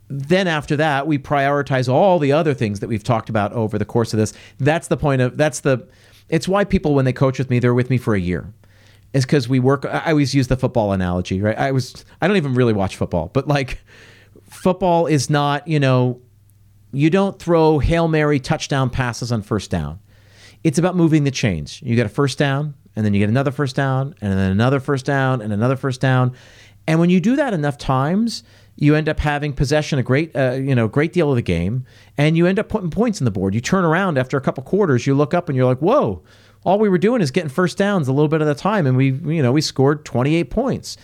Then 0.08 0.48
after 0.48 0.74
that, 0.76 1.06
we 1.06 1.18
prioritize 1.18 1.86
all 1.86 2.18
the 2.18 2.32
other 2.32 2.54
things 2.54 2.80
that 2.80 2.88
we've 2.88 3.04
talked 3.04 3.28
about 3.28 3.52
over 3.52 3.76
the 3.76 3.84
course 3.84 4.14
of 4.14 4.18
this. 4.18 4.32
That's 4.56 4.88
the 4.88 4.96
point 4.96 5.20
of, 5.20 5.36
that's 5.36 5.60
the, 5.60 5.86
it's 6.30 6.48
why 6.48 6.64
people, 6.64 6.94
when 6.94 7.04
they 7.04 7.12
coach 7.12 7.38
with 7.38 7.50
me, 7.50 7.58
they're 7.58 7.74
with 7.74 7.90
me 7.90 7.98
for 7.98 8.14
a 8.14 8.20
year 8.20 8.54
is 9.12 9.24
because 9.24 9.48
we 9.48 9.60
work. 9.60 9.84
I 9.84 10.10
always 10.10 10.34
use 10.34 10.48
the 10.48 10.56
football 10.56 10.92
analogy, 10.92 11.40
right? 11.40 11.56
I 11.56 11.72
was 11.72 12.04
I 12.20 12.28
don't 12.28 12.36
even 12.36 12.54
really 12.54 12.72
watch 12.72 12.96
football, 12.96 13.30
but 13.32 13.46
like 13.46 13.80
football 14.50 15.06
is 15.06 15.28
not 15.28 15.66
you 15.68 15.80
know 15.80 16.20
you 16.92 17.10
don't 17.10 17.38
throw 17.38 17.78
hail 17.78 18.08
mary 18.08 18.38
touchdown 18.40 18.90
passes 18.90 19.32
on 19.32 19.42
first 19.42 19.70
down. 19.70 19.98
It's 20.64 20.78
about 20.78 20.96
moving 20.96 21.24
the 21.24 21.30
chains. 21.30 21.82
You 21.82 21.96
get 21.96 22.06
a 22.06 22.10
first 22.10 22.38
down, 22.38 22.74
and 22.94 23.04
then 23.04 23.14
you 23.14 23.20
get 23.20 23.28
another 23.28 23.50
first 23.50 23.76
down, 23.76 24.14
and 24.20 24.32
then 24.32 24.50
another 24.50 24.80
first 24.80 25.04
down, 25.04 25.40
and 25.40 25.52
another 25.52 25.76
first 25.76 26.00
down, 26.00 26.34
and 26.86 26.98
when 27.00 27.10
you 27.10 27.20
do 27.20 27.36
that 27.36 27.52
enough 27.52 27.78
times, 27.78 28.44
you 28.76 28.94
end 28.94 29.08
up 29.08 29.20
having 29.20 29.52
possession 29.52 29.98
a 29.98 30.02
great 30.02 30.34
uh, 30.34 30.52
you 30.52 30.74
know 30.74 30.88
great 30.88 31.12
deal 31.12 31.28
of 31.28 31.36
the 31.36 31.42
game, 31.42 31.84
and 32.16 32.36
you 32.36 32.46
end 32.46 32.58
up 32.58 32.70
putting 32.70 32.90
points 32.90 33.20
in 33.20 33.26
the 33.26 33.30
board. 33.30 33.54
You 33.54 33.60
turn 33.60 33.84
around 33.84 34.16
after 34.16 34.38
a 34.38 34.40
couple 34.40 34.62
quarters, 34.62 35.06
you 35.06 35.14
look 35.14 35.34
up, 35.34 35.50
and 35.50 35.56
you're 35.56 35.66
like, 35.66 35.80
whoa 35.80 36.22
all 36.64 36.78
we 36.78 36.88
were 36.88 36.98
doing 36.98 37.20
is 37.20 37.30
getting 37.30 37.50
first 37.50 37.78
downs 37.78 38.08
a 38.08 38.12
little 38.12 38.28
bit 38.28 38.40
at 38.40 38.48
a 38.48 38.54
time 38.54 38.86
and 38.86 38.96
we 38.96 39.12
you 39.12 39.42
know 39.42 39.52
we 39.52 39.60
scored 39.60 40.04
28 40.04 40.50
points. 40.50 40.96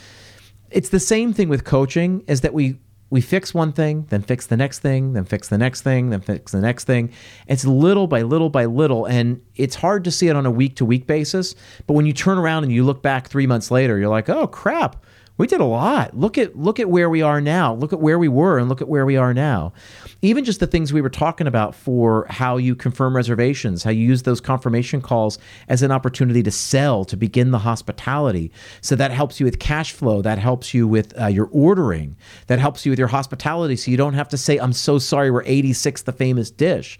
It's 0.70 0.90
the 0.90 1.00
same 1.00 1.32
thing 1.32 1.48
with 1.48 1.64
coaching 1.64 2.22
is 2.26 2.42
that 2.42 2.54
we 2.54 2.78
we 3.10 3.22
fix 3.22 3.54
one 3.54 3.72
thing 3.72 4.06
then 4.10 4.20
fix 4.20 4.46
the 4.46 4.56
next 4.56 4.80
thing 4.80 5.14
then 5.14 5.24
fix 5.24 5.48
the 5.48 5.56
next 5.56 5.80
thing 5.80 6.10
then 6.10 6.20
fix 6.20 6.52
the 6.52 6.60
next 6.60 6.84
thing. 6.84 7.10
It's 7.46 7.64
little 7.64 8.06
by 8.06 8.22
little 8.22 8.50
by 8.50 8.66
little 8.66 9.06
and 9.06 9.40
it's 9.56 9.74
hard 9.74 10.04
to 10.04 10.10
see 10.10 10.28
it 10.28 10.36
on 10.36 10.46
a 10.46 10.50
week 10.50 10.76
to 10.76 10.84
week 10.84 11.06
basis 11.06 11.54
but 11.86 11.94
when 11.94 12.06
you 12.06 12.12
turn 12.12 12.38
around 12.38 12.64
and 12.64 12.72
you 12.72 12.84
look 12.84 13.02
back 13.02 13.28
3 13.28 13.46
months 13.46 13.70
later 13.70 13.98
you're 13.98 14.08
like 14.08 14.28
oh 14.28 14.46
crap 14.46 15.04
we 15.38 15.46
did 15.46 15.60
a 15.60 15.64
lot. 15.64 16.16
Look 16.16 16.36
at 16.36 16.56
look 16.56 16.80
at 16.80 16.90
where 16.90 17.08
we 17.08 17.22
are 17.22 17.40
now. 17.40 17.72
Look 17.72 17.92
at 17.92 18.00
where 18.00 18.18
we 18.18 18.26
were 18.26 18.58
and 18.58 18.68
look 18.68 18.82
at 18.82 18.88
where 18.88 19.06
we 19.06 19.16
are 19.16 19.32
now. 19.32 19.72
Even 20.20 20.44
just 20.44 20.58
the 20.58 20.66
things 20.66 20.92
we 20.92 21.00
were 21.00 21.08
talking 21.08 21.46
about 21.46 21.76
for 21.76 22.26
how 22.28 22.56
you 22.56 22.74
confirm 22.74 23.14
reservations, 23.14 23.84
how 23.84 23.90
you 23.90 24.04
use 24.04 24.24
those 24.24 24.40
confirmation 24.40 25.00
calls 25.00 25.38
as 25.68 25.82
an 25.82 25.92
opportunity 25.92 26.42
to 26.42 26.50
sell, 26.50 27.04
to 27.04 27.16
begin 27.16 27.52
the 27.52 27.60
hospitality. 27.60 28.50
So 28.80 28.96
that 28.96 29.12
helps 29.12 29.38
you 29.38 29.46
with 29.46 29.60
cash 29.60 29.92
flow. 29.92 30.22
That 30.22 30.38
helps 30.38 30.74
you 30.74 30.88
with 30.88 31.18
uh, 31.18 31.28
your 31.28 31.48
ordering. 31.52 32.16
That 32.48 32.58
helps 32.58 32.84
you 32.84 32.90
with 32.90 32.98
your 32.98 33.08
hospitality. 33.08 33.76
So 33.76 33.92
you 33.92 33.96
don't 33.96 34.14
have 34.14 34.28
to 34.30 34.36
say, 34.36 34.58
"I'm 34.58 34.72
so 34.72 34.98
sorry, 34.98 35.30
we're 35.30 35.44
86 35.46 36.02
the 36.02 36.12
famous 36.12 36.50
dish." 36.50 36.98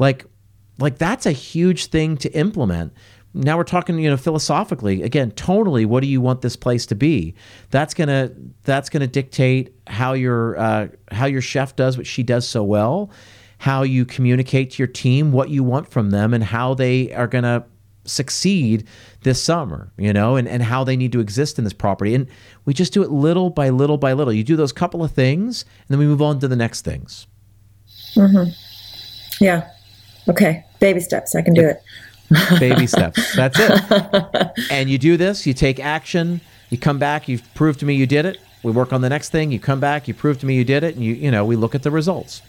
Like, 0.00 0.26
like 0.78 0.98
that's 0.98 1.26
a 1.26 1.32
huge 1.32 1.86
thing 1.86 2.16
to 2.18 2.32
implement 2.32 2.92
now 3.38 3.56
we're 3.56 3.64
talking 3.64 3.98
you 3.98 4.10
know 4.10 4.16
philosophically. 4.16 5.02
Again 5.02 5.30
tonally 5.32 5.86
what 5.86 6.00
do 6.00 6.08
you 6.08 6.20
want 6.20 6.42
this 6.42 6.56
place 6.56 6.84
to 6.86 6.94
be? 6.94 7.34
That's 7.70 7.94
gonna 7.94 8.32
that's 8.64 8.90
gonna 8.90 9.06
dictate 9.06 9.74
how 9.86 10.12
your 10.12 10.58
uh, 10.58 10.88
how 11.10 11.26
your 11.26 11.40
chef 11.40 11.76
does 11.76 11.96
what 11.96 12.06
she 12.06 12.22
does 12.22 12.46
so 12.46 12.62
well 12.62 13.10
how 13.58 13.82
you 13.82 14.04
communicate 14.04 14.70
to 14.70 14.78
your 14.78 14.88
team 14.88 15.32
what 15.32 15.50
you 15.50 15.64
want 15.64 15.88
from 15.88 16.10
them 16.10 16.32
and 16.32 16.44
how 16.44 16.74
they 16.74 17.12
are 17.12 17.26
gonna 17.26 17.64
succeed 18.04 18.86
this 19.22 19.42
summer 19.42 19.92
you 19.98 20.12
know 20.12 20.36
and, 20.36 20.48
and 20.48 20.62
how 20.62 20.82
they 20.82 20.96
need 20.96 21.12
to 21.12 21.20
exist 21.20 21.58
in 21.58 21.64
this 21.64 21.72
property. 21.72 22.14
And 22.14 22.28
we 22.64 22.74
just 22.74 22.92
do 22.92 23.02
it 23.02 23.10
little 23.10 23.50
by 23.50 23.68
little 23.68 23.98
by 23.98 24.12
little. 24.12 24.32
You 24.32 24.44
do 24.44 24.56
those 24.56 24.72
couple 24.72 25.04
of 25.04 25.12
things 25.12 25.62
and 25.62 25.88
then 25.88 25.98
we 25.98 26.06
move 26.06 26.22
on 26.22 26.38
to 26.40 26.48
the 26.48 26.56
next 26.56 26.82
things. 26.82 27.26
Mm-hmm. 28.14 28.50
yeah. 29.44 29.70
Okay. 30.28 30.64
Baby 30.80 31.00
steps. 31.00 31.34
I 31.34 31.42
can 31.42 31.54
do 31.54 31.66
it 31.66 31.82
baby 32.58 32.86
steps. 32.86 33.34
That's 33.34 33.56
it. 33.58 34.52
and 34.70 34.90
you 34.90 34.98
do 34.98 35.16
this, 35.16 35.46
you 35.46 35.54
take 35.54 35.80
action, 35.80 36.40
you 36.70 36.78
come 36.78 36.98
back, 36.98 37.28
you 37.28 37.40
prove 37.54 37.78
to 37.78 37.86
me 37.86 37.94
you 37.94 38.06
did 38.06 38.26
it. 38.26 38.38
We 38.62 38.72
work 38.72 38.92
on 38.92 39.00
the 39.00 39.08
next 39.08 39.30
thing, 39.30 39.52
you 39.52 39.60
come 39.60 39.80
back, 39.80 40.08
you 40.08 40.14
prove 40.14 40.38
to 40.40 40.46
me 40.46 40.56
you 40.56 40.64
did 40.64 40.82
it, 40.82 40.94
and 40.94 41.04
you 41.04 41.14
you 41.14 41.30
know, 41.30 41.44
we 41.44 41.56
look 41.56 41.74
at 41.74 41.82
the 41.82 41.90
results. 41.90 42.42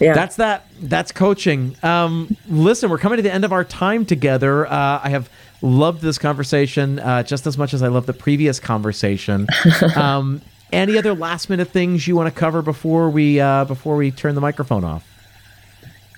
Yeah. 0.00 0.14
That's 0.14 0.36
that. 0.36 0.66
That's 0.80 1.12
coaching. 1.12 1.76
Um, 1.82 2.36
listen, 2.48 2.90
we're 2.90 2.98
coming 2.98 3.16
to 3.16 3.22
the 3.22 3.32
end 3.32 3.44
of 3.44 3.52
our 3.52 3.64
time 3.64 4.04
together. 4.04 4.66
Uh, 4.66 5.00
I 5.02 5.08
have 5.10 5.30
loved 5.62 6.02
this 6.02 6.18
conversation 6.18 6.98
uh, 6.98 7.22
just 7.22 7.46
as 7.46 7.56
much 7.56 7.74
as 7.74 7.82
I 7.82 7.88
love 7.88 8.06
the 8.06 8.12
previous 8.12 8.60
conversation. 8.60 9.46
Um, 9.96 10.40
any 10.72 10.98
other 10.98 11.14
last 11.14 11.48
minute 11.48 11.68
things 11.68 12.08
you 12.08 12.16
want 12.16 12.32
to 12.32 12.38
cover 12.38 12.60
before 12.60 13.08
we 13.08 13.38
uh, 13.38 13.64
before 13.64 13.96
we 13.96 14.10
turn 14.10 14.34
the 14.34 14.40
microphone 14.40 14.82
off? 14.82 15.06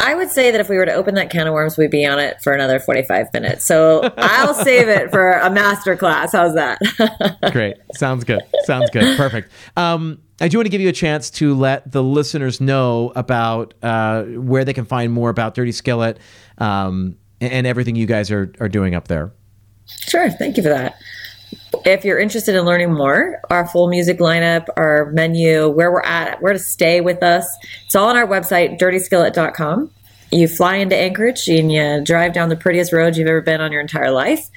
I 0.00 0.14
would 0.14 0.30
say 0.30 0.50
that 0.50 0.60
if 0.60 0.68
we 0.68 0.76
were 0.76 0.84
to 0.84 0.92
open 0.92 1.14
that 1.14 1.30
can 1.30 1.46
of 1.46 1.54
worms, 1.54 1.78
we'd 1.78 1.90
be 1.90 2.04
on 2.04 2.18
it 2.18 2.42
for 2.42 2.52
another 2.52 2.78
45 2.78 3.32
minutes. 3.32 3.64
So 3.64 4.12
I'll 4.18 4.54
save 4.64 4.88
it 4.88 5.10
for 5.10 5.32
a 5.32 5.50
master 5.50 5.96
class. 5.96 6.32
How's 6.32 6.54
that? 6.54 6.78
Great. 7.52 7.76
Sounds 7.94 8.24
good. 8.24 8.42
Sounds 8.64 8.90
good. 8.90 9.16
Perfect. 9.16 9.50
Um, 9.76 10.20
I 10.40 10.48
do 10.48 10.58
want 10.58 10.66
to 10.66 10.70
give 10.70 10.82
you 10.82 10.88
a 10.88 10.92
chance 10.92 11.30
to 11.30 11.54
let 11.54 11.90
the 11.90 12.02
listeners 12.02 12.60
know 12.60 13.12
about 13.16 13.74
uh, 13.82 14.24
where 14.24 14.64
they 14.64 14.74
can 14.74 14.84
find 14.84 15.12
more 15.12 15.30
about 15.30 15.54
Dirty 15.54 15.72
Skillet 15.72 16.18
um, 16.58 17.16
and 17.40 17.66
everything 17.66 17.96
you 17.96 18.06
guys 18.06 18.30
are, 18.30 18.52
are 18.60 18.68
doing 18.68 18.94
up 18.94 19.08
there. 19.08 19.32
Sure. 19.86 20.30
Thank 20.30 20.56
you 20.58 20.62
for 20.62 20.68
that. 20.68 20.96
If 21.84 22.04
you're 22.04 22.18
interested 22.18 22.54
in 22.54 22.64
learning 22.64 22.92
more, 22.92 23.40
our 23.50 23.66
full 23.66 23.88
music 23.88 24.18
lineup, 24.18 24.66
our 24.76 25.10
menu, 25.12 25.68
where 25.68 25.90
we're 25.90 26.02
at, 26.02 26.40
where 26.42 26.52
to 26.52 26.58
stay 26.58 27.00
with 27.00 27.22
us, 27.22 27.46
it's 27.84 27.94
all 27.94 28.08
on 28.08 28.16
our 28.16 28.26
website, 28.26 28.78
dirtyskillet.com 28.78 29.90
you 30.30 30.48
fly 30.48 30.76
into 30.76 30.96
Anchorage 30.96 31.48
and 31.48 31.70
you 31.70 32.02
drive 32.04 32.32
down 32.32 32.48
the 32.48 32.56
prettiest 32.56 32.92
road 32.92 33.16
you've 33.16 33.28
ever 33.28 33.40
been 33.40 33.60
on 33.60 33.72
your 33.72 33.80
entire 33.80 34.10
life, 34.10 34.48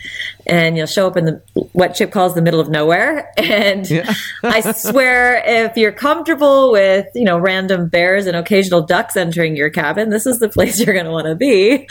and 0.47 0.75
you'll 0.75 0.87
show 0.87 1.07
up 1.07 1.15
in 1.15 1.25
the 1.25 1.41
what 1.73 1.93
Chip 1.93 2.11
calls 2.11 2.35
the 2.35 2.41
middle 2.41 2.59
of 2.59 2.69
nowhere. 2.69 3.31
And 3.49 3.89
yeah. 3.89 4.13
I 4.43 4.61
swear, 4.73 5.41
if 5.43 5.75
you're 5.75 5.91
comfortable 5.91 6.71
with 6.71 7.07
you 7.15 7.23
know 7.23 7.37
random 7.37 7.89
bears 7.89 8.27
and 8.27 8.37
occasional 8.37 8.81
ducks 8.81 9.17
entering 9.17 9.55
your 9.55 9.71
cabin, 9.71 10.09
this 10.09 10.27
is 10.27 10.39
the 10.39 10.49
place 10.49 10.79
you're 10.79 10.93
going 10.93 11.05
to 11.05 11.11
want 11.11 11.25
to 11.25 11.35
be. 11.35 11.87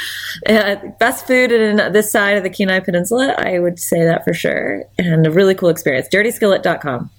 Uh, 0.46 0.76
best 1.00 1.26
food 1.26 1.50
in 1.50 1.92
this 1.92 2.12
side 2.12 2.36
of 2.36 2.44
the 2.44 2.50
Kenai 2.50 2.80
Peninsula, 2.80 3.34
I 3.38 3.58
would 3.58 3.78
say 3.80 4.04
that 4.04 4.24
for 4.24 4.32
sure, 4.32 4.84
and 4.98 5.26
a 5.26 5.30
really 5.30 5.54
cool 5.54 5.68
experience. 5.68 6.08
DirtySkillet.com. 6.12 7.10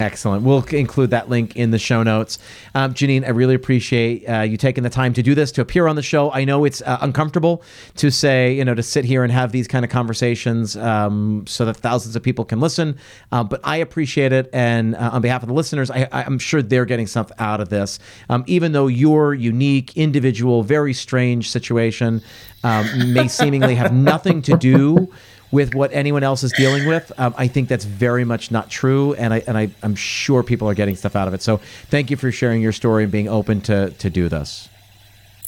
Excellent. 0.00 0.44
We'll 0.44 0.64
include 0.66 1.10
that 1.10 1.28
link 1.28 1.56
in 1.56 1.72
the 1.72 1.78
show 1.78 2.04
notes. 2.04 2.38
Um, 2.72 2.94
Jeannine, 2.94 3.24
I 3.24 3.30
really 3.30 3.56
appreciate 3.56 4.24
uh, 4.28 4.42
you 4.42 4.56
taking 4.56 4.84
the 4.84 4.90
time 4.90 5.12
to 5.14 5.22
do 5.24 5.34
this, 5.34 5.50
to 5.52 5.60
appear 5.60 5.88
on 5.88 5.96
the 5.96 6.02
show. 6.02 6.30
I 6.30 6.44
know 6.44 6.64
it's 6.64 6.80
uh, 6.82 6.98
uncomfortable 7.00 7.64
to 7.96 8.12
say, 8.12 8.52
you 8.52 8.64
know, 8.64 8.74
to 8.74 8.82
sit 8.82 9.04
here 9.04 9.24
and 9.24 9.32
have 9.32 9.50
these 9.50 9.66
kind 9.66 9.84
of 9.84 9.90
conversations 9.90 10.76
um, 10.76 11.44
so 11.48 11.64
that 11.64 11.78
thousands 11.78 12.14
of 12.14 12.22
people 12.22 12.44
can 12.44 12.60
listen. 12.60 12.96
Uh, 13.32 13.42
but 13.42 13.60
I 13.64 13.78
appreciate 13.78 14.32
it. 14.32 14.48
And 14.52 14.94
uh, 14.94 15.10
on 15.14 15.20
behalf 15.20 15.42
of 15.42 15.48
the 15.48 15.54
listeners, 15.54 15.90
I, 15.90 16.06
am 16.12 16.38
sure 16.38 16.62
they're 16.62 16.84
getting 16.84 17.08
something 17.08 17.36
out 17.40 17.60
of 17.60 17.68
this. 17.68 17.98
Um, 18.28 18.44
even 18.46 18.70
though 18.70 18.86
your 18.86 19.34
unique, 19.34 19.96
individual, 19.96 20.62
very 20.62 20.94
strange 20.94 21.50
situation 21.50 22.22
um, 22.62 23.12
may 23.12 23.26
seemingly 23.26 23.74
have 23.74 23.92
nothing 23.92 24.42
to 24.42 24.56
do 24.56 25.12
with 25.50 25.74
what 25.74 25.92
anyone 25.92 26.22
else 26.22 26.42
is 26.42 26.52
dealing 26.52 26.86
with. 26.86 27.12
Um, 27.18 27.34
I 27.36 27.48
think 27.48 27.68
that's 27.68 27.84
very 27.84 28.24
much 28.24 28.50
not 28.50 28.70
true, 28.70 29.14
and 29.14 29.34
I 29.34 29.42
and 29.46 29.56
I, 29.56 29.70
I'm 29.82 29.94
sure 29.94 30.42
people 30.42 30.68
are 30.68 30.74
getting 30.74 30.96
stuff 30.96 31.16
out 31.16 31.28
of 31.28 31.34
it. 31.34 31.42
So 31.42 31.58
thank 31.88 32.10
you 32.10 32.16
for 32.16 32.30
sharing 32.30 32.62
your 32.62 32.72
story 32.72 33.04
and 33.04 33.12
being 33.12 33.28
open 33.28 33.60
to 33.62 33.90
to 33.90 34.10
do 34.10 34.28
this. 34.28 34.68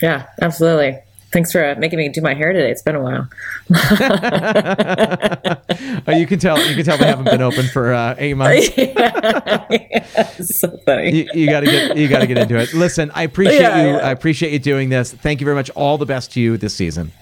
Yeah, 0.03 0.27
absolutely. 0.41 0.99
Thanks 1.33 1.53
for 1.53 1.77
making 1.77 1.99
me 1.99 2.09
do 2.09 2.21
my 2.23 2.35
hair 2.35 2.53
today. 2.53 2.73
It's 2.73 2.83
been 2.83 2.97
a 2.97 3.01
while. 3.01 3.29
oh, 6.09 6.13
you 6.13 6.27
can 6.27 6.41
tell. 6.41 6.61
You 6.61 6.75
can 6.75 6.85
tell 6.85 6.99
they 6.99 7.07
haven't 7.07 7.27
been 7.27 7.41
open 7.41 7.67
for 7.67 7.93
uh, 7.93 8.17
eight 8.19 8.35
months. 8.35 8.71
yeah, 8.77 10.29
so 10.41 10.77
funny. 10.79 11.29
You, 11.33 11.47
got 11.47 11.61
to 11.61 11.67
get. 11.67 11.97
You 11.97 12.09
got 12.09 12.21
to 12.21 12.27
get 12.27 12.37
into 12.37 12.59
it. 12.59 12.75
Listen, 12.75 13.13
I 13.15 13.23
appreciate 13.23 13.61
yeah, 13.61 13.87
you. 13.87 13.97
I 13.99 14.11
appreciate 14.11 14.53
you 14.53 14.59
doing 14.59 14.89
this. 14.89 15.13
Thank 15.13 15.41
you 15.41 15.45
very 15.45 15.55
much. 15.55 15.71
All 15.71 15.99
the 15.99 16.07
best 16.07 16.33
to 16.33 16.41
you 16.41 16.57
this 16.57 16.75
season. 16.75 17.13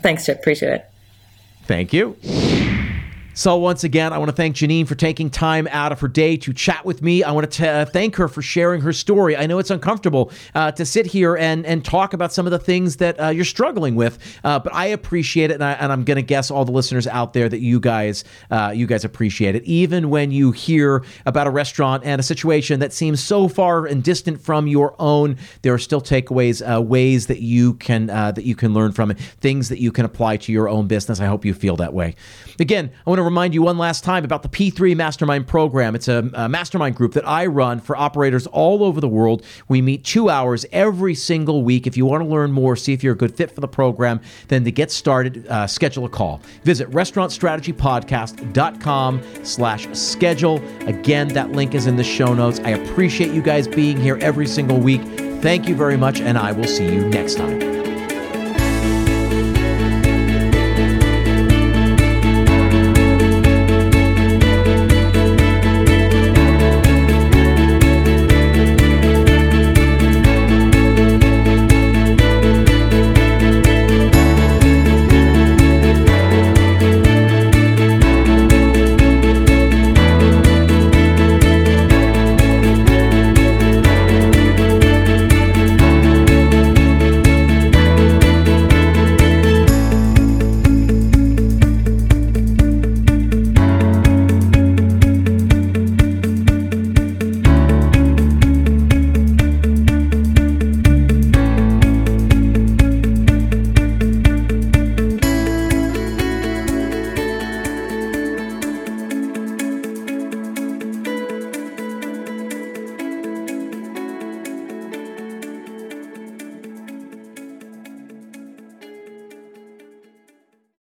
Thanks, 0.00 0.24
Chip. 0.24 0.38
Appreciate 0.38 0.72
it. 0.72 0.89
Thank 1.70 1.92
you. 1.92 2.16
So, 3.40 3.56
once 3.56 3.84
again, 3.84 4.12
I 4.12 4.18
want 4.18 4.28
to 4.28 4.36
thank 4.36 4.56
Jeannine 4.56 4.84
for 4.84 4.94
taking 4.94 5.30
time 5.30 5.66
out 5.70 5.92
of 5.92 6.00
her 6.00 6.08
day 6.08 6.36
to 6.36 6.52
chat 6.52 6.84
with 6.84 7.00
me. 7.00 7.24
I 7.24 7.32
want 7.32 7.50
to 7.50 7.62
t- 7.62 7.66
uh, 7.66 7.86
thank 7.86 8.16
her 8.16 8.28
for 8.28 8.42
sharing 8.42 8.82
her 8.82 8.92
story. 8.92 9.34
I 9.34 9.46
know 9.46 9.58
it's 9.58 9.70
uncomfortable 9.70 10.30
uh, 10.54 10.72
to 10.72 10.84
sit 10.84 11.06
here 11.06 11.38
and, 11.38 11.64
and 11.64 11.82
talk 11.82 12.12
about 12.12 12.34
some 12.34 12.46
of 12.46 12.50
the 12.50 12.58
things 12.58 12.96
that 12.96 13.18
uh, 13.18 13.28
you're 13.28 13.46
struggling 13.46 13.94
with, 13.94 14.18
uh, 14.44 14.58
but 14.58 14.74
I 14.74 14.88
appreciate 14.88 15.50
it, 15.50 15.54
and, 15.54 15.64
I, 15.64 15.72
am 15.90 16.04
going 16.04 16.16
to 16.16 16.22
guess 16.22 16.50
all 16.50 16.66
the 16.66 16.72
listeners 16.72 17.06
out 17.06 17.32
there 17.32 17.48
that 17.48 17.60
you 17.60 17.80
guys 17.80 18.24
uh, 18.50 18.74
you 18.76 18.86
guys 18.86 19.06
appreciate 19.06 19.54
it. 19.54 19.64
Even 19.64 20.10
when 20.10 20.32
you 20.32 20.52
hear 20.52 21.02
about 21.24 21.46
a 21.46 21.50
restaurant 21.50 22.04
and 22.04 22.20
a 22.20 22.22
situation 22.22 22.80
that 22.80 22.92
seems 22.92 23.24
so 23.24 23.48
far 23.48 23.86
and 23.86 24.04
distant 24.04 24.38
from 24.38 24.66
your 24.66 24.94
own, 24.98 25.38
there 25.62 25.72
are 25.72 25.78
still 25.78 26.02
takeaways, 26.02 26.60
ways 26.84 27.28
that 27.28 27.40
you 27.40 27.72
can 27.72 28.08
that 28.08 28.44
you 28.44 28.54
can 28.54 28.74
learn 28.74 28.92
from 28.92 29.10
it, 29.10 29.18
things 29.18 29.70
that 29.70 29.80
you 29.80 29.92
can 29.92 30.04
apply 30.04 30.36
to 30.36 30.52
your 30.52 30.68
own 30.68 30.88
business. 30.88 31.20
I 31.20 31.24
hope 31.24 31.46
you 31.46 31.54
feel 31.54 31.76
that 31.76 31.94
way. 31.94 32.16
Again, 32.58 32.90
I 33.06 33.08
want 33.08 33.18
to 33.18 33.29
remind 33.30 33.54
you 33.54 33.62
one 33.62 33.78
last 33.78 34.04
time 34.04 34.24
about 34.24 34.42
the 34.42 34.48
P3 34.48 34.96
Mastermind 34.96 35.46
program. 35.46 35.94
It's 35.94 36.08
a, 36.08 36.28
a, 36.34 36.48
mastermind 36.48 36.96
group 36.96 37.12
that 37.14 37.28
I 37.28 37.46
run 37.46 37.80
for 37.80 37.96
operators 37.96 38.48
all 38.48 38.82
over 38.84 39.00
the 39.00 39.08
world. 39.08 39.44
We 39.68 39.80
meet 39.80 40.04
two 40.04 40.28
hours 40.28 40.66
every 40.72 41.14
single 41.14 41.62
week. 41.62 41.86
If 41.86 41.96
you 41.96 42.04
want 42.04 42.24
to 42.24 42.28
learn 42.28 42.50
more, 42.50 42.74
see 42.74 42.92
if 42.92 43.04
you're 43.04 43.14
a 43.14 43.16
good 43.16 43.32
fit 43.34 43.52
for 43.52 43.60
the 43.60 43.68
program, 43.68 44.20
then 44.48 44.64
to 44.64 44.72
get 44.72 44.90
started, 44.90 45.46
uh, 45.46 45.68
schedule 45.68 46.04
a 46.04 46.08
call. 46.08 46.42
Visit 46.64 46.90
restaurantstrategypodcast.com 46.90 49.22
slash 49.44 49.88
schedule. 49.96 50.56
Again, 50.88 51.28
that 51.28 51.52
link 51.52 51.74
is 51.74 51.86
in 51.86 51.94
the 51.96 52.04
show 52.04 52.34
notes. 52.34 52.58
I 52.60 52.70
appreciate 52.70 53.32
you 53.32 53.42
guys 53.42 53.68
being 53.68 53.96
here 53.96 54.18
every 54.20 54.48
single 54.48 54.78
week. 54.78 55.02
Thank 55.40 55.68
you 55.68 55.76
very 55.76 55.96
much, 55.96 56.20
and 56.20 56.36
I 56.36 56.50
will 56.52 56.66
see 56.66 56.84
you 56.84 57.08
next 57.08 57.36
time. 57.36 57.79